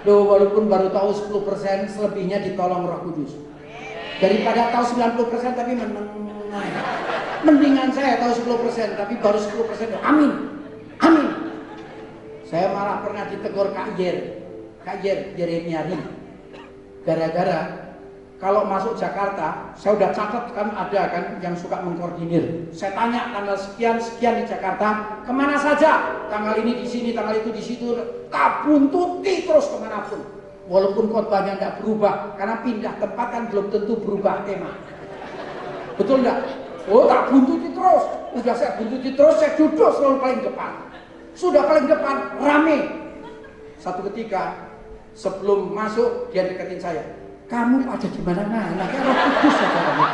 Loh, 0.04 0.26
walaupun 0.28 0.68
baru 0.68 0.90
tahu 0.90 1.10
10%, 1.16 1.88
selebihnya 1.88 2.42
ditolong 2.44 2.86
roh 2.86 3.00
kudus. 3.08 3.38
Daripada 4.18 4.74
tahu 4.74 4.84
90% 5.00 5.58
tapi 5.58 5.72
menang. 5.74 6.08
Mendingan 7.44 7.90
saya 7.90 8.22
tahu 8.22 8.32
10% 8.70 9.00
tapi 9.00 9.18
baru 9.18 9.38
10%. 9.38 9.98
Amin. 10.02 10.32
Amin. 11.02 11.28
Saya 12.46 12.70
malah 12.70 13.02
pernah 13.02 13.26
ditegur 13.26 13.74
Kak 13.74 13.98
Jer. 13.98 14.46
Kak 14.86 15.02
Jer, 15.02 15.34
Jeremia 15.34 15.88
Rim 15.88 16.23
Gara-gara 17.04 17.84
kalau 18.44 18.66
masuk 18.68 18.98
Jakarta, 18.98 19.72
saya 19.72 19.96
udah 19.96 20.10
catat 20.12 20.52
kan 20.52 20.68
ada 20.74 21.00
kan 21.08 21.24
yang 21.40 21.56
suka 21.56 21.80
mengkoordinir. 21.80 22.68
Saya 22.76 22.92
tanya 22.92 23.32
tanggal 23.32 23.56
sekian 23.56 23.96
sekian 23.96 24.42
di 24.42 24.44
Jakarta, 24.44 25.20
ke 25.24 25.32
mana 25.32 25.56
saja? 25.56 26.26
Tanggal 26.28 26.60
ini 26.60 26.82
di 26.82 26.86
sini, 26.88 27.16
tanggal 27.16 27.40
itu 27.40 27.48
di 27.54 27.62
situ, 27.64 27.94
tak 28.28 28.66
buntuti 28.68 29.48
terus 29.48 29.70
ke 29.70 29.76
mana 29.80 30.04
pun. 30.04 30.20
Walaupun 30.68 31.08
khotbahnya 31.08 31.56
tidak 31.56 31.80
berubah, 31.80 32.36
karena 32.36 32.60
pindah 32.60 32.92
tempat 33.00 33.26
kan 33.32 33.42
belum 33.48 33.66
tentu 33.72 33.94
berubah 34.00 34.44
tema. 34.44 34.72
Betul 35.96 36.26
nggak? 36.26 36.38
Oh 36.90 37.08
tak 37.08 37.32
buntuti 37.32 37.68
terus. 37.72 38.04
Udah 38.34 38.54
saya 38.58 38.76
buntuti 38.76 39.08
terus, 39.14 39.36
saya 39.40 39.56
duduk 39.56 39.88
selalu 39.94 40.16
paling 40.20 40.40
depan. 40.44 40.72
Sudah 41.32 41.62
paling 41.64 41.86
depan, 41.86 42.16
rame. 42.42 42.78
Satu 43.80 44.04
ketika 44.10 44.63
sebelum 45.14 45.70
masuk 45.72 46.28
dia 46.34 46.50
deketin 46.50 46.82
saya. 46.82 47.02
Kamu 47.46 47.86
ada 47.86 48.06
di 48.06 48.20
mana 48.20 48.42
mana 48.50 48.84
kayak 48.90 49.06
roh 49.06 49.16
kudus 49.38 49.54
saudara. 49.62 50.08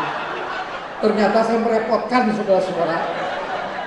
Ternyata 1.01 1.39
saya 1.41 1.59
merepotkan 1.65 2.23
saudara-saudara. 2.37 2.97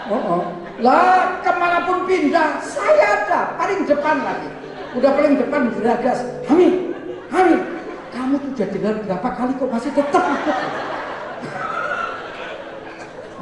Oh, 0.10 0.20
oh. 0.20 0.42
lah 0.84 1.40
ke 1.40 1.52
mana 1.56 1.88
pun 1.88 2.10
pindah 2.10 2.60
saya 2.60 3.24
ada 3.24 3.56
paling 3.56 3.86
depan 3.86 4.26
lagi. 4.26 4.50
Udah 4.98 5.12
paling 5.14 5.38
depan 5.38 5.72
geragas 5.78 6.26
amin 6.50 6.92
amin 7.34 7.60
kamu 8.14 8.38
tuh 8.38 8.50
udah 8.54 8.68
dengar 8.70 8.94
berapa 9.02 9.30
kali 9.34 9.52
kok 9.58 9.70
masih 9.74 9.92
tetap 9.96 10.24
ikut 10.28 10.58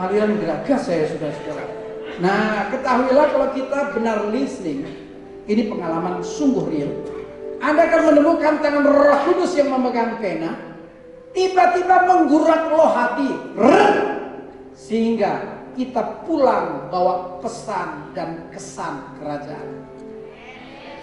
aliran 0.02 0.32
geragas 0.42 0.82
saya 0.86 1.04
saudara-saudara. 1.08 1.66
Nah 2.20 2.70
ketahuilah 2.74 3.26
kalau 3.32 3.48
kita 3.56 3.80
benar 3.96 4.18
listening 4.34 4.86
ini 5.46 5.70
pengalaman 5.70 6.22
sungguh 6.22 6.66
real 6.70 6.92
anda 7.62 7.82
akan 7.88 8.02
menemukan 8.12 8.54
tangan 8.60 8.86
roh 8.86 9.20
kudus 9.30 9.54
yang 9.54 9.70
memegang 9.70 10.18
pena. 10.18 10.58
Tiba-tiba 11.32 12.10
menggurat 12.10 12.68
lo 12.74 12.86
hati. 12.92 13.32
Sehingga 14.76 15.62
kita 15.78 16.26
pulang 16.28 16.92
bawa 16.92 17.40
pesan 17.40 18.12
dan 18.18 18.52
kesan 18.52 19.16
kerajaan. 19.22 19.88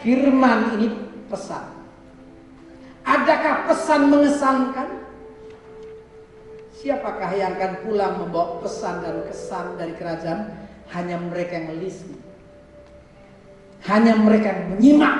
Firman 0.05 0.77
ini 0.77 0.93
pesan. 1.33 1.65
Adakah 3.09 3.71
pesan 3.73 4.13
mengesankan? 4.13 4.89
Siapakah 6.77 7.33
yang 7.33 7.57
akan 7.57 7.73
pulang 7.89 8.13
membawa 8.21 8.61
pesan 8.61 9.01
dan 9.01 9.17
kesan 9.25 9.81
dari 9.81 9.97
kerajaan? 9.97 10.69
hanya 10.93 11.21
mereka 11.21 11.61
yang 11.61 11.77
listening. 11.81 12.23
Hanya 13.85 14.17
mereka 14.17 14.49
yang 14.53 14.65
menyimak. 14.77 15.17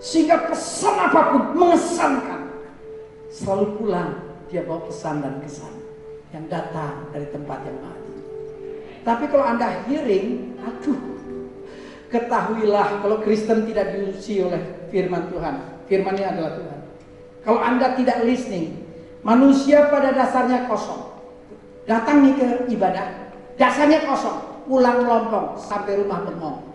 Sehingga 0.00 0.48
pesan 0.48 0.96
apa 0.96 1.20
pun 1.36 1.42
mengesankan. 1.60 2.48
Selalu 3.28 3.66
pulang 3.78 4.10
dia 4.50 4.66
bawa 4.66 4.82
pesan 4.88 5.22
dan 5.22 5.38
kesan 5.44 5.70
yang 6.34 6.48
datang 6.50 7.06
dari 7.14 7.28
tempat 7.30 7.62
yang 7.68 7.78
mati. 7.78 8.14
Tapi 9.06 9.24
kalau 9.30 9.44
Anda 9.46 9.86
hearing, 9.86 10.58
aduh, 10.60 10.98
ketahuilah 12.10 13.04
kalau 13.04 13.22
Kristen 13.22 13.68
tidak 13.68 13.94
diuji 13.94 14.42
oleh 14.42 14.88
firman 14.90 15.30
Tuhan. 15.30 15.54
Firmannya 15.86 16.26
adalah 16.26 16.52
Tuhan. 16.58 16.80
Kalau 17.42 17.60
Anda 17.60 17.96
tidak 17.96 18.22
listening, 18.26 18.84
manusia 19.24 19.88
pada 19.88 20.12
dasarnya 20.16 20.66
kosong. 20.66 21.12
Datang 21.88 22.22
nih 22.22 22.34
ke 22.36 22.46
ibadah, 22.70 23.34
dasarnya 23.58 24.04
kosong, 24.06 24.64
pulang 24.68 25.02
lompong 25.02 25.58
sampai 25.58 25.98
rumah 25.98 26.22
bengong. 26.22 26.69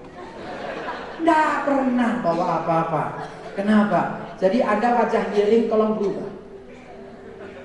Tidak 1.19 1.51
pernah 1.63 2.11
bawa 2.19 2.45
apa-apa. 2.61 3.03
Kenapa? 3.55 4.01
Jadi 4.35 4.59
Anda 4.59 4.99
wajah 4.99 5.31
hearing 5.31 5.71
tolong 5.71 5.95
berubah. 5.95 6.29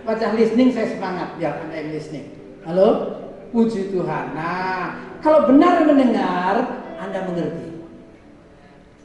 Wajah 0.06 0.32
listening 0.38 0.70
saya 0.70 0.94
semangat 0.94 1.34
biar 1.36 1.60
Anda 1.66 1.74
yang 1.82 1.90
listening. 1.92 2.30
Halo? 2.62 3.18
Puji 3.50 3.90
Tuhan. 3.90 4.32
Nah, 4.38 4.94
kalau 5.18 5.50
benar 5.50 5.82
mendengar, 5.82 6.78
Anda 7.02 7.26
mengerti. 7.26 7.68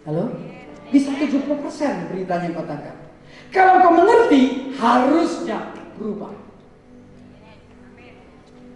Halo? 0.05 0.29
Bisa 0.93 1.09
70% 1.17 2.13
beritanya 2.13 2.53
kau 2.53 2.65
tangkap. 2.69 2.93
Kalau 3.49 3.81
kau 3.81 3.93
mengerti, 3.97 4.69
harusnya 4.77 5.73
berubah. 5.97 6.33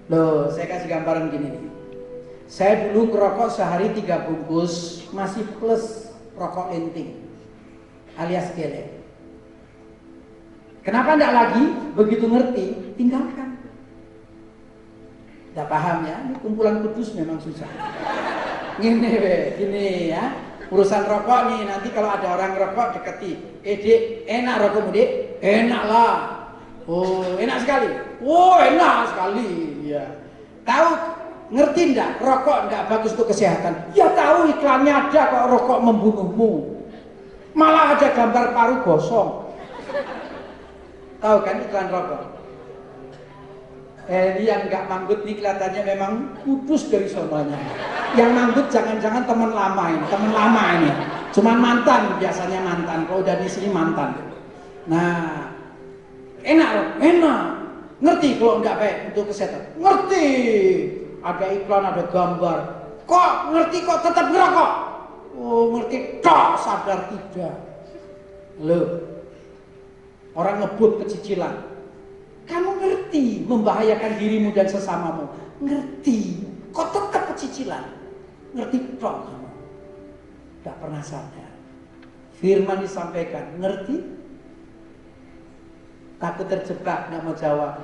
Loh, 0.09 0.49
saya 0.49 0.65
kasih 0.65 0.89
gambaran 0.89 1.29
gini 1.29 1.47
nih. 1.53 1.63
Saya 2.49 2.89
dulu 2.89 3.13
ngerokok 3.13 3.49
sehari 3.53 3.93
tiga 3.93 4.25
bungkus, 4.25 5.05
masih 5.13 5.45
plus 5.61 6.09
rokok 6.33 6.73
lenting 6.73 7.13
alias 8.17 8.49
gele. 8.57 8.89
Kenapa 10.81 11.13
enggak 11.13 11.35
lagi? 11.35 11.63
Begitu 11.93 12.25
ngerti, 12.25 12.65
tinggalkan. 12.97 13.61
Tidak 15.49 15.67
paham 15.69 16.09
ya, 16.09 16.17
ini 16.25 16.35
kumpulan 16.41 16.81
kudus 16.81 17.13
memang 17.13 17.37
susah. 17.37 17.69
Gini, 18.81 19.11
gini 19.59 20.09
ya. 20.09 20.33
Urusan 20.69 21.05
rokok 21.05 21.53
nih, 21.53 21.61
nanti 21.65 21.89
kalau 21.93 22.13
ada 22.13 22.33
orang 22.33 22.53
rokok 22.57 22.97
deketi. 22.97 23.61
Eh 23.65 23.77
enak 24.25 24.55
rokok 24.57 24.89
dek? 24.93 25.41
Enak 25.41 25.83
lah. 25.85 26.13
Oh, 26.89 27.37
enak 27.37 27.61
sekali. 27.61 27.89
Oh, 28.25 28.57
enak 28.57 29.13
sekali. 29.13 29.49
Ya. 29.85 30.05
Tahu 30.65 30.89
ngerti 31.49 31.93
enggak 31.93 32.21
rokok 32.21 32.69
enggak 32.69 32.85
bagus 32.89 33.13
untuk 33.17 33.29
kesehatan? 33.33 33.73
Ya 33.97 34.13
tahu 34.13 34.53
iklannya 34.53 34.93
ada 34.93 35.21
kok 35.33 35.45
rokok 35.49 35.79
membunuhmu. 35.81 36.51
Malah 37.57 37.97
ada 37.97 38.07
gambar 38.13 38.45
paru 38.53 38.75
gosong. 38.85 39.29
Tahu 41.19 41.37
kan 41.43 41.57
iklan 41.65 41.89
rokok? 41.89 42.23
Eh, 44.09 44.41
yang 44.41 44.65
nggak 44.65 44.89
manggut 44.89 45.21
nih 45.21 45.37
kelihatannya 45.37 45.81
memang 45.85 46.11
putus 46.41 46.89
dari 46.89 47.05
semuanya. 47.05 47.53
Yang 48.17 48.31
manggut 48.33 48.65
jangan-jangan 48.73 49.21
teman 49.29 49.53
lama 49.53 49.83
ini, 49.93 50.05
teman 50.09 50.31
lama 50.33 50.63
ini. 50.81 50.91
Cuman 51.29 51.57
mantan, 51.61 52.17
biasanya 52.17 52.57
mantan. 52.65 53.05
Kalau 53.05 53.21
udah 53.21 53.37
di 53.37 53.45
sini 53.45 53.69
mantan. 53.69 54.17
Nah, 54.89 55.53
enak 56.41 56.97
enak. 56.97 57.41
Ngerti 58.01 58.41
kalau 58.41 58.65
nggak 58.65 58.77
baik 58.81 58.97
untuk 59.13 59.29
kesehatan? 59.29 59.77
Ngerti. 59.77 60.27
Ada 61.19 61.45
iklan, 61.55 61.83
ada 61.83 62.03
gambar. 62.07 62.57
Kok 63.03 63.31
ngerti 63.51 63.77
kok 63.83 64.01
tetap 64.05 64.25
ngerokok? 64.31 64.71
Oh, 65.39 65.75
ngerti 65.75 66.21
kok 66.23 66.47
sadar 66.61 67.09
tidak. 67.09 67.55
Loh, 68.59 68.87
orang 70.35 70.61
ngebut 70.63 71.03
kecicilan 71.03 71.69
kamu 72.49 72.69
ngerti 72.81 73.45
membahayakan 73.45 74.17
dirimu 74.17 74.49
dan 74.57 74.65
sesamamu. 74.65 75.29
Ngerti. 75.61 76.41
Kok 76.73 76.89
tetap 76.89 77.23
kecicilan? 77.33 77.85
Ngerti 78.57 78.97
kok 78.97 79.15
kamu. 79.29 79.49
Gak 80.65 80.75
pernah 80.81 81.03
sadar. 81.05 81.53
Firman 82.41 82.81
disampaikan. 82.81 83.53
Ngerti? 83.61 84.17
Takut 86.19 86.49
terjebak, 86.49 87.13
gak 87.13 87.21
mau 87.21 87.37
jawab. 87.37 87.79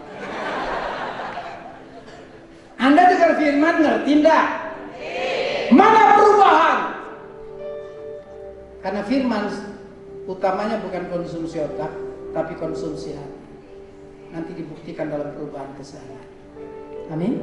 Anda 2.75 3.01
dengar 3.07 3.31
firman 3.39 3.75
ngerti 3.81 4.11
enggak? 4.19 4.47
Mana 5.71 6.01
perubahan? 6.15 6.77
Karena 8.83 9.01
firman 9.07 9.43
utamanya 10.29 10.77
bukan 10.83 11.03
konsumsi 11.09 11.57
otak, 11.61 11.89
tapi 12.35 12.53
konsumsi 12.59 13.17
hati 13.17 13.45
nanti 14.35 14.51
dibuktikan 14.51 15.07
dalam 15.07 15.31
perubahan 15.31 15.71
keseharian. 15.79 16.27
Amin. 17.07 17.39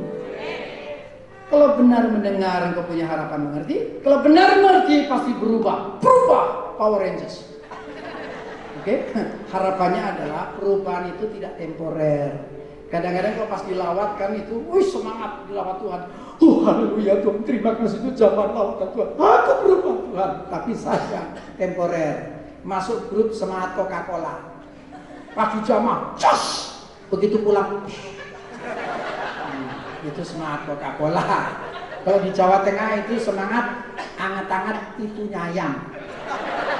Kalau 1.49 1.76
benar 1.80 2.09
mendengar 2.09 2.68
engkau 2.68 2.85
punya 2.85 3.09
harapan 3.09 3.49
mengerti, 3.49 4.01
kalau 4.05 4.20
benar 4.20 4.61
mengerti 4.61 5.09
pasti 5.09 5.33
berubah. 5.37 6.01
Berubah 6.01 6.76
Power 6.76 7.01
Rangers. 7.01 7.49
Oke, 8.80 8.85
okay? 8.85 8.99
harapannya 9.53 10.03
adalah 10.16 10.57
perubahan 10.57 11.12
itu 11.16 11.28
tidak 11.39 11.57
temporer. 11.57 12.61
Kadang-kadang 12.93 13.32
kalau 13.40 13.49
pas 13.49 13.64
dilawatkan 13.64 14.30
itu, 14.36 14.55
wih 14.68 14.84
semangat 14.84 15.49
dilawat 15.49 15.80
Tuhan. 15.80 16.03
Oh 16.45 16.61
haleluya 16.61 17.24
Tuhan, 17.24 17.40
terima 17.49 17.72
kasih 17.80 18.05
itu 18.05 18.11
zaman 18.12 18.53
lawatan 18.53 18.93
Tuhan. 18.93 19.09
Aku 19.16 19.51
berubah 19.64 19.97
Tuhan, 20.12 20.30
tapi 20.53 20.72
saya 20.76 21.32
temporer. 21.57 22.45
Masuk 22.62 23.09
grup 23.09 23.32
semangat 23.32 23.74
Coca-Cola. 23.74 24.53
Pagi 25.32 25.64
jamaah, 25.64 26.12
just 26.20 26.72
begitu 27.12 27.45
pulang 27.45 27.84
hmm, 27.84 29.68
itu 30.09 30.22
semangat 30.24 30.64
Coca-Cola 30.64 31.53
kalau 32.09 32.18
di 32.24 32.32
Jawa 32.32 32.64
Tengah 32.64 33.05
itu 33.05 33.20
semangat 33.20 33.84
anget-anget 34.16 34.97
itu 34.97 35.28
nyayang 35.28 35.76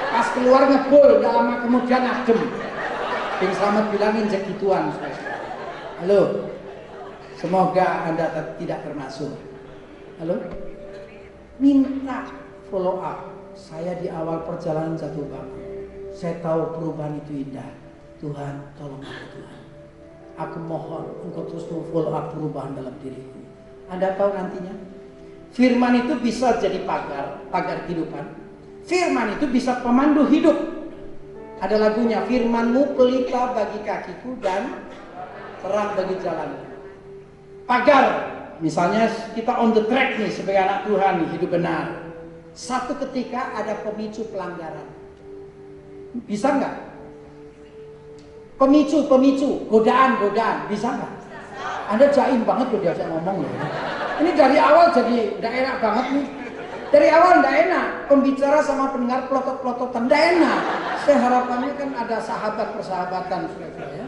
pas 0.09 0.33
keluar 0.33 0.65
ngebul 0.65 1.21
gak 1.21 1.29
lama 1.37 1.61
kemudian 1.61 2.01
adem 2.01 2.49
Bing 3.37 3.53
Selamat 3.53 3.93
bilangin 3.93 4.25
segituan 4.25 4.89
halo 6.03 6.51
semoga 7.39 8.11
anda 8.11 8.27
tidak 8.59 8.83
termasuk 8.83 9.39
halo 10.19 10.35
minta 11.63 12.27
follow 12.67 12.99
up 12.99 13.31
saya 13.55 13.95
di 14.03 14.11
awal 14.11 14.43
perjalanan 14.43 14.99
jatuh 14.99 15.23
bangun 15.31 15.63
saya 16.11 16.43
tahu 16.43 16.75
perubahan 16.75 17.23
itu 17.23 17.47
indah 17.47 17.71
Tuhan 18.19 18.67
tolong 18.75 18.99
aku 18.99 19.25
Tuhan 19.31 19.59
Aku 20.33 20.59
mohon 20.59 21.23
engkau 21.23 21.47
terus 21.47 21.71
follow 21.71 22.11
up 22.11 22.33
perubahan 22.33 22.73
dalam 22.73 22.97
diriku. 23.05 23.37
Anda 23.85 24.17
tahu 24.17 24.33
nantinya? 24.33 24.73
Firman 25.53 25.93
itu 26.01 26.17
bisa 26.17 26.57
jadi 26.57 26.81
pagar, 26.89 27.37
pagar 27.53 27.85
kehidupan. 27.85 28.33
Firman 28.81 29.37
itu 29.37 29.45
bisa 29.45 29.77
pemandu 29.85 30.25
hidup. 30.25 30.57
Ada 31.61 31.77
lagunya, 31.77 32.25
firmanmu 32.25 32.97
pelita 32.97 33.53
bagi 33.53 33.85
kakiku 33.85 34.41
dan 34.41 34.89
terang 35.63 35.89
bagi 35.95 36.15
jalan. 36.19 36.49
Pagar, 37.63 38.05
misalnya 38.59 39.07
kita 39.31 39.55
on 39.55 39.71
the 39.71 39.87
track 39.87 40.19
nih 40.19 40.27
sebagai 40.27 40.61
anak 40.67 40.79
Tuhan 40.83 41.15
hidup 41.31 41.49
benar. 41.55 41.85
Satu 42.53 42.93
ketika 43.07 43.55
ada 43.55 43.79
pemicu 43.81 44.27
pelanggaran. 44.29 44.85
Bisa 46.27 46.53
nggak? 46.53 46.75
Pemicu, 48.61 49.09
pemicu, 49.09 49.65
godaan, 49.71 50.21
godaan, 50.21 50.69
bisa 50.69 50.93
nggak? 50.93 51.13
Anda 51.89 52.05
jaim 52.13 52.45
banget 52.45 52.69
loh 52.69 52.79
diajak 52.83 53.07
ngomong 53.09 53.41
loh. 53.41 53.53
Ini 54.21 54.31
dari 54.37 54.57
awal 54.61 54.93
jadi 54.93 55.35
tidak 55.41 55.53
enak 55.57 55.75
banget 55.81 56.05
nih. 56.13 56.27
Dari 56.93 57.07
awal 57.09 57.41
tidak 57.41 57.55
enak, 57.65 57.87
pembicara 58.05 58.59
sama 58.61 58.93
pendengar 58.93 59.25
pelotot-pelototan 59.25 60.05
tidak 60.05 60.21
enak. 60.37 60.59
Saya 61.01 61.17
harapannya 61.25 61.71
kan 61.73 61.89
ada 61.97 62.17
sahabat 62.21 62.67
persahabatan 62.77 63.49
ya. 63.49 64.02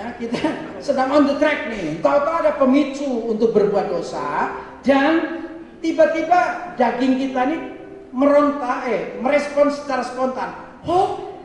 Ya 0.00 0.16
kita 0.16 0.40
sedang 0.80 1.12
on 1.12 1.28
the 1.28 1.36
track 1.36 1.68
nih. 1.68 2.00
Tahu-tahu 2.00 2.36
ada 2.40 2.56
pemicu 2.56 3.28
untuk 3.28 3.52
berbuat 3.52 3.92
dosa 3.92 4.48
dan 4.80 5.44
tiba-tiba 5.84 6.72
daging 6.80 7.20
kita 7.20 7.40
nih 7.52 7.60
meronta, 8.08 8.88
eh 8.88 9.20
merespon 9.20 9.68
secara 9.68 10.00
spontan. 10.00 10.80
Oh, 10.88 11.36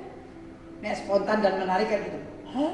ini 0.80 0.96
spontan 0.96 1.44
dan 1.44 1.60
menarik 1.60 1.92
kan 1.92 2.00
gitu. 2.00 2.20
Hah? 2.56 2.74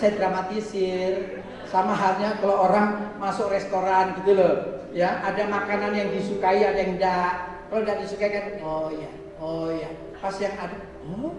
Saya 0.00 0.16
dramatisir. 0.16 1.44
Sama 1.68 1.92
halnya 1.92 2.40
kalau 2.40 2.64
orang 2.64 3.20
masuk 3.20 3.52
restoran 3.52 4.16
gitu 4.24 4.32
loh. 4.32 4.88
Ya, 4.96 5.20
ada 5.20 5.44
makanan 5.44 5.92
yang 5.92 6.08
disukai, 6.16 6.64
ada 6.64 6.80
yang 6.80 6.96
enggak. 6.96 7.60
Kalau 7.68 7.84
enggak 7.84 8.00
disukai 8.00 8.32
kan, 8.32 8.44
oh 8.64 8.88
iya, 8.88 9.12
oh 9.36 9.68
iya. 9.68 9.92
Pas 10.16 10.32
yang 10.40 10.56
ada, 10.56 10.80
oh. 11.04 11.36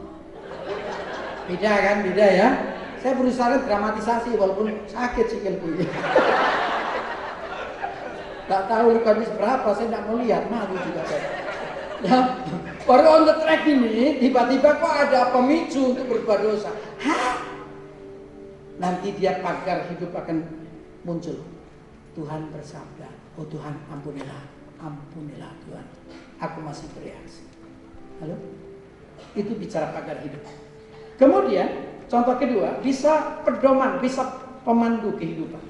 Beda 1.49 1.73
kan, 1.73 1.97
beda 2.05 2.27
ya. 2.29 2.49
Saya 2.99 3.13
berusaha 3.15 3.63
dramatisasi 3.63 4.35
walaupun 4.35 4.75
sakit 4.91 5.25
sikilku. 5.31 5.87
Tak 8.49 8.65
tahu 8.65 8.97
Lukas 8.97 9.29
berapa, 9.37 9.67
saya 9.77 9.87
tidak 9.93 10.03
mau 10.09 10.17
lihat, 10.17 10.49
malu 10.49 10.75
juga 10.81 11.05
saya. 11.05 11.25
Ya, 11.99 12.19
baru 12.87 13.07
on 13.21 13.23
the 13.27 13.35
track 13.43 13.67
ini, 13.67 14.17
tiba-tiba 14.17 14.79
kok 14.79 14.93
ada 15.05 15.29
pemicu 15.35 15.93
untuk 15.93 16.07
berbuat 16.09 16.39
dosa. 16.41 16.71
Hah? 17.03 17.45
Nanti 18.79 19.13
dia 19.19 19.43
pagar 19.43 19.85
hidup 19.91 20.15
akan 20.15 20.47
muncul. 21.03 21.43
Tuhan 22.17 22.49
bersabda, 22.49 23.37
oh 23.37 23.45
Tuhan 23.47 23.75
ampunilah, 23.91 24.43
ampunilah 24.81 25.53
Tuhan. 25.67 25.85
Aku 26.41 26.63
masih 26.63 26.87
bereaksi. 26.97 27.45
Halo? 28.23 28.35
Itu 29.35 29.53
bicara 29.59 29.91
pagar 29.93 30.23
hidup. 30.25 30.41
Kemudian, 31.19 31.98
contoh 32.09 32.35
kedua, 32.35 32.81
bisa 32.81 33.39
pedoman, 33.45 34.01
bisa 34.01 34.25
pemandu 34.65 35.15
kehidupan. 35.15 35.61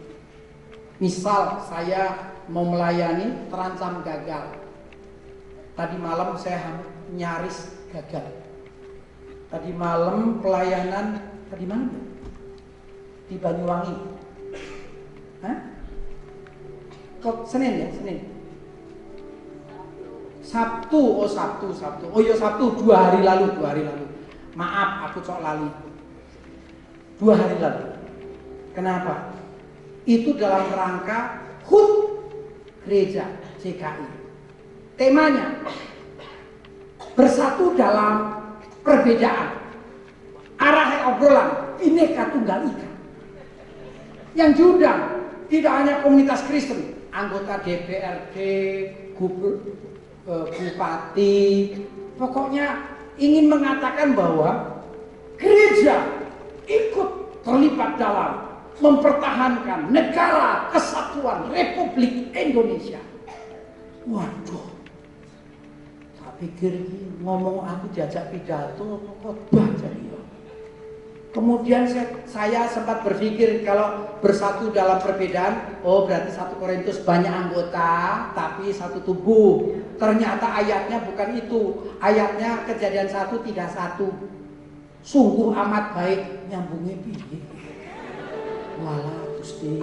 Misal 0.99 1.63
saya 1.67 2.33
mau 2.49 2.65
melayani 2.65 3.47
terancam 3.47 4.01
gagal. 4.01 4.57
Tadi 5.77 5.95
malam 5.95 6.35
saya 6.35 6.81
nyaris 7.13 7.71
gagal. 7.93 8.27
Tadi 9.49 9.71
malam 9.71 10.43
pelayanan 10.43 11.23
tadi 11.47 11.65
mana? 11.67 11.87
Di 13.29 13.35
Banyuwangi. 13.37 13.95
Hah? 15.45 15.57
Kok 17.19 17.47
Senin 17.47 17.83
ya, 17.83 17.87
Senin. 17.93 18.19
Sabtu, 20.39 20.97
oh 20.97 21.29
Sabtu, 21.29 21.69
Sabtu. 21.75 22.09
Oh 22.09 22.19
iya 22.23 22.33
Sabtu, 22.33 22.73
dua 22.79 23.07
hari 23.07 23.21
lalu, 23.21 23.53
dua 23.53 23.75
hari 23.75 23.83
lalu. 23.85 24.05
Maaf, 24.57 25.11
aku 25.11 25.21
cok 25.21 25.39
lali. 25.45 25.69
Dua 27.19 27.35
hari 27.35 27.59
lalu. 27.59 27.85
Kenapa? 28.71 29.35
Itu 30.07 30.39
dalam 30.39 30.71
rangka 30.71 31.43
HUT 31.67 31.89
gereja 32.87 33.27
CKI. 33.59 34.07
Temanya 34.95 35.59
bersatu 37.19 37.75
dalam 37.75 38.39
perbedaan. 38.87 39.59
Arah 40.59 41.11
obrolan 41.11 41.75
bineka 41.75 42.31
tunggal 42.31 42.71
ika. 42.71 42.89
Yang 44.35 44.51
diundang 44.55 45.01
tidak 45.51 45.73
hanya 45.75 45.93
komunitas 45.99 46.43
Kristen, 46.47 46.95
anggota 47.11 47.59
DPRD, 47.63 48.35
eh, 49.19 50.47
bupati, 50.55 51.39
pokoknya 52.15 52.95
ingin 53.19 53.51
mengatakan 53.51 54.15
bahwa 54.15 54.79
gereja 55.35 56.18
ikut 56.69 57.09
terlibat 57.41 57.97
dalam 57.97 58.45
mempertahankan 58.79 59.91
negara 59.91 60.69
kesatuan 60.71 61.49
Republik 61.51 62.31
Indonesia. 62.31 63.01
Waduh, 64.07 64.69
tak 66.15 66.31
pikir 66.39 66.79
ngomong 67.19 67.67
aku 67.67 67.91
diajak 67.91 68.31
pidato 68.31 69.03
khotbah 69.19 69.67
jadi 69.75 70.01
ya. 70.07 70.21
Kemudian 71.29 71.85
saya, 71.85 72.09
saya 72.25 72.61
sempat 72.65 73.05
berpikir 73.05 73.61
kalau 73.61 74.17
bersatu 74.17 74.73
dalam 74.73 74.97
perbedaan, 74.97 75.77
oh 75.85 76.09
berarti 76.09 76.33
satu 76.33 76.57
Korintus 76.57 77.05
banyak 77.05 77.29
anggota, 77.29 78.33
tapi 78.33 78.73
satu 78.73 78.97
tubuh. 79.05 79.77
Ternyata 80.01 80.57
ayatnya 80.57 81.05
bukan 81.05 81.37
itu. 81.37 81.85
Ayatnya 82.01 82.65
kejadian 82.65 83.13
satu 83.13 83.45
tidak 83.45 83.69
satu. 83.69 84.09
Sungguh 85.03 85.55
amat 85.55 85.95
baik 85.95 86.49
nyambungnya 86.51 86.95
piye. 87.01 87.39
Walah 88.83 89.19
Gusti. 89.39 89.79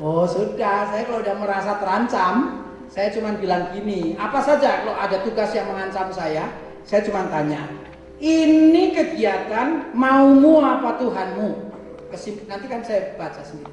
Oh 0.00 0.24
sudah, 0.24 0.88
saya 0.88 1.04
kalau 1.04 1.20
udah 1.20 1.36
merasa 1.36 1.76
terancam, 1.76 2.64
saya 2.88 3.12
cuma 3.12 3.36
bilang 3.36 3.68
gini, 3.76 4.16
apa 4.16 4.40
saja 4.40 4.80
kalau 4.80 4.96
ada 4.96 5.20
tugas 5.20 5.52
yang 5.52 5.68
mengancam 5.68 6.08
saya, 6.08 6.48
saya 6.88 7.04
cuma 7.04 7.28
tanya, 7.28 7.68
ini 8.16 8.96
kegiatan 8.96 9.92
maumu 9.92 10.64
apa 10.64 10.96
Tuhanmu? 10.96 11.72
Kesimp 12.12 12.48
nanti 12.48 12.66
kan 12.68 12.80
saya 12.80 13.12
baca 13.20 13.44
sendiri. 13.44 13.72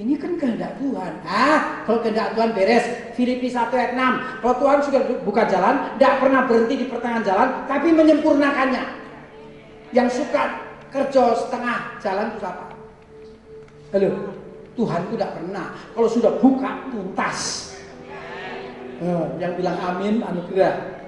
Ini 0.00 0.16
kan 0.16 0.40
kehendak 0.40 0.80
Tuhan. 0.80 1.12
Ah, 1.28 1.84
kalau 1.84 2.00
kehendak 2.00 2.32
Tuhan 2.32 2.50
beres. 2.56 2.86
Filipi 3.12 3.52
1 3.52 3.68
ayat 3.68 3.92
6. 3.94 4.40
Kalau 4.40 4.54
Tuhan 4.56 4.78
sudah 4.80 5.00
buka 5.22 5.44
jalan, 5.44 5.92
tidak 5.94 6.14
pernah 6.24 6.40
berhenti 6.48 6.74
di 6.80 6.86
pertengahan 6.88 7.24
jalan, 7.24 7.48
tapi 7.68 7.88
menyempurnakannya. 7.92 8.99
Yang 9.90 10.22
suka 10.22 10.70
kerja 10.94 11.34
setengah 11.34 11.78
jalan 11.98 12.26
itu 12.34 12.46
apa? 12.46 12.66
Halo, 13.90 14.10
Tuhan 14.78 15.00
itu 15.10 15.14
tidak 15.18 15.32
pernah. 15.34 15.66
Kalau 15.98 16.08
sudah 16.08 16.32
buka, 16.38 16.70
tuntas. 16.94 17.38
Oh, 19.02 19.34
yang 19.42 19.58
bilang 19.58 19.74
amin, 19.82 20.22
anugerah. 20.22 21.02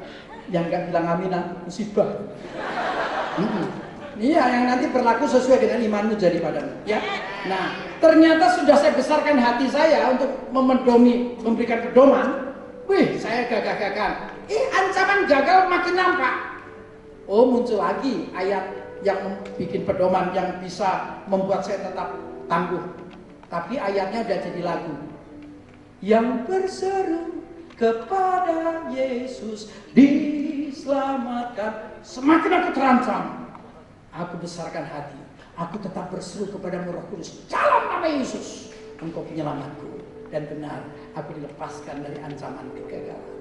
Yang 0.50 0.64
nggak 0.66 0.82
bilang 0.90 1.06
amin, 1.14 1.30
musibah. 1.62 2.10
Hmm. 3.38 3.66
Iya, 4.18 4.44
yang 4.44 4.64
nanti 4.68 4.90
berlaku 4.92 5.24
sesuai 5.24 5.62
dengan 5.62 5.80
imanmu 5.80 6.14
jadi 6.20 6.42
padamu. 6.42 6.68
Ya. 6.84 7.00
Nah, 7.48 7.80
ternyata 7.96 8.60
sudah 8.60 8.76
saya 8.76 8.92
besarkan 8.92 9.40
hati 9.40 9.70
saya 9.72 10.12
untuk 10.12 10.30
memedomi, 10.52 11.38
memberikan 11.40 11.80
pedoman. 11.86 12.52
Wih, 12.90 13.16
saya 13.16 13.48
gagah-gagah. 13.48 14.36
Eh, 14.52 14.64
ancaman 14.74 15.24
gagal 15.24 15.70
makin 15.70 15.94
nampak. 15.96 16.51
Oh, 17.32 17.48
muncul 17.48 17.80
lagi 17.80 18.28
ayat 18.36 18.76
yang 19.00 19.40
bikin 19.56 19.88
pedoman 19.88 20.36
yang 20.36 20.60
bisa 20.60 21.16
membuat 21.24 21.64
saya 21.64 21.88
tetap 21.88 22.12
tangguh. 22.44 22.84
Tapi 23.48 23.80
ayatnya 23.80 24.20
udah 24.20 24.38
jadi 24.44 24.60
lagu. 24.60 24.92
Yang 26.04 26.44
berseru 26.44 27.40
kepada 27.80 28.84
Yesus 28.92 29.72
diselamatkan. 29.96 32.04
Semakin 32.04 32.52
aku 32.52 32.68
terancam, 32.76 33.48
aku 34.12 34.36
besarkan 34.36 34.84
hati. 34.84 35.16
Aku 35.56 35.80
tetap 35.80 36.12
berseru 36.12 36.52
kepada 36.52 36.84
Roh 36.84 37.00
Kudus. 37.08 37.48
Dalam 37.48 37.96
nama 37.96 38.12
Yesus, 38.12 38.76
engkau 39.00 39.24
penyelamatku. 39.24 40.04
Dan 40.28 40.52
benar, 40.52 40.84
aku 41.16 41.32
dilepaskan 41.40 42.04
dari 42.04 42.20
ancaman 42.20 42.68
kegagalan. 42.76 43.40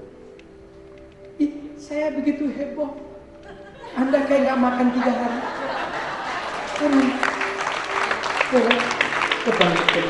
Saya 1.75 2.15
begitu 2.15 2.47
heboh. 2.55 3.10
Anda 3.95 4.19
kayak 4.27 4.41
nggak 4.47 4.59
makan 4.59 4.87
tiga 4.95 5.11
hari. 5.11 5.39
Hmm 6.81 7.31
kebangkitan. 9.47 10.07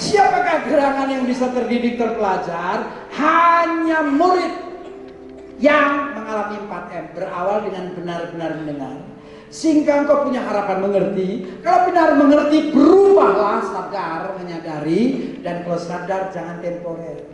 Siapakah 0.00 0.58
gerangan 0.70 1.08
yang 1.12 1.24
bisa 1.28 1.52
terdidik 1.52 2.00
terpelajar? 2.00 2.88
Hanya 3.12 4.06
murid 4.06 4.54
yang 5.60 6.16
mengalami 6.16 6.56
4M 6.64 7.06
berawal 7.12 7.58
dengan 7.68 7.84
benar-benar 7.92 8.50
mendengar 8.64 8.96
sehingga 9.50 10.06
engkau 10.06 10.30
punya 10.30 10.46
harapan 10.46 10.78
mengerti 10.78 11.42
kalau 11.60 11.90
benar 11.90 12.14
mengerti 12.14 12.70
berubahlah 12.70 13.58
sadar 13.66 14.38
menyadari 14.38 15.36
dan 15.42 15.66
kalau 15.66 15.76
sadar 15.76 16.30
jangan 16.30 16.62
temporer 16.62 17.26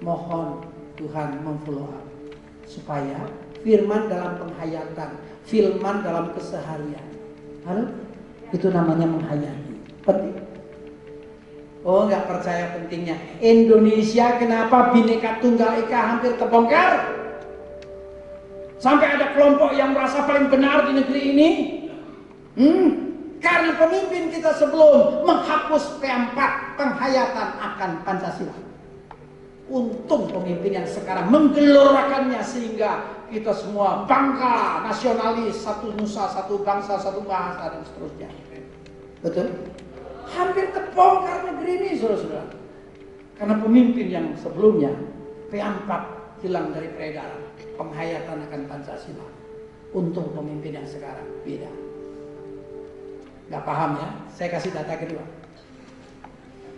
mohon 0.00 0.64
Tuhan 0.96 1.44
memfollow 1.44 1.92
up 1.92 2.08
supaya 2.64 3.20
firman 3.60 4.08
dalam 4.08 4.36
penghayatan 4.40 5.10
firman 5.44 6.02
dalam 6.04 6.32
keseharian 6.36 7.10
Halo? 7.68 7.84
Itu 8.50 8.72
namanya 8.72 9.06
menghayati. 9.06 9.74
Penting. 10.02 10.36
Oh 11.80 12.04
nggak 12.04 12.28
percaya 12.28 12.76
pentingnya. 12.76 13.16
Indonesia 13.40 14.36
kenapa 14.36 14.92
bineka 14.92 15.40
tunggal 15.40 15.80
ika 15.80 15.98
hampir 16.00 16.36
terbongkar? 16.36 17.20
Sampai 18.80 19.12
ada 19.12 19.36
kelompok 19.36 19.76
yang 19.76 19.92
merasa 19.92 20.24
paling 20.24 20.48
benar 20.48 20.88
di 20.88 20.92
negeri 20.96 21.22
ini. 21.36 21.48
Hmm, 22.56 22.88
karena 23.44 23.76
pemimpin 23.76 24.32
kita 24.32 24.56
sebelum 24.56 25.24
menghapus 25.24 26.00
P4 26.00 26.36
penghayatan 26.80 27.48
akan 27.60 27.90
Pancasila. 28.08 28.56
Untung 29.70 30.26
pemimpin 30.32 30.80
yang 30.80 30.88
sekarang 30.88 31.30
menggelorakannya 31.30 32.40
sehingga 32.42 33.19
kita 33.30 33.54
semua 33.54 34.04
bangga, 34.04 34.84
nasionalis, 34.84 35.62
satu 35.62 35.94
nusa, 35.94 36.26
satu 36.26 36.60
bangsa, 36.66 36.98
satu 36.98 37.22
bahasa 37.22 37.70
dan 37.78 37.82
seterusnya. 37.86 38.28
Betul? 39.22 39.46
Hampir 40.30 40.74
terbongkar 40.74 41.46
negeri 41.46 41.70
ini, 41.78 41.90
saudara-saudara. 41.96 42.50
Karena 43.38 43.54
pemimpin 43.56 44.06
yang 44.10 44.26
sebelumnya 44.36 44.92
P4 45.48 45.90
hilang 46.44 46.74
dari 46.74 46.90
peredaran, 46.92 47.40
penghayatan 47.78 48.38
akan 48.50 48.60
Pancasila. 48.68 49.26
Untung 49.90 50.30
pemimpin 50.34 50.76
yang 50.76 50.86
sekarang 50.86 51.26
beda. 51.42 51.70
Gak 53.50 53.64
paham 53.66 53.98
ya? 53.98 54.08
Saya 54.30 54.48
kasih 54.54 54.70
data 54.70 54.94
kedua. 54.94 55.26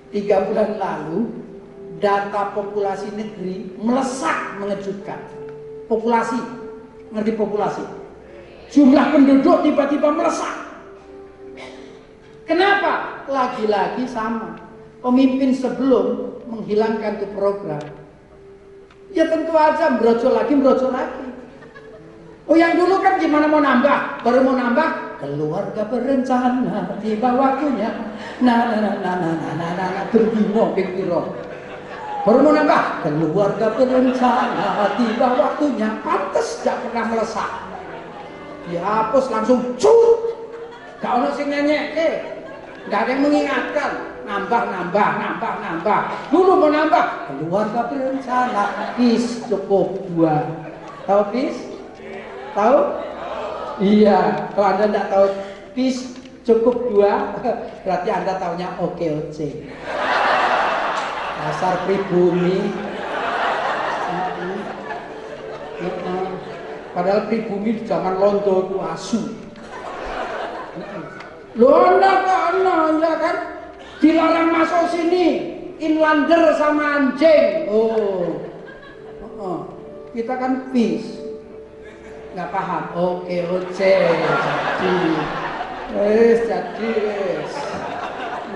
Tiga 0.09 0.49
bulan 0.49 0.81
lalu 0.81 1.29
data 2.01 2.57
populasi 2.57 3.13
negeri 3.13 3.77
melesak 3.77 4.57
mengejutkan 4.57 5.21
populasi. 5.87 6.41
Ngerti 7.13 7.33
populasi? 7.37 7.85
Jumlah 8.73 9.13
penduduk 9.13 9.63
tiba-tiba 9.65 10.09
melesat. 10.13 10.57
Kenapa? 12.49 13.25
Lagi-lagi 13.29 14.05
sama. 14.09 14.73
pemimpin 15.03 15.51
sebelum 15.51 16.39
menghilangkan 16.47 17.19
itu 17.19 17.27
program, 17.35 17.83
ya 19.11 19.27
tentu 19.27 19.51
aja 19.51 19.99
brojol 19.99 20.33
lagi, 20.33 20.55
brojol 20.55 20.95
lagi. 20.95 21.27
Oh 22.47 22.55
yang 22.55 22.79
dulu 22.79 23.03
kan 23.03 23.19
gimana 23.19 23.51
mau 23.51 23.59
nambah, 23.59 24.23
baru 24.23 24.47
mau 24.47 24.55
nambah, 24.55 25.19
keluarga 25.19 25.83
berencana 25.91 26.99
tiba 27.03 27.31
waktunya. 27.35 27.91
Nah, 28.43 28.59
nah, 28.67 28.79
nah, 28.79 28.95
nah, 28.99 29.15
nah, 29.19 29.35
nah, 29.35 29.55
nah, 29.59 29.71
nah, 29.75 29.91
nah, 29.91 31.52
nambah, 32.23 32.83
keluarga 33.03 33.67
berencana 33.75 34.95
tiba 34.95 35.29
waktunya. 35.35 35.89
Pantes 36.07 36.63
gak 36.63 36.79
pernah 36.87 37.11
melesak. 37.11 37.51
Dihapus 38.71 39.27
langsung 39.27 39.75
cut. 39.75 40.31
Gak 41.03 41.19
ada 41.19 41.35
sing 41.35 41.51
nyanyi, 41.51 41.99
eh. 41.99 42.15
Gak 42.87 43.07
ada 43.07 43.11
yang 43.11 43.23
mengingatkan. 43.27 43.91
Nambah, 44.23 44.63
nambah, 44.71 45.09
nambah, 45.19 45.53
nambah. 45.59 46.01
Dulu 46.31 46.63
mau 46.63 46.71
nambah, 46.71 47.05
keluarga 47.27 47.91
berencana. 47.91 48.95
Pis 48.95 49.43
cukup 49.51 49.99
dua. 50.15 50.47
Tahu 51.11 51.23
pis? 51.35 51.59
Tahu? 52.55 52.79
Iya, 53.83 54.47
kalau 54.55 54.69
Anda 54.79 54.85
tidak 54.87 55.07
tahu 55.11 55.27
pis 55.75 56.15
cukup 56.47 56.77
dua, 56.87 57.35
berarti 57.83 58.09
Anda 58.15 58.39
tahunya 58.39 58.69
oke 58.79 59.07
oke. 59.27 59.49
Dasar 61.43 61.75
pribumi. 61.91 62.71
Padahal 66.95 67.27
pribumi 67.27 67.81
di 67.81 67.83
zaman 67.83 68.15
Londo 68.23 68.71
itu 68.71 68.77
asu. 68.79 69.23
Londo 71.59 72.13
kono 72.23 72.79
ya 73.03 73.13
kan 73.19 73.37
dilarang 73.99 74.49
masuk 74.55 74.85
sini 74.95 75.27
inlander 75.83 76.55
sama 76.55 76.85
anjing. 77.03 77.67
Oh. 77.67 78.39
oh. 79.43 79.61
Kita 80.15 80.37
kan 80.39 80.71
peace 80.71 81.23
nggak 82.33 82.49
paham 82.49 82.85
oke 82.97 83.37
oke 83.53 83.69
jadi 83.77 84.95
wes 85.93 86.41
jadi 86.49 86.93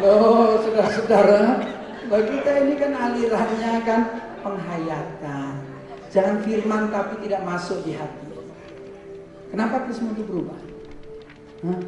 lo 0.01 0.17
saudara-saudara 0.65 1.41
bagi 2.07 2.29
kita 2.39 2.53
ini 2.63 2.75
kan 2.79 2.93
alirannya 2.95 3.73
kan 3.83 4.01
penghayatan 4.41 5.55
jangan 6.11 6.37
firman 6.47 6.89
tapi 6.95 7.15
tidak 7.27 7.43
masuk 7.43 7.83
di 7.83 7.99
hati 7.99 8.31
kenapa 9.51 9.85
Kristus 9.87 10.15
itu 10.15 10.23
berubah 10.23 10.61
Hah? 11.67 11.81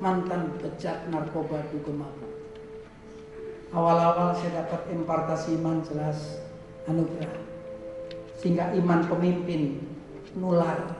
mantan 0.00 0.56
pecat 0.58 1.06
narkoba 1.12 1.62
juga 1.70 2.02
mabuk 2.02 2.32
awal-awal 3.70 4.34
saya 4.34 4.66
dapat 4.66 4.90
impartasi 4.90 5.54
iman 5.60 5.84
jelas 5.86 6.42
anugerah 6.90 7.50
sehingga 8.40 8.72
iman 8.74 9.06
pemimpin 9.06 9.78
nular 10.34 10.98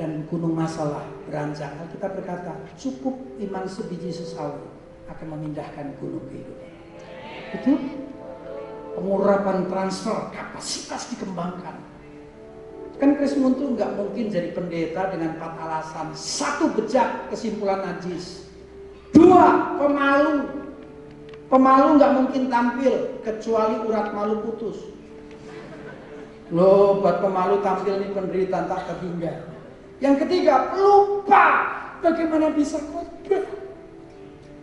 dan 0.00 0.24
gunung 0.32 0.56
masalah 0.56 1.04
beranjak. 1.28 1.68
Kita 1.92 2.08
berkata, 2.08 2.52
cukup 2.80 3.20
iman 3.36 3.64
sebiji 3.68 4.08
sesawi 4.08 4.64
akan 5.12 5.26
memindahkan 5.36 5.92
gunung 6.00 6.24
kehidupan. 6.32 6.69
Itu 7.50 7.72
pengurapan 8.94 9.66
transfer, 9.66 10.30
kapasitas 10.30 11.10
dikembangkan. 11.14 11.76
Kan 13.00 13.16
Chris 13.16 13.32
Muntu 13.34 13.74
nggak 13.74 13.96
mungkin 13.96 14.28
jadi 14.28 14.52
pendeta 14.52 15.08
dengan 15.08 15.40
empat 15.40 15.56
alasan. 15.56 16.12
Satu 16.12 16.68
bejat 16.76 17.32
kesimpulan 17.32 17.80
najis. 17.80 18.44
Dua 19.16 19.76
pemalu. 19.80 20.60
Pemalu 21.50 21.88
nggak 21.98 22.12
mungkin 22.14 22.42
tampil 22.46 22.94
kecuali 23.26 23.76
urat 23.88 24.14
malu 24.14 24.44
putus. 24.44 24.78
Lo 26.52 27.00
buat 27.02 27.18
pemalu 27.24 27.58
tampil 27.64 28.04
nih 28.04 28.10
penderitaan 28.14 28.68
tak 28.68 28.86
terhingga. 28.86 29.48
Yang 29.98 30.14
ketiga, 30.26 30.70
lupa 30.76 31.46
bagaimana 32.04 32.52
bisa 32.54 32.78
khotbah. 32.78 33.59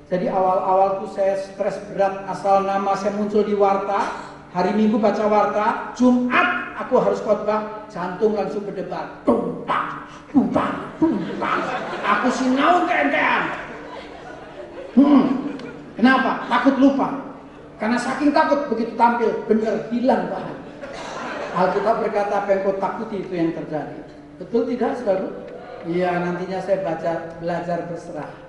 Jadi 0.08 0.32
awal-awal 0.32 1.04
tuh 1.04 1.12
saya 1.12 1.36
stres 1.36 1.76
berat 1.92 2.24
asal 2.32 2.64
nama 2.64 2.96
saya 2.96 3.12
muncul 3.20 3.44
di 3.44 3.52
warta. 3.52 4.32
Hari 4.56 4.72
Minggu 4.72 4.96
baca 4.96 5.28
warta, 5.28 5.92
Jumat 6.00 6.80
aku 6.80 7.04
harus 7.04 7.20
khotbah, 7.20 7.84
jantung 7.92 8.32
langsung 8.32 8.64
berdebar. 8.64 9.20
Tumpang, 9.28 10.08
tumpang, 10.32 10.88
tumpang. 10.96 11.60
Aku 12.08 12.32
sinau 12.32 12.88
kentean. 12.88 13.52
Hmm, 14.96 15.52
kenapa? 16.00 16.48
Takut 16.48 16.76
lupa. 16.80 17.12
Karena 17.76 18.00
saking 18.00 18.32
takut 18.32 18.72
begitu 18.72 18.96
tampil, 18.96 19.30
bener 19.46 19.92
hilang 19.92 20.32
bahan. 20.32 20.58
Alkitab 21.54 21.96
berkata 22.08 22.48
kau 22.64 22.80
takuti 22.80 23.28
itu 23.28 23.34
yang 23.36 23.52
terjadi. 23.52 24.00
Betul 24.40 24.72
tidak 24.72 24.96
saudara? 25.04 25.28
Iya 25.84 26.24
nantinya 26.24 26.64
saya 26.64 26.82
baca 26.82 27.14
belajar 27.44 27.84
berserah. 27.92 28.47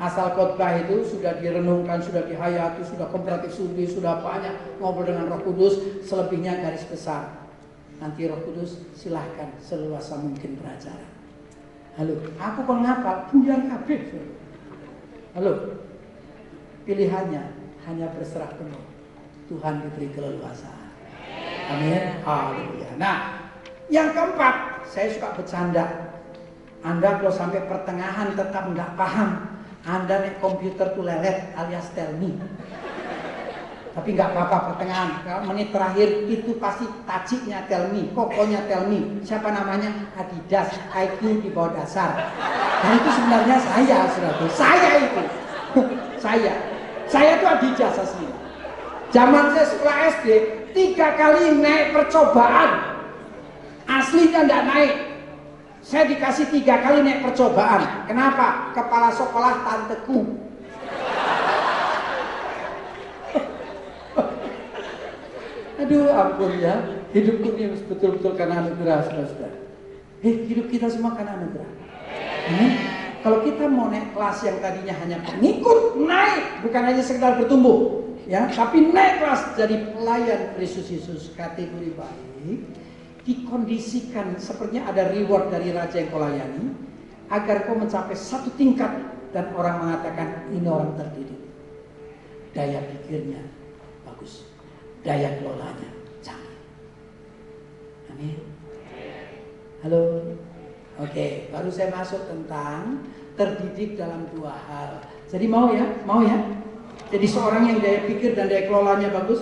Asal 0.00 0.32
khotbah 0.32 0.80
itu 0.80 1.04
sudah 1.04 1.36
direnungkan, 1.36 2.00
sudah 2.00 2.24
dihayati, 2.24 2.80
sudah 2.88 3.12
komparatif 3.12 3.52
studi, 3.52 3.84
sudah 3.84 4.24
banyak 4.24 4.80
ngobrol 4.80 5.04
dengan 5.04 5.28
Roh 5.28 5.44
Kudus, 5.44 5.76
selebihnya 6.08 6.56
garis 6.64 6.88
besar. 6.88 7.44
Nanti 8.00 8.24
Roh 8.24 8.40
Kudus 8.40 8.80
silahkan 8.96 9.52
seluasa 9.60 10.16
mungkin 10.16 10.56
beracara. 10.56 11.04
Halo, 12.00 12.16
aku 12.40 12.58
kok 12.64 12.78
ngapal? 12.80 13.16
Punya 13.28 13.60
kabeh. 13.60 14.00
Halo, 15.36 15.52
pilihannya 16.88 17.44
hanya 17.84 18.08
berserah 18.16 18.56
penuh. 18.56 18.80
Tuhan 19.52 19.84
diberi 19.84 20.08
keleluasaan. 20.16 20.88
Amin. 21.76 22.24
Haleluya. 22.24 22.90
Nah, 22.96 23.16
yang 23.92 24.16
keempat, 24.16 24.86
saya 24.88 25.12
suka 25.12 25.36
bercanda. 25.36 26.14
Anda 26.80 27.20
kalau 27.20 27.34
sampai 27.34 27.68
pertengahan 27.68 28.32
tetap 28.32 28.64
nggak 28.72 28.96
paham, 28.96 29.49
Anda 29.84 30.20
naik 30.20 30.44
komputer 30.44 30.92
tuh 30.92 31.04
lelet 31.04 31.52
alias 31.56 31.88
tell 31.96 32.12
me. 32.20 32.36
Tapi 33.90 34.14
nggak 34.14 34.30
apa-apa 34.32 34.58
pertengahan. 34.70 35.10
Menit 35.50 35.74
terakhir 35.74 36.08
itu 36.30 36.54
pasti 36.62 36.86
tajiknya 37.08 37.66
tell 37.66 37.90
me, 37.90 38.06
pokoknya 38.14 38.62
tell 38.70 38.86
me. 38.86 39.18
Siapa 39.26 39.50
namanya? 39.50 39.90
Adidas, 40.14 40.70
IQ 40.94 41.42
di 41.42 41.50
bawah 41.50 41.74
dasar. 41.74 42.30
Dan 42.80 42.96
itu 42.96 43.10
sebenarnya 43.12 43.56
saya, 43.60 43.98
saudara. 44.14 44.46
Saya 44.54 44.90
itu. 45.04 45.22
saya. 46.24 46.54
Saya 47.10 47.30
itu 47.40 47.46
Adidas 47.50 47.96
asli. 47.98 48.28
Zaman 49.10 49.58
saya 49.58 49.66
sekolah 49.74 49.96
SD, 50.22 50.26
tiga 50.70 51.18
kali 51.18 51.58
naik 51.58 51.90
percobaan 51.90 52.90
aslinya 53.90 54.46
tidak 54.46 54.62
naik 54.70 54.92
saya 55.80 56.04
dikasih 56.08 56.46
tiga 56.52 56.84
kali 56.84 57.00
naik 57.00 57.24
percobaan. 57.24 58.04
Kenapa? 58.04 58.76
Kepala 58.76 59.08
sekolah 59.12 59.52
tanteku. 59.64 60.20
Aduh 65.80 66.12
ampun 66.12 66.60
ya. 66.60 66.74
Hidupku 67.10 67.58
ini 67.58 67.74
betul-betul 67.90 68.38
karena 68.38 68.62
anugerah 68.62 69.02
saudara 69.10 69.58
eh 70.20 70.44
hidup 70.46 70.68
kita 70.68 70.92
semua 70.92 71.16
karena 71.16 71.40
anugerah. 71.40 71.70
Hmm? 72.50 72.72
kalau 73.20 73.44
kita 73.44 73.68
mau 73.68 73.92
naik 73.92 74.16
kelas 74.16 74.48
yang 74.48 74.56
tadinya 74.64 74.94
hanya 74.96 75.20
pengikut 75.24 76.00
naik. 76.00 76.64
Bukan 76.64 76.82
hanya 76.84 77.02
sekedar 77.04 77.36
bertumbuh 77.36 78.08
ya. 78.24 78.48
Tapi 78.48 78.92
naik 78.92 79.20
kelas 79.20 79.42
jadi 79.56 79.76
pelayan 79.92 80.40
Kristus 80.56 80.88
Yesus 80.88 81.32
kategori 81.36 81.92
baik 81.96 82.60
dikondisikan. 83.24 84.36
Sepertinya 84.40 84.90
ada 84.90 85.12
reward 85.12 85.52
dari 85.52 85.72
raja 85.74 86.00
yang 86.00 86.08
kau 86.12 86.22
layani 86.22 86.72
agar 87.30 87.68
kau 87.68 87.76
mencapai 87.78 88.16
satu 88.16 88.50
tingkat 88.56 88.90
dan 89.30 89.54
orang 89.54 89.86
mengatakan 89.86 90.50
ini 90.50 90.66
orang 90.66 90.96
terdidik. 90.98 91.40
Daya 92.50 92.82
pikirnya 92.82 93.46
bagus. 94.02 94.48
Daya 95.06 95.38
kelolanya 95.38 95.90
canggih. 96.20 96.58
Amin. 98.10 98.38
Halo. 99.86 100.02
Oke 101.00 101.48
baru 101.48 101.72
saya 101.72 101.88
masuk 101.88 102.28
tentang 102.28 103.08
terdidik 103.38 103.96
dalam 103.96 104.28
dua 104.34 104.52
hal. 104.52 105.00
Jadi 105.30 105.46
mau 105.48 105.72
ya? 105.72 105.86
Mau 106.04 106.20
ya? 106.20 106.36
Jadi 107.10 107.26
seorang 107.26 107.66
yang 107.66 107.78
daya 107.80 108.04
pikir 108.04 108.36
dan 108.36 108.50
daya 108.50 108.68
kelolanya 108.68 109.08
bagus. 109.08 109.40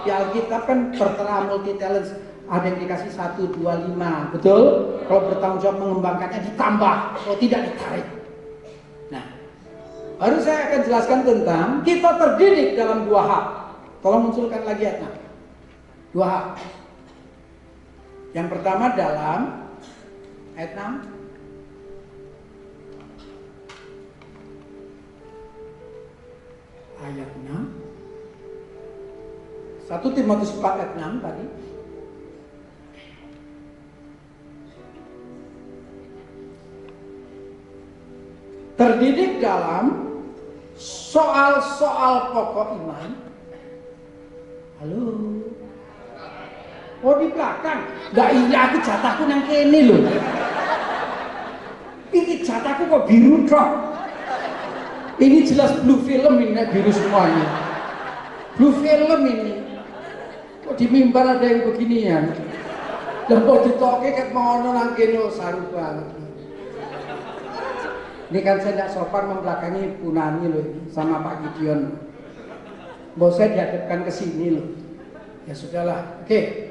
Di 0.00 0.08
Alkitab 0.08 0.64
kan 0.64 0.94
tertera 0.94 1.44
multi 1.48 1.76
talent. 1.76 2.29
Ada 2.50 2.66
yang 2.66 2.82
dikasih 2.82 3.14
satu, 3.14 3.46
dua, 3.54 3.78
lima, 3.78 4.26
betul? 4.34 4.90
Kalau 5.06 5.30
bertanggung 5.30 5.62
jawab 5.62 5.78
mengembangkannya 5.86 6.50
ditambah, 6.50 6.96
kalau 7.22 7.36
tidak 7.38 7.60
ditarik. 7.70 8.06
Nah, 9.14 9.22
baru 10.18 10.42
saya 10.42 10.66
akan 10.66 10.80
jelaskan 10.82 11.22
tentang 11.22 11.86
kita 11.86 12.10
terdidik 12.18 12.74
dalam 12.74 13.06
dua 13.06 13.22
hal. 13.22 13.44
Tolong 14.02 14.26
munculkan 14.26 14.66
lagi 14.66 14.82
ayatnya. 14.82 15.14
Dua 16.10 16.26
hal. 16.26 16.44
Yang 18.34 18.48
pertama 18.50 18.98
dalam 18.98 19.70
ayat 20.58 20.74
6 20.74 21.06
ayat 26.98 27.30
6. 27.46 27.80
1 29.90 30.14
Timotius 30.14 30.54
4 30.58 30.78
ayat 30.78 30.92
6 30.98 31.24
tadi. 31.24 31.44
Terdidik 38.80 39.44
dalam 39.44 40.08
soal-soal 40.80 42.32
pokok 42.32 42.80
iman. 42.80 43.12
Halo. 44.80 45.04
Oh 47.04 47.14
di 47.20 47.28
belakang. 47.28 47.84
Gak 48.16 48.32
iya 48.32 48.72
aku 48.72 48.80
jatahku 48.80 49.28
nang 49.28 49.44
kene 49.44 49.84
loh. 49.84 50.00
Ini 52.08 52.40
jatahku 52.40 52.88
kok 52.88 53.04
biru 53.04 53.44
dok. 53.44 53.68
Ini 55.20 55.44
jelas 55.44 55.76
blue 55.84 56.00
film 56.00 56.40
ini 56.40 56.64
biru 56.72 56.88
semuanya. 56.88 57.46
Blue 58.56 58.72
film 58.80 59.20
ini. 59.28 59.60
Kok 60.64 60.80
di 60.80 60.88
mimbar 60.88 61.36
ada 61.36 61.44
yang 61.44 61.68
beginian? 61.68 62.32
Dan 63.28 63.44
kok 63.44 63.60
ditoke 63.60 64.08
kayak 64.08 64.32
mau 64.32 64.64
nang 64.64 64.96
kene 64.96 65.20
oh, 65.20 65.28
saru 65.28 65.68
banget. 65.68 66.19
Ini 68.30 68.46
kan 68.46 68.62
saya 68.62 68.78
tidak 68.78 68.90
sopan 68.94 69.26
membelakangi 69.26 69.98
Punani 69.98 70.46
loh 70.46 70.66
sama 70.94 71.18
Pak 71.18 71.34
Gideon. 71.42 71.98
Mau 73.18 73.26
saya 73.34 73.58
dihadapkan 73.58 74.06
ke 74.06 74.12
sini 74.14 74.54
loh. 74.54 74.66
Ya 75.50 75.54
sudahlah. 75.58 76.22
Oke. 76.22 76.70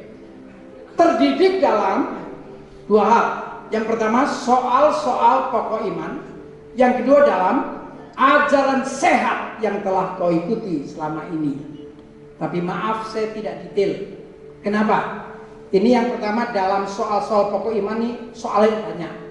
Terdidik 0.96 1.60
dalam 1.60 2.16
dua 2.88 3.04
hal. 3.04 3.28
Yang 3.76 3.86
pertama 3.92 4.24
soal-soal 4.24 5.52
pokok 5.52 5.84
iman. 5.92 6.24
Yang 6.80 7.04
kedua 7.04 7.28
dalam 7.28 7.56
ajaran 8.16 8.88
sehat 8.88 9.60
yang 9.60 9.84
telah 9.84 10.16
kau 10.16 10.32
ikuti 10.32 10.88
selama 10.88 11.28
ini. 11.28 11.60
Tapi 12.40 12.64
maaf 12.64 13.12
saya 13.12 13.36
tidak 13.36 13.68
detail. 13.68 14.16
Kenapa? 14.64 15.28
Ini 15.76 15.90
yang 15.92 16.08
pertama 16.16 16.56
dalam 16.56 16.88
soal-soal 16.88 17.52
pokok 17.52 17.76
iman 17.76 18.00
ini 18.00 18.12
soalnya 18.32 18.80
banyak. 18.88 19.29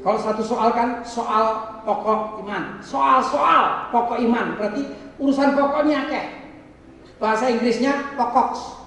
Kalau 0.00 0.16
satu 0.16 0.40
soal 0.40 0.72
kan 0.72 1.04
soal 1.04 1.76
pokok 1.84 2.40
iman, 2.40 2.80
soal-soal 2.80 3.92
pokok 3.92 4.16
iman 4.24 4.56
berarti 4.56 4.88
urusan 5.20 5.52
pokoknya 5.52 6.08
kayak 6.08 6.56
bahasa 7.20 7.52
Inggrisnya 7.52 8.16
pokok. 8.16 8.80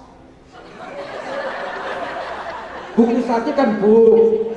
Buku 2.98 3.22
satu 3.26 3.50
kan 3.54 3.78
book, 3.78 4.54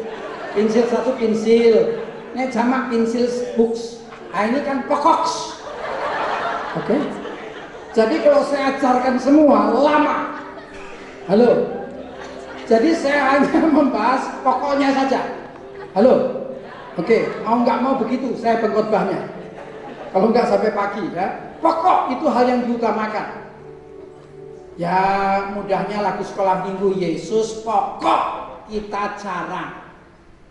pensil 0.57 0.85
satu 0.89 1.13
pensil, 1.17 2.01
ini 2.33 2.49
jamak 2.49 2.89
pensil 2.89 3.29
books. 3.53 4.01
Nah 4.33 4.49
ini 4.49 4.61
kan 4.65 4.81
pokok. 4.89 5.29
Oke. 6.77 6.85
Okay? 6.85 7.01
Jadi 7.93 8.15
kalau 8.21 8.41
saya 8.45 8.77
ajarkan 8.77 9.17
semua 9.17 9.73
lama. 9.73 10.41
Halo. 11.29 11.65
Jadi 12.65 12.93
saya 12.97 13.41
hanya 13.41 13.61
membahas 13.77 14.41
pokoknya 14.41 14.89
saja. 14.93 15.21
Halo. 15.97 16.46
Oke, 16.97 17.29
mau 17.45 17.61
nggak 17.61 17.79
mau 17.85 17.93
begitu 18.01 18.33
saya 18.33 18.57
pengkhotbahnya. 18.57 19.29
Kalau 20.09 20.33
nggak 20.33 20.49
sampai 20.49 20.73
pagi 20.73 21.05
ya. 21.13 21.53
Pokok 21.61 22.17
itu 22.17 22.25
hal 22.25 22.45
yang 22.49 22.61
diutamakan. 22.65 23.27
Ya 24.77 25.01
mudahnya 25.53 26.01
lagu 26.01 26.25
sekolah 26.25 26.65
minggu 26.69 26.97
Yesus 26.97 27.61
pokok 27.61 28.21
kita 28.69 29.17
jarang. 29.17 29.93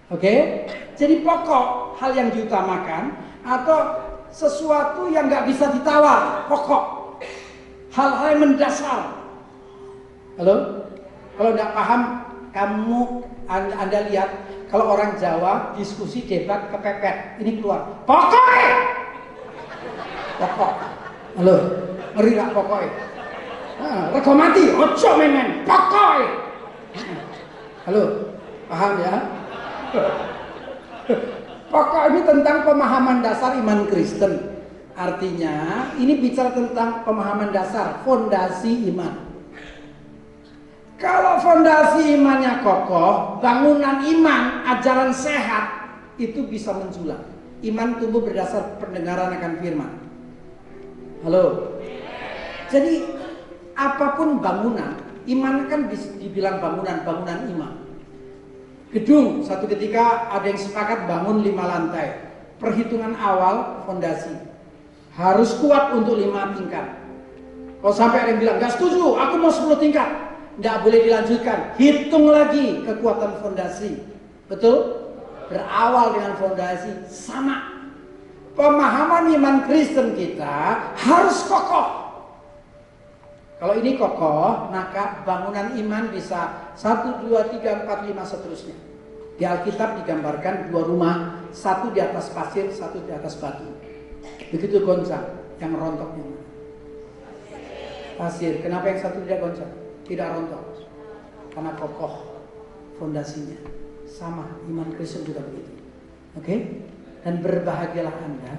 Oke, 0.06 0.66
jadi 0.94 1.22
pokok 1.26 1.98
hal 1.98 2.14
yang 2.14 2.30
diutamakan 2.30 3.14
atau 3.42 4.06
sesuatu 4.30 5.10
yang 5.10 5.26
nggak 5.26 5.50
bisa 5.50 5.70
ditawar. 5.74 6.46
Pokok 6.46 6.82
hal-hal 7.90 8.38
yang 8.38 8.42
mendasar. 8.54 9.18
Halo, 10.38 10.86
kalau 11.34 11.50
nggak 11.58 11.74
paham 11.74 12.00
kamu 12.54 13.00
anda, 13.46 13.74
anda 13.78 13.98
lihat 14.10 14.30
kalau 14.66 14.98
orang 14.98 15.14
Jawa 15.16 15.74
diskusi 15.78 16.26
debat 16.26 16.70
kepepet, 16.74 17.38
ini 17.42 17.62
keluar. 17.62 18.02
Pokoknya. 18.02 18.74
Pokok. 20.36 20.72
Halo, 21.38 21.56
ngeri 22.18 22.30
gak 22.36 22.50
pokoknya? 22.52 22.90
Nah, 23.76 24.08
rego 24.10 24.32
mati, 24.34 24.62
ojo 24.74 25.10
memen, 25.20 25.62
pokoknya. 25.62 26.28
Halo, 27.86 28.02
paham 28.66 28.92
ya? 28.98 29.14
Pokok 31.70 32.04
ini 32.10 32.20
tentang 32.26 32.58
pemahaman 32.66 33.22
dasar 33.22 33.54
iman 33.62 33.86
Kristen. 33.86 34.58
Artinya, 34.96 35.88
ini 36.00 36.18
bicara 36.24 36.56
tentang 36.56 37.04
pemahaman 37.04 37.52
dasar, 37.52 38.00
fondasi 38.02 38.88
iman. 38.90 39.35
Kalau 40.96 41.36
fondasi 41.44 42.16
imannya 42.16 42.64
kokoh, 42.64 43.36
bangunan 43.44 44.00
iman, 44.00 44.64
ajaran 44.64 45.12
sehat 45.12 45.92
itu 46.16 46.48
bisa 46.48 46.72
menjulang. 46.72 47.20
Iman 47.60 48.00
tumbuh 48.00 48.24
berdasar 48.24 48.80
pendengaran 48.80 49.36
akan 49.36 49.52
firman. 49.60 49.92
Halo. 51.20 51.76
Jadi 52.72 53.04
apa 53.76 54.16
pun 54.16 54.40
bangunan, 54.40 54.96
iman 55.28 55.68
kan 55.68 55.92
dibilang 56.16 56.64
bangunan, 56.64 56.96
bangunan 57.04 57.38
iman. 57.52 57.72
Gedung 58.96 59.44
satu 59.44 59.68
ketika 59.68 60.32
ada 60.32 60.48
yang 60.48 60.56
sepakat 60.56 61.04
bangun 61.04 61.44
lima 61.44 61.64
lantai. 61.68 62.24
Perhitungan 62.56 63.12
awal 63.20 63.84
fondasi 63.84 64.32
harus 65.12 65.60
kuat 65.60 65.92
untuk 65.92 66.16
lima 66.16 66.56
tingkat. 66.56 67.04
Kalau 67.84 67.92
sampai 67.92 68.24
ada 68.24 68.28
yang 68.32 68.40
bilang 68.40 68.56
gak 68.56 68.72
setuju, 68.80 69.12
aku 69.20 69.34
mau 69.36 69.52
10 69.52 69.76
tingkat, 69.76 70.08
tidak 70.56 70.76
boleh 70.82 71.00
dilanjutkan. 71.04 71.58
Hitung 71.76 72.32
lagi 72.32 72.80
kekuatan 72.88 73.44
fondasi. 73.44 74.00
Betul? 74.48 75.04
Berawal 75.52 76.16
dengan 76.16 76.32
fondasi 76.40 77.06
sama. 77.12 77.76
Pemahaman 78.56 79.36
iman 79.36 79.56
Kristen 79.68 80.16
kita 80.16 80.80
harus 80.96 81.44
kokoh. 81.44 82.08
Kalau 83.60 83.74
ini 83.76 84.00
kokoh, 84.00 84.72
maka 84.72 85.24
bangunan 85.28 85.76
iman 85.76 86.08
bisa 86.08 86.72
1, 86.76 87.24
2, 87.24 87.52
3, 87.56 87.84
4, 87.84 88.08
5 88.12 88.32
seterusnya. 88.32 88.76
Di 89.36 89.44
Alkitab 89.44 90.00
digambarkan 90.00 90.72
dua 90.72 90.82
rumah, 90.88 91.16
satu 91.52 91.92
di 91.92 92.00
atas 92.00 92.32
pasir, 92.32 92.72
satu 92.72 93.04
di 93.04 93.12
atas 93.12 93.36
batu. 93.36 93.68
Begitu 94.48 94.80
goncang, 94.80 95.28
yang 95.60 95.76
rontoknya. 95.76 96.24
Pasir, 98.16 98.64
kenapa 98.64 98.88
yang 98.88 99.00
satu 99.04 99.20
tidak 99.28 99.44
goncang? 99.44 99.85
Tidak 100.06 100.32
rontok. 100.32 100.64
Karena 101.52 101.72
kokoh 101.76 102.14
fondasinya. 102.96 103.58
Sama 104.06 104.46
iman 104.70 104.88
Kristen 104.94 105.26
juga 105.26 105.42
begitu. 105.44 105.72
Oke? 106.38 106.42
Okay? 106.42 106.60
dan 107.26 107.42
berbahagialah 107.42 108.14
anda 108.22 108.54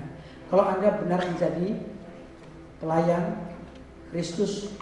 kalau 0.51 0.67
anda 0.67 0.99
benar 0.99 1.23
menjadi 1.23 1.79
pelayan 2.83 3.47
Kristus 4.11 4.75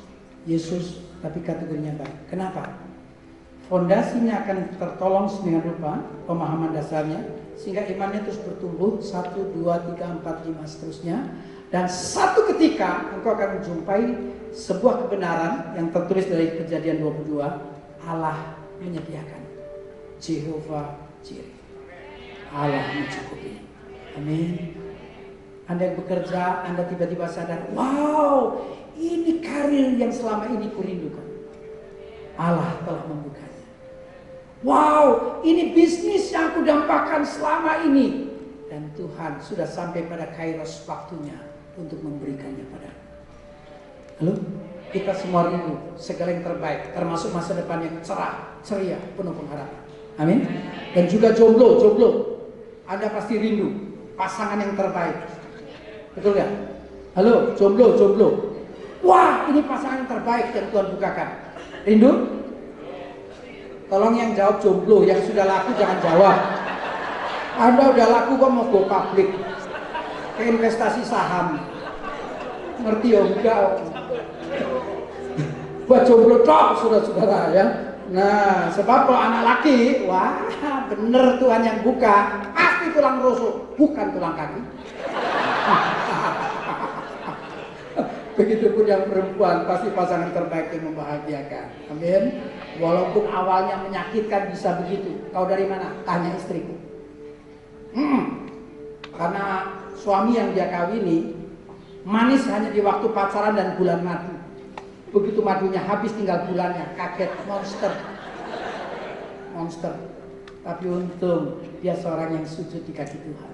Yesus 0.50 1.06
tapi 1.22 1.46
kategorinya 1.46 1.94
baik. 2.02 2.34
Kenapa 2.34 2.85
fondasinya 3.68 4.46
akan 4.46 4.58
tertolong 4.78 5.26
dengan 5.42 5.62
rupa 5.66 6.02
pemahaman 6.30 6.72
dasarnya 6.74 7.22
sehingga 7.56 7.88
imannya 7.88 8.28
terus 8.28 8.40
bertumbuh. 8.44 9.00
Satu 9.00 9.52
dua 9.56 9.82
tiga 9.92 10.12
empat 10.12 10.46
lima 10.46 10.64
seterusnya. 10.68 11.18
Dan 11.74 11.90
satu 11.90 12.46
ketika 12.56 13.10
engkau 13.12 13.36
akan 13.36 13.60
menjumpai 13.60 14.04
sebuah 14.54 15.06
kebenaran 15.06 15.76
yang 15.76 15.92
tertulis 15.92 16.30
dari 16.30 16.56
kejadian 16.56 17.04
22 17.04 17.42
Allah 18.06 18.56
menyediakan. 18.80 19.42
Jehovah 20.22 20.96
Jireh. 21.26 21.52
Allah 22.54 22.86
mencukupi. 22.96 23.66
Amin. 24.16 24.78
Anda 25.66 25.92
yang 25.92 25.98
bekerja 26.00 26.64
Anda 26.70 26.86
tiba-tiba 26.86 27.26
sadar 27.26 27.68
wow 27.74 28.62
ini 28.96 29.44
karir 29.44 29.98
yang 29.98 30.14
selama 30.14 30.48
ini 30.54 30.72
kurindukan. 30.72 31.26
Allah 32.40 32.80
telah 32.86 33.04
membukanya 33.10 33.55
wow 34.66 35.40
ini 35.46 35.78
bisnis 35.78 36.34
yang 36.34 36.58
kudampakan 36.58 37.22
selama 37.22 37.86
ini 37.86 38.34
dan 38.66 38.90
Tuhan 38.98 39.38
sudah 39.40 39.70
sampai 39.70 40.10
pada 40.10 40.34
kairos 40.34 40.82
waktunya 40.90 41.38
untuk 41.78 42.02
memberikannya 42.02 42.66
padamu 42.74 43.06
Halo? 44.16 44.32
Kita 44.96 45.12
semua 45.12 45.52
rindu 45.52 45.76
segala 46.00 46.32
yang 46.32 46.48
terbaik, 46.48 46.96
termasuk 46.96 47.36
masa 47.36 47.52
depan 47.52 47.84
yang 47.84 48.00
cerah, 48.00 48.56
ceria, 48.64 48.96
penuh 49.20 49.36
pengharapan. 49.36 49.82
Amin. 50.16 50.48
Dan 50.96 51.12
juga 51.12 51.36
jomblo, 51.36 51.84
jomblo. 51.84 52.10
Anda 52.88 53.12
pasti 53.12 53.36
rindu 53.36 53.76
pasangan 54.16 54.56
yang 54.64 54.72
terbaik. 54.72 55.20
Betul 56.16 56.40
ya? 56.40 56.48
Halo, 57.20 57.52
jomblo, 57.60 58.00
jomblo. 58.00 58.56
Wah, 59.04 59.52
ini 59.52 59.60
pasangan 59.68 60.08
yang 60.08 60.12
terbaik 60.16 60.56
yang 60.56 60.68
Tuhan 60.72 60.88
bukakan. 60.96 61.30
Rindu? 61.84 62.12
Tolong 63.86 64.18
yang 64.18 64.34
jawab 64.34 64.58
jomblo, 64.62 65.06
yang 65.06 65.22
sudah 65.22 65.46
laku 65.46 65.78
jangan 65.78 66.02
jawab. 66.02 66.38
Anda 67.56 67.84
udah 67.94 68.08
laku 68.10 68.32
kok 68.42 68.52
mau 68.52 68.66
go 68.68 68.90
public 68.90 69.30
ke 70.36 70.44
investasi 70.44 71.06
saham. 71.06 71.62
ngerti 72.76 73.16
ya 73.16 73.24
enggak 73.24 73.88
buat 75.88 76.02
jomblo 76.04 76.44
tok 76.44 76.82
saudara-saudara 76.82 77.56
ya 77.56 77.66
nah 78.12 78.70
sebab 78.70 79.10
kalau 79.10 79.18
anak 79.18 79.44
laki 79.48 80.06
wah 80.06 80.44
bener 80.92 81.42
Tuhan 81.42 81.62
yang 81.66 81.80
buka 81.82 82.46
pasti 82.54 82.94
tulang 82.94 83.24
rusuk 83.24 83.74
bukan 83.80 84.12
tulang 84.14 84.36
kaki 84.38 84.62
Begitupun 88.36 88.84
yang 88.84 89.08
perempuan 89.08 89.64
pasti 89.64 89.96
pasangan 89.96 90.36
terbaik 90.36 90.68
yang 90.76 90.92
membahagiakan. 90.92 91.72
Amin. 91.88 92.44
Walaupun 92.76 93.24
awalnya 93.32 93.80
menyakitkan 93.88 94.52
bisa 94.52 94.84
begitu. 94.84 95.16
Kau 95.32 95.48
dari 95.48 95.64
mana? 95.68 95.96
Tanya 96.04 96.36
istriku. 96.36 96.76
Hmm. 97.96 98.52
Karena 99.16 99.72
suami 99.96 100.36
yang 100.36 100.52
dia 100.52 100.68
kawini 100.68 101.32
manis 102.04 102.44
hanya 102.52 102.68
di 102.70 102.84
waktu 102.84 103.08
pacaran 103.16 103.56
dan 103.56 103.80
bulan 103.80 104.04
madu. 104.04 104.36
Begitu 105.16 105.40
madunya 105.40 105.80
habis 105.80 106.12
tinggal 106.12 106.44
bulannya, 106.52 106.92
kaget 107.00 107.32
monster. 107.48 107.96
Monster. 109.56 109.96
Tapi 110.60 110.86
untung 110.92 111.64
dia 111.80 111.96
seorang 111.96 112.36
yang 112.36 112.44
sujud 112.44 112.84
di 112.84 112.92
kaki 112.92 113.16
Tuhan. 113.24 113.54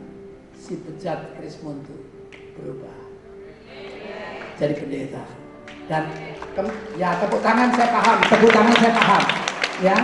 Si 0.58 0.74
bejat 0.82 1.38
Krismontu 1.38 1.94
berubah 2.58 3.12
jadi 4.62 4.78
pendeta. 4.78 5.41
Dan 5.92 6.08
ya 6.96 7.20
tepuk 7.20 7.44
tangan 7.44 7.68
saya 7.76 7.92
paham, 7.92 8.18
tepuk 8.24 8.52
tangan 8.56 8.76
saya 8.80 8.94
paham. 8.96 9.24
Ya, 9.84 9.98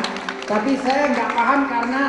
tapi 0.43 0.75
saya 0.83 1.15
nggak 1.15 1.29
paham 1.31 1.59
karena 1.71 2.01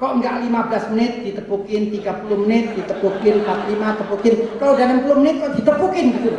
kok 0.00 0.12
nggak 0.24 0.34
15 0.48 0.92
menit 0.96 1.12
ditepukin, 1.20 1.82
30 2.00 2.44
menit 2.48 2.64
ditepukin, 2.72 3.44
45 3.44 4.00
tepukin. 4.00 4.34
Kalau 4.56 4.72
udah 4.72 4.86
60 4.88 5.20
menit 5.20 5.34
kok 5.44 5.52
ditepukin 5.60 6.06
gitu. 6.16 6.32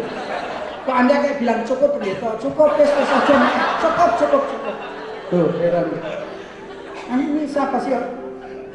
Kok 0.90 0.96
Anda 0.96 1.22
kayak 1.22 1.38
bilang 1.38 1.62
cukup 1.70 1.90
pendeta, 1.98 2.30
cukup 2.42 2.70
pes 2.82 2.90
pes 2.90 3.10
aja, 3.14 3.36
cukup 3.82 4.10
cukup 4.18 4.42
cukup. 4.50 4.76
Tuh, 5.30 5.50
heran. 5.62 5.86
Nah, 7.06 7.18
ini 7.22 7.46
siapa 7.46 7.78
sih 7.82 7.94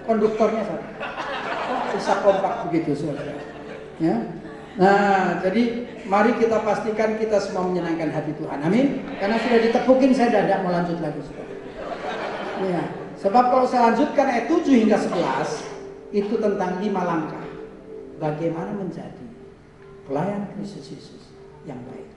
konduktornya 0.06 0.62
siapa? 0.62 0.86
Kok 1.66 1.82
bisa 1.98 2.12
kompak 2.22 2.54
begitu 2.70 2.94
saudara? 2.94 3.34
Ya, 3.98 4.16
Nah, 4.78 5.42
jadi 5.42 5.88
mari 6.06 6.38
kita 6.38 6.62
pastikan 6.62 7.18
kita 7.18 7.42
semua 7.42 7.66
menyenangkan 7.66 8.14
hati 8.14 8.30
Tuhan. 8.38 8.58
Amin. 8.62 9.02
Karena 9.18 9.34
sudah 9.42 9.58
ditepukin 9.66 10.14
saya 10.14 10.30
tidak 10.30 10.62
mau 10.62 10.70
lanjut 10.70 11.02
lagi. 11.02 11.18
Ya. 12.62 12.84
Sebab 13.18 13.44
kalau 13.50 13.66
saya 13.66 13.90
lanjutkan 13.92 14.26
ayat 14.30 14.46
7 14.46 14.80
hingga 14.86 14.96
11 14.96 16.14
itu 16.14 16.34
tentang 16.38 16.80
lima 16.80 17.02
langkah 17.04 17.44
bagaimana 18.22 18.72
menjadi 18.72 19.26
pelayan 20.06 20.48
Kristus 20.54 20.86
Yesus 20.94 21.22
yang 21.66 21.80
baik. 21.90 22.08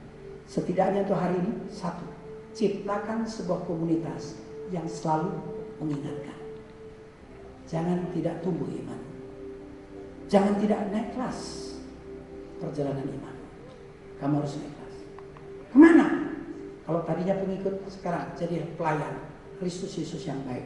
Setidaknya 0.47 1.03
untuk 1.03 1.17
hari 1.17 1.41
ini 1.41 1.67
satu, 1.73 2.05
ciptakan 2.53 3.25
sebuah 3.25 3.65
komunitas 3.65 4.37
yang 4.69 4.85
selalu 4.85 5.33
mengingatkan. 5.81 6.37
Jangan 7.67 8.07
tidak 8.13 8.39
tumbuh 8.45 8.69
iman. 8.69 9.01
Jangan 10.31 10.55
tidak 10.61 10.79
naik 10.93 11.09
kelas 11.17 11.72
perjalanan 12.63 13.03
iman. 13.03 13.35
Kamu 14.23 14.33
harus 14.39 14.55
ikhlas. 14.55 14.95
Ke 15.67 15.75
mana? 15.75 16.07
Kalau 16.87 17.03
tadinya 17.03 17.35
pengikut, 17.43 17.83
sekarang 17.91 18.31
jadi 18.39 18.63
pelayan. 18.79 19.19
Kristus 19.59 19.95
Yesus 19.95 20.23
yang 20.27 20.39
baik. 20.47 20.63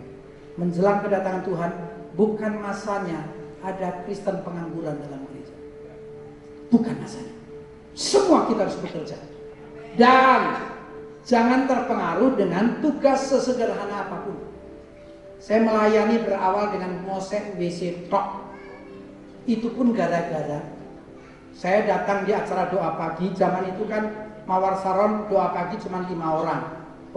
Menjelang 0.58 1.06
kedatangan 1.06 1.46
Tuhan, 1.46 1.72
bukan 2.18 2.54
masanya 2.62 3.30
ada 3.62 4.02
Kristen 4.06 4.42
pengangguran 4.42 4.98
dalam 4.98 5.22
gereja. 5.30 5.54
Bukan 6.74 6.94
masanya. 6.98 7.34
Semua 7.94 8.50
kita 8.50 8.66
harus 8.66 8.78
bekerja. 8.82 9.18
Dan 9.98 10.42
jangan 11.26 11.66
terpengaruh 11.66 12.38
dengan 12.38 12.82
tugas 12.82 13.30
sesederhana 13.30 14.06
apa 14.06 14.18
pun. 14.26 14.38
Saya 15.38 15.62
melayani 15.62 16.26
berawal 16.26 16.74
dengan 16.74 17.06
mosek 17.06 17.58
WC 17.58 18.10
tok. 18.10 18.50
Itu 19.46 19.74
pun 19.78 19.94
gara-gara 19.94 20.77
saya 21.58 21.90
datang 21.90 22.22
di 22.22 22.38
acara 22.38 22.70
doa 22.70 22.94
pagi, 22.94 23.34
zaman 23.34 23.74
itu 23.74 23.90
kan 23.90 24.30
Mawar 24.46 24.78
Saron 24.78 25.26
doa 25.26 25.50
pagi 25.50 25.82
cuma 25.82 26.06
lima 26.06 26.38
orang. 26.38 26.64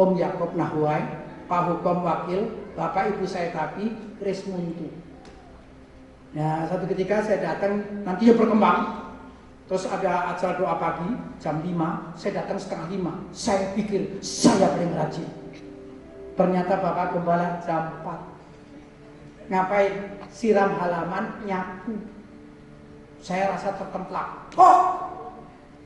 Om 0.00 0.16
Yakob 0.16 0.56
Nahwai, 0.56 1.04
Pak 1.44 1.60
Hukom 1.68 2.00
Wakil, 2.00 2.48
Bapak 2.72 3.12
Ibu 3.12 3.28
saya 3.28 3.52
tapi, 3.52 3.92
Chris 4.16 4.48
Muntu. 4.48 4.88
Nah 6.32 6.64
satu 6.72 6.88
ketika 6.88 7.20
saya 7.20 7.52
datang, 7.52 7.84
nanti 8.00 8.32
dia 8.32 8.34
berkembang. 8.34 9.12
Terus 9.68 9.84
ada 9.86 10.32
acara 10.32 10.56
doa 10.56 10.74
pagi 10.80 11.10
jam 11.36 11.60
5, 11.60 12.16
saya 12.16 12.40
datang 12.40 12.56
setengah 12.56 12.88
5. 12.96 13.36
Saya 13.36 13.76
pikir 13.76 14.24
saya 14.24 14.72
paling 14.72 14.96
rajin. 14.96 15.28
Ternyata 16.32 16.80
Bapak 16.80 17.12
Gembala 17.12 17.60
jam 17.60 17.92
4. 18.02 19.52
Ngapain? 19.52 19.92
Siram 20.32 20.80
halaman, 20.80 21.44
nyapu 21.44 22.19
saya 23.20 23.52
rasa 23.52 23.76
tertemplak. 23.76 24.52
Oh, 24.56 24.80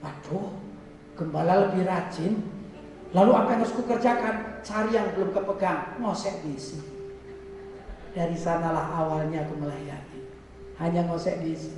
aduh, 0.02 0.54
gembala 1.18 1.68
lebih 1.68 1.86
rajin. 1.86 2.38
Lalu 3.14 3.30
apa 3.30 3.48
yang 3.54 3.60
harus 3.62 3.74
kukerjakan? 3.78 4.34
Cari 4.66 4.90
yang 4.94 5.14
belum 5.14 5.30
kepegang, 5.34 5.98
ngosek 6.02 6.42
besi. 6.42 6.82
Dari 8.14 8.34
sanalah 8.34 8.90
awalnya 8.94 9.46
aku 9.46 9.58
melayani. 9.58 10.30
Hanya 10.78 11.06
ngosek 11.06 11.42
besi. 11.42 11.74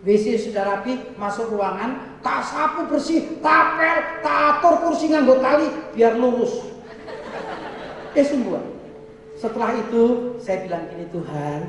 WC 0.00 0.40
sudah 0.40 0.64
rapi, 0.64 1.12
masuk 1.20 1.52
ruangan, 1.52 2.20
tak 2.24 2.40
sapu 2.40 2.88
bersih, 2.88 3.36
tapel, 3.44 4.24
tak 4.24 4.56
atur 4.56 4.80
kursi 4.88 5.12
nganggo 5.12 5.36
tali, 5.44 5.68
biar 5.92 6.16
lurus. 6.16 6.64
Eh 8.16 8.24
sungguh. 8.24 8.80
Setelah 9.36 9.76
itu 9.76 10.36
saya 10.40 10.64
bilang 10.64 10.88
gini 10.88 11.04
Tuhan, 11.12 11.60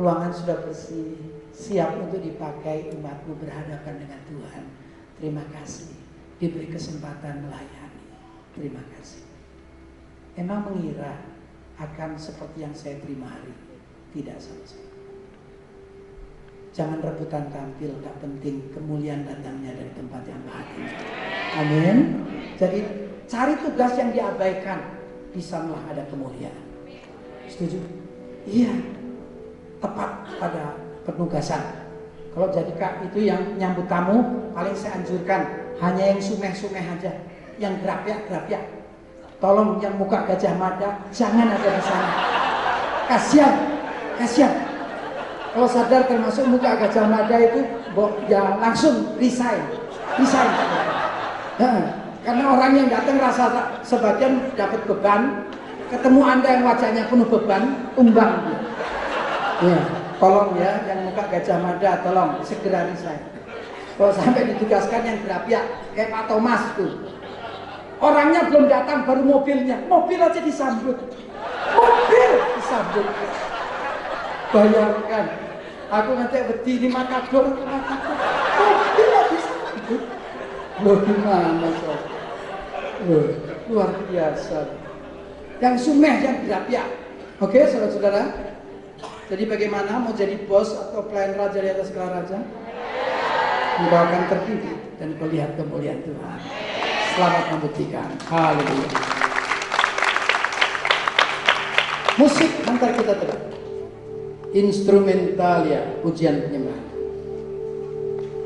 ruangan 0.00 0.32
sudah 0.32 0.64
bersih, 0.64 1.33
siap 1.54 1.94
untuk 2.02 2.18
dipakai 2.18 2.90
umatmu 2.98 3.38
berhadapan 3.38 3.94
dengan 4.02 4.20
Tuhan. 4.26 4.64
Terima 5.22 5.46
kasih 5.54 5.94
diberi 6.42 6.66
kesempatan 6.66 7.46
melayani. 7.46 8.04
Terima 8.58 8.82
kasih. 8.98 9.22
Emang 10.34 10.66
mengira 10.66 11.22
akan 11.78 12.18
seperti 12.18 12.66
yang 12.66 12.74
saya 12.74 12.98
terima 12.98 13.30
hari 13.30 13.54
ini? 13.54 13.76
Tidak 14.18 14.36
sama 14.42 14.66
sekali. 14.66 14.92
Jangan 16.74 16.98
rebutan 17.06 17.46
tampil, 17.54 18.02
tak 18.02 18.18
penting 18.18 18.66
kemuliaan 18.74 19.22
datangnya 19.22 19.78
dari 19.78 19.94
tempat 19.94 20.26
yang 20.26 20.42
bahagia. 20.42 20.90
Amin. 21.54 21.98
Jadi 22.58 22.82
cari 23.30 23.54
tugas 23.62 23.94
yang 23.94 24.10
diabaikan, 24.10 24.82
bisa 25.30 25.62
malah 25.62 25.86
ada 25.94 26.02
kemuliaan. 26.10 26.66
Setuju? 27.46 27.78
Iya. 28.42 28.74
Tepat 29.78 30.10
pada 30.42 30.83
penugasan. 31.04 31.62
Kalau 32.34 32.50
jadi 32.50 32.72
kak 32.74 33.06
itu 33.12 33.30
yang 33.30 33.40
nyambut 33.60 33.86
tamu 33.86 34.50
paling 34.56 34.74
saya 34.74 34.98
anjurkan 34.98 35.46
hanya 35.78 36.04
yang 36.10 36.20
sumeh-sumeh 36.20 36.82
aja, 36.82 37.12
yang 37.62 37.78
gerapyak-gerapyak. 37.78 38.62
Tolong 39.38 39.78
yang 39.78 39.94
muka 40.00 40.26
gajah 40.26 40.56
mada 40.58 40.98
jangan 41.14 41.46
ada 41.52 41.68
di 41.68 41.82
sana. 41.84 42.10
Kasihan, 43.06 43.54
kasihan. 44.18 44.54
Kalau 45.54 45.68
sadar 45.70 46.10
termasuk 46.10 46.50
muka 46.50 46.74
gajah 46.74 47.06
mada 47.06 47.36
itu, 47.38 47.62
ya 48.26 48.58
langsung 48.58 49.14
resign, 49.22 49.62
resign. 50.18 50.50
Karena 52.24 52.44
orang 52.50 52.72
yang 52.74 52.88
datang 52.90 53.20
rasa 53.20 53.78
sebagian 53.86 54.50
dapat 54.58 54.80
beban, 54.90 55.46
ketemu 55.92 56.20
anda 56.26 56.48
yang 56.50 56.64
wajahnya 56.66 57.06
penuh 57.06 57.28
beban, 57.30 57.62
tumbang. 57.94 58.32
Ya. 59.62 59.78
Tolong 60.22 60.54
ya, 60.56 60.72
yang 60.86 61.10
muka 61.10 61.26
gajah 61.26 61.58
mada, 61.58 62.00
tolong 62.06 62.38
segera 62.46 62.86
resign. 62.86 63.18
Kalau 63.94 64.10
sampai 64.10 64.50
ditugaskan 64.54 65.06
yang 65.06 65.18
ya 65.46 65.60
kayak 65.94 66.10
Pak 66.10 66.24
Thomas 66.26 66.62
tuh. 66.74 67.14
Orangnya 68.02 68.50
belum 68.50 68.66
datang, 68.66 69.06
baru 69.06 69.22
mobilnya. 69.22 69.78
Mobil 69.86 70.18
aja 70.18 70.42
disambut. 70.42 70.98
Mobil 71.78 72.30
disambut. 72.58 73.06
Bayangkan. 74.50 75.26
Aku 75.94 76.10
nanti 76.18 76.42
berdiri 76.42 76.88
makador. 76.90 77.54
Mobil 77.54 79.08
aja 79.14 79.30
disambut. 79.30 80.02
Loh 80.82 80.98
gimana 81.06 81.70
sob? 81.78 82.00
Loh, 83.06 83.26
luar 83.70 83.94
biasa. 84.10 84.74
Yang 85.62 85.74
sumeh 85.86 86.14
yang 86.18 86.66
ya 86.66 86.84
Oke, 87.38 87.62
saudara-saudara. 87.66 88.53
Jadi 89.24 89.48
bagaimana 89.48 90.04
mau 90.04 90.12
jadi 90.12 90.36
bos 90.44 90.68
atau 90.76 91.00
pelayan 91.08 91.40
raja 91.40 91.56
di 91.56 91.68
atas 91.72 91.88
segala 91.88 92.20
raja? 92.20 92.44
Engkau 93.80 93.96
akan 93.96 94.22
terpilih 94.28 94.76
dan 95.00 95.16
kau 95.16 95.26
lihat 95.32 95.56
kemuliaan 95.56 96.04
Tuhan. 96.04 96.38
Selamat 97.16 97.44
membuktikan. 97.56 98.08
Haleluya. 98.28 98.88
Musik 102.20 102.50
antar 102.68 102.90
kita 102.94 103.14
terus. 103.16 103.42
Instrumentalia, 104.54 105.98
pujian 106.04 106.44
penyembahan. 106.44 106.86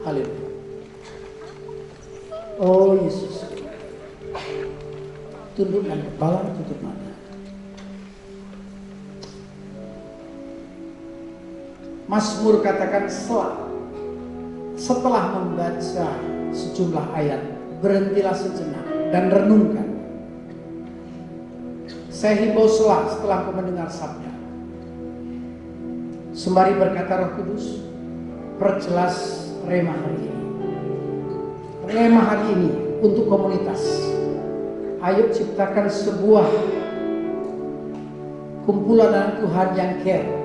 Haleluya. 0.06 0.48
Oh 2.62 2.94
Yesus. 3.02 3.50
Tundukkan 5.58 5.98
kepala, 6.06 6.54
tutup 6.54 6.78
mata. 6.86 6.97
Mazmur 12.08 12.64
katakan 12.64 13.04
setelah 13.04 13.68
setelah 14.80 15.36
membaca 15.36 16.08
sejumlah 16.56 17.06
ayat 17.12 17.44
berhentilah 17.84 18.32
sejenak 18.32 18.84
dan 19.12 19.28
renungkan. 19.28 19.88
Saya 22.08 22.48
himbau 22.48 22.64
selah 22.64 23.12
setelah 23.12 23.44
aku 23.44 23.52
mendengar 23.52 23.92
sabda. 23.92 24.32
Sembari 26.32 26.80
berkata 26.80 27.12
roh 27.20 27.30
kudus, 27.36 27.84
perjelas 28.56 29.44
rema 29.68 29.92
hari 29.92 30.32
ini. 30.32 30.44
Rema 31.92 32.22
hari 32.24 32.46
ini 32.56 32.70
untuk 33.04 33.28
komunitas. 33.28 33.84
Ayo 35.04 35.28
ciptakan 35.28 35.92
sebuah 35.92 36.48
kumpulan 38.64 39.12
anak 39.12 39.44
Tuhan 39.44 39.68
yang 39.76 39.92
care. 40.00 40.37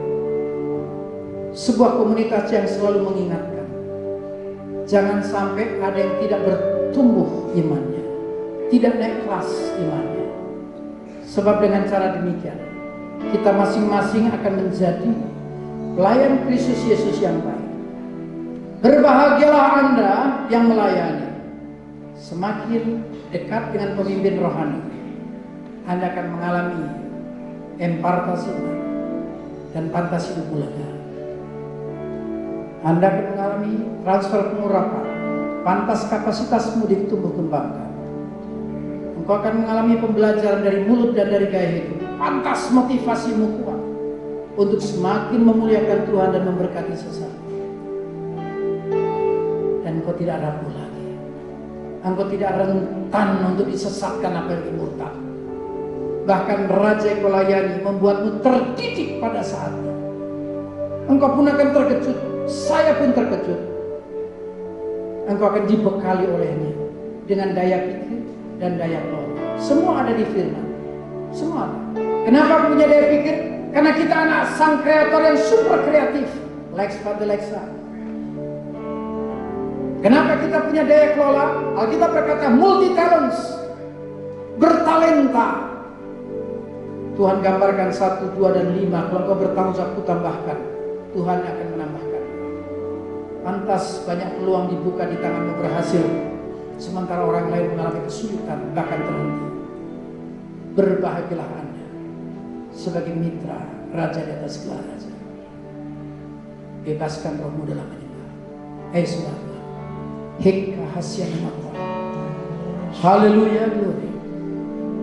Sebuah 1.53 2.01
komunitas 2.01 2.49
yang 2.49 2.65
selalu 2.65 3.13
mengingatkan. 3.13 3.67
Jangan 4.89 5.21
sampai 5.21 5.77
ada 5.77 5.93
yang 6.01 6.17
tidak 6.25 6.41
bertumbuh 6.49 7.53
imannya. 7.53 8.03
Tidak 8.73 8.93
naik 8.97 9.29
kelas 9.29 9.49
imannya. 9.77 10.27
Sebab 11.29 11.61
dengan 11.61 11.85
cara 11.85 12.17
demikian, 12.17 12.57
kita 13.29 13.53
masing-masing 13.53 14.33
akan 14.33 14.53
menjadi 14.65 15.11
pelayan 15.93 16.41
Kristus 16.49 16.81
Yesus 16.89 17.21
yang 17.21 17.37
baik. 17.45 17.69
Berbahagialah 18.81 19.65
Anda 19.77 20.13
yang 20.49 20.73
melayani. 20.73 21.37
Semakin 22.17 23.05
dekat 23.29 23.77
dengan 23.77 23.93
pemimpin 23.93 24.41
rohani, 24.41 24.81
Anda 25.85 26.17
akan 26.17 26.25
mengalami 26.33 26.85
empartasi 27.77 28.53
dan 29.73 29.93
fantasi 29.93 30.33
ulaga. 30.49 30.92
Anda 32.83 33.07
akan 33.07 33.25
mengalami 33.31 33.73
transfer 34.03 34.41
pengurapan, 34.51 35.05
pantas 35.63 36.03
kapasitasmu 36.11 36.83
ditumbuh 36.83 37.31
kembangkan. 37.31 37.87
Engkau 39.23 39.39
akan 39.39 39.63
mengalami 39.63 39.95
pembelajaran 40.03 40.67
dari 40.67 40.83
mulut 40.83 41.15
dan 41.15 41.31
dari 41.31 41.47
gaya 41.47 41.79
hidup. 41.79 42.03
Pantas 42.19 42.67
motivasimu 42.75 43.63
kuat 43.63 43.79
untuk 44.59 44.83
semakin 44.83 45.47
memuliakan 45.47 45.99
Tuhan 46.11 46.29
dan 46.35 46.43
memberkati 46.43 46.91
sesama. 46.91 47.39
Dan 49.87 50.03
engkau 50.03 50.19
tidak 50.19 50.43
ragu 50.43 50.67
lagi. 50.75 51.07
Engkau 52.03 52.27
tidak 52.27 52.51
rentan 52.59 53.27
untuk 53.47 53.71
disesatkan 53.71 54.43
apa 54.43 54.59
yang 54.59 54.75
murtad. 54.75 55.15
Bahkan 56.27 56.59
Raja 56.67 57.07
yang 57.15 57.23
melayani 57.23 57.79
membuatmu 57.79 58.43
terdidik 58.43 59.23
pada 59.23 59.39
saatnya. 59.39 59.95
Engkau 61.07 61.31
pun 61.31 61.47
akan 61.47 61.69
terkejut. 61.71 62.32
Saya 62.47 62.99
pun 62.99 63.15
terkejut. 63.15 63.61
Engkau 65.23 65.47
akan 65.47 65.63
dibekali 65.63 66.27
olehnya 66.27 66.71
dengan 67.23 67.55
daya 67.55 67.79
pikir 67.87 68.19
dan 68.59 68.75
daya 68.75 68.99
kelola. 68.99 69.31
Semua 69.55 70.03
ada 70.03 70.11
di 70.11 70.25
firman. 70.27 70.65
Semua 71.31 71.71
ada. 71.71 71.77
Kenapa 72.27 72.67
punya 72.67 72.85
daya 72.91 73.05
pikir? 73.15 73.37
Karena 73.71 73.91
kita 73.95 74.15
anak 74.15 74.41
sang 74.59 74.83
kreator 74.83 75.21
yang 75.23 75.39
super 75.39 75.79
kreatif. 75.87 76.27
Lex 76.73 76.99
Lexa. 77.23 77.63
Kenapa 80.03 80.35
kita 80.43 80.57
punya 80.67 80.83
daya 80.83 81.15
kelola? 81.15 81.45
Alkitab 81.79 82.11
berkata 82.11 82.51
multi 82.51 82.91
talents. 82.91 83.39
Bertalenta. 84.59 85.71
Tuhan 87.13 87.45
gambarkan 87.45 87.93
satu, 87.93 88.35
dua, 88.35 88.57
dan 88.57 88.73
lima. 88.73 89.07
Kalau 89.07 89.31
kau 89.31 89.37
bertanggung 89.37 89.77
jawab, 89.77 90.01
tambahkan. 90.03 90.59
Tuhan 91.13 91.39
akan 91.45 91.65
menambahkan. 91.77 91.82
Pantas 93.43 94.07
banyak 94.07 94.39
peluang 94.39 94.71
dibuka 94.71 95.03
di 95.03 95.19
tanganmu 95.19 95.59
berhasil. 95.59 96.07
Sementara 96.79 97.27
orang 97.27 97.51
lain 97.51 97.75
mengalami 97.75 98.07
kesulitan, 98.07 98.71
bahkan 98.71 99.03
terhenti. 99.03 99.47
Berbahagialah 100.73 101.49
Anda 101.59 101.85
sebagai 102.73 103.13
mitra 103.13 103.61
Raja 103.93 104.25
di 104.25 104.31
atas 104.33 104.57
segala 104.57 104.81
Raja. 104.89 105.11
Bebaskan 106.87 107.37
rohmu 107.43 107.69
dalam 107.69 107.85
menyembah. 107.85 108.31
Hei 108.95 109.05
saudara, 109.05 109.59
Hikka 110.41 110.83
hasya 110.97 111.29
nama 111.29 111.51
Haleluya, 112.93 113.69
glory. 113.69 114.09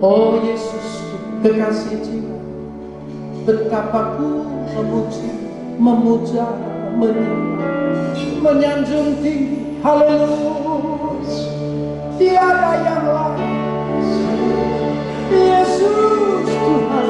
Oh 0.02 0.40
Yesus, 0.42 1.06
kekasih 1.44 2.02
jiwa. 2.02 2.38
Betapa 3.46 4.18
ku 4.18 4.48
memuji, 4.74 5.28
memuja, 5.78 6.46
menyembah, 6.98 7.69
menyanjung 8.40 9.20
tinggi. 9.20 9.80
Haleluya. 9.84 11.40
Tiada 12.16 12.72
yang 12.84 13.04
lain. 13.08 13.52
Yesus 15.30 16.48
Tuhan. 16.48 17.08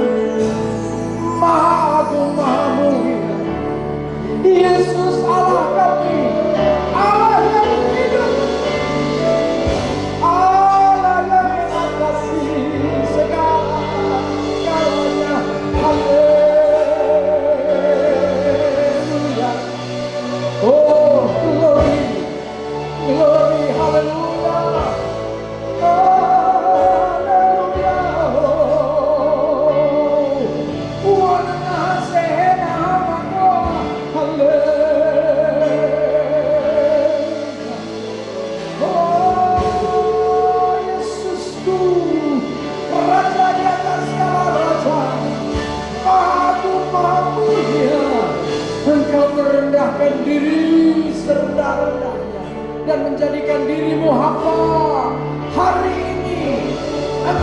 Maha 1.41 2.05
agung, 2.05 2.31
maha 2.37 2.67
mulia. 2.79 3.35
Yesus 4.45 5.00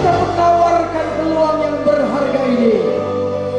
Engkau 0.08 0.24
menawarkan 0.32 1.08
peluang 1.20 1.58
yang 1.60 1.78
berharga 1.84 2.42
ini. 2.48 2.76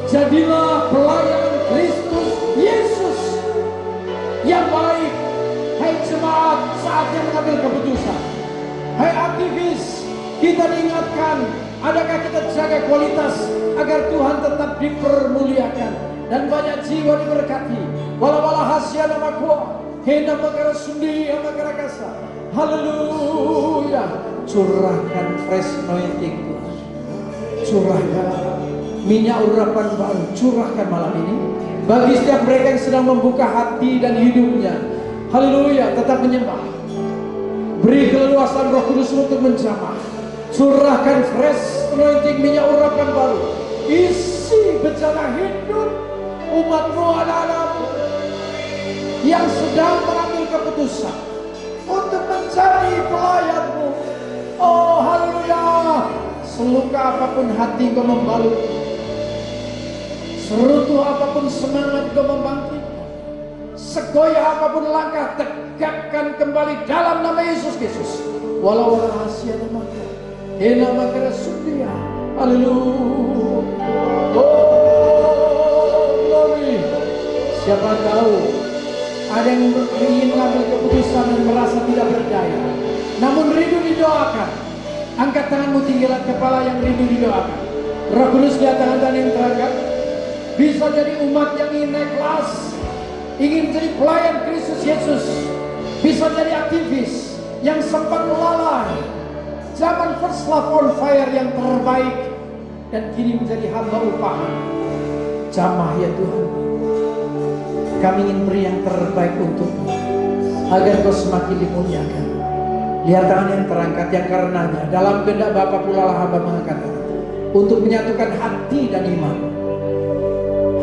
Jadilah 0.08 0.88
pelayan 0.88 1.52
Kristus 1.68 2.30
Yesus 2.56 3.18
yang 4.48 4.64
baik. 4.72 5.12
Hai 5.76 5.92
jemaat, 6.08 6.58
saatnya 6.80 7.20
mengambil 7.28 7.56
keputusan. 7.68 8.20
Hai 8.96 9.12
aktivis, 9.12 10.08
kita 10.40 10.64
diingatkan, 10.72 11.36
adakah 11.84 12.18
kita 12.24 12.40
jaga 12.56 12.78
kualitas 12.88 13.34
agar 13.76 14.00
Tuhan 14.08 14.36
tetap 14.42 14.70
dipermuliakan 14.80 15.92
dan 16.32 16.42
banyak 16.48 16.78
jiwa 16.88 17.14
diberkati. 17.20 17.82
Wala-wala 18.16 18.64
hasya 18.74 19.06
nama 19.06 19.36
kuah, 19.38 19.84
hena 20.02 20.34
makara 20.40 20.72
sundi 20.72 21.28
makara 21.30 21.76
kasa. 21.76 22.37
Haleluya. 22.52 24.04
Curahkan 24.48 25.26
fresh 25.44 25.84
anointing. 25.84 26.56
Curahkan 27.68 28.28
minyak 29.04 29.44
urapan 29.44 29.92
baru, 30.00 30.24
curahkan 30.32 30.86
malam 30.88 31.12
ini. 31.20 31.36
Bagi 31.84 32.16
setiap 32.16 32.44
mereka 32.48 32.76
yang 32.76 32.80
sedang 32.80 33.04
membuka 33.04 33.44
hati 33.44 34.00
dan 34.00 34.16
hidupnya. 34.16 34.76
Haleluya, 35.28 35.92
tetap 35.92 36.24
menyembah. 36.24 36.60
Beri 37.84 38.08
keleluasan 38.08 38.72
roh 38.72 38.84
kudus 38.88 39.12
untuk 39.12 39.40
menjamah. 39.44 39.96
Curahkan 40.48 41.28
fresh 41.36 41.92
anointing 41.92 42.40
minyak 42.40 42.64
urapan 42.64 43.08
baru. 43.12 43.40
Isi 43.88 44.80
bencana 44.80 45.36
hidup 45.36 45.88
umatmu 46.48 47.06
anak-anakmu 47.24 47.86
yang 49.28 49.44
sedang 49.44 50.00
mengambil 50.08 50.44
keputusan 50.48 51.27
menjadi 52.48 53.04
pelayanmu. 53.12 53.92
Oh 54.56 55.04
haleluya. 55.04 56.08
Seluka 56.48 56.96
apa 56.96 57.36
pun 57.36 57.52
hati 57.52 57.92
kau 57.92 58.08
membalut. 58.08 58.56
Serutuh 60.48 61.04
apa 61.04 61.36
pun 61.36 61.44
semangat 61.52 62.16
kau 62.16 62.24
membangkitkan. 62.24 63.04
Segoyah 63.76 64.56
apa 64.56 64.66
pun 64.72 64.88
langkah 64.88 65.36
tegakkan 65.36 66.40
kembali 66.40 66.88
dalam 66.88 67.20
nama 67.20 67.44
Yesus 67.44 67.76
Kristus. 67.76 68.24
Walau 68.64 68.96
rahasia 68.96 69.60
namaku. 69.60 70.08
Hena 70.56 70.88
makara 70.96 71.30
sundia. 71.30 71.92
Haleluya. 72.40 73.60
Oh, 74.34 76.02
glory. 76.26 76.82
Siapa 77.62 77.92
tahu 78.02 78.57
ada 79.28 79.48
yang 79.48 79.76
ingin 80.00 80.26
mengambil 80.32 80.62
keputusan 80.72 81.24
dan 81.28 81.40
merasa 81.44 81.78
tidak 81.84 82.06
berdaya. 82.08 82.58
Namun 83.20 83.46
rindu 83.52 83.78
didoakan. 83.84 84.50
Angkat 85.18 85.50
tanganmu 85.50 85.82
tinggikan 85.84 86.22
kepala 86.24 86.64
yang 86.64 86.80
rindu 86.80 87.04
didoakan. 87.04 87.60
Roh 88.08 88.28
Kudus 88.32 88.56
lihat 88.56 88.80
tangan-tangan 88.80 89.18
yang 89.20 89.30
terangkat. 89.36 89.72
Bisa 90.56 90.84
jadi 90.90 91.12
umat 91.28 91.54
yang 91.60 91.70
ingin 91.76 91.90
naik 91.92 92.10
kelas. 92.16 92.50
Ingin 93.38 93.64
jadi 93.70 93.88
pelayan 94.00 94.36
Kristus 94.48 94.80
Yesus. 94.82 95.24
Bisa 96.00 96.32
jadi 96.32 96.66
aktivis 96.66 97.36
yang 97.60 97.84
sempat 97.84 98.26
lalai. 98.32 98.96
Zaman 99.76 100.18
first 100.24 100.48
love 100.48 100.72
on 100.72 100.86
fire 100.96 101.30
yang 101.30 101.52
terbaik. 101.52 102.32
Dan 102.88 103.12
kini 103.12 103.36
menjadi 103.36 103.68
hamba 103.76 104.00
upahan. 104.00 104.54
Jamah 105.52 105.92
ya 106.00 106.08
Tuhan. 106.16 106.68
Kami 107.98 108.30
ingin 108.30 108.46
beri 108.46 108.62
yang 108.62 108.78
terbaik 108.86 109.34
untukmu. 109.42 109.90
Agar 110.70 111.02
kau 111.02 111.10
semakin 111.10 111.56
dimuliakan. 111.58 112.26
Lihat 113.10 113.24
tangan 113.26 113.48
yang 113.50 113.64
terangkat 113.66 114.08
yang 114.14 114.26
karenanya 114.30 114.82
dalam 114.92 115.26
kehendak 115.26 115.50
Bapa 115.50 115.82
pula 115.82 116.02
lah 116.06 116.16
hamba 116.22 116.38
mengangkat 116.44 116.78
untuk 117.56 117.82
menyatukan 117.82 118.30
hati 118.38 118.92
dan 118.92 119.02
iman. 119.18 119.36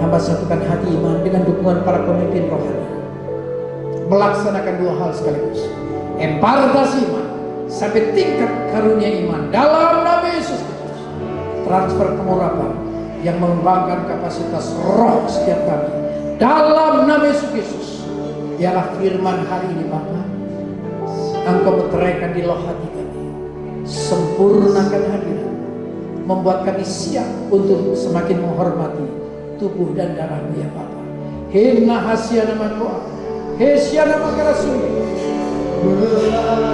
Hamba 0.01 0.17
satukan 0.19 0.59
hati 0.59 0.91
iman 0.91 1.23
dengan 1.23 1.47
dukungan 1.47 1.87
para 1.87 2.03
pemimpin 2.03 2.51
rohani. 2.51 2.87
Melaksanakan 4.11 4.75
dua 4.81 4.93
hal 4.99 5.09
sekaligus. 5.15 5.71
Empartasi 6.19 6.99
iman 7.07 7.25
sampai 7.71 8.11
tingkat 8.11 8.51
karunia 8.75 9.23
iman 9.23 9.53
dalam 9.55 10.03
nama 10.03 10.27
Yesus 10.35 10.59
Kristus. 10.59 10.99
Transfer 11.63 12.11
kemurapan 12.11 12.71
yang 13.23 13.39
mengembangkan 13.39 14.03
kapasitas 14.09 14.75
roh 14.83 15.23
setiap 15.25 15.63
kami 15.63 16.04
dalam 16.39 17.07
nama 17.07 17.25
Yesus 17.27 17.49
Kristus. 17.51 17.87
Ialah 18.55 18.95
firman 18.95 19.43
hari 19.51 19.67
ini 19.75 19.91
Bapak 19.91 20.25
Engkau 21.45 21.85
meteraikan 21.85 22.33
di 22.33 22.41
loh 22.41 22.57
hati 22.57 22.87
kami. 22.89 23.21
Sempurnakan 23.85 25.03
hadirat. 25.13 25.53
Membuat 26.25 26.65
kami 26.65 26.81
siap 26.81 27.29
untuk 27.53 27.93
semakin 27.93 28.41
menghormati 28.41 29.05
tubuh 29.61 29.93
dan 29.93 30.17
darahmu 30.17 30.57
ya 30.57 30.65
Bapa. 30.73 30.99
Hina 31.53 32.01
hasia 32.01 32.49
nama 32.49 32.73
doa. 32.73 32.97
Hesia 33.61 34.09
nama 34.09 34.33
kerasumi. 34.33 34.89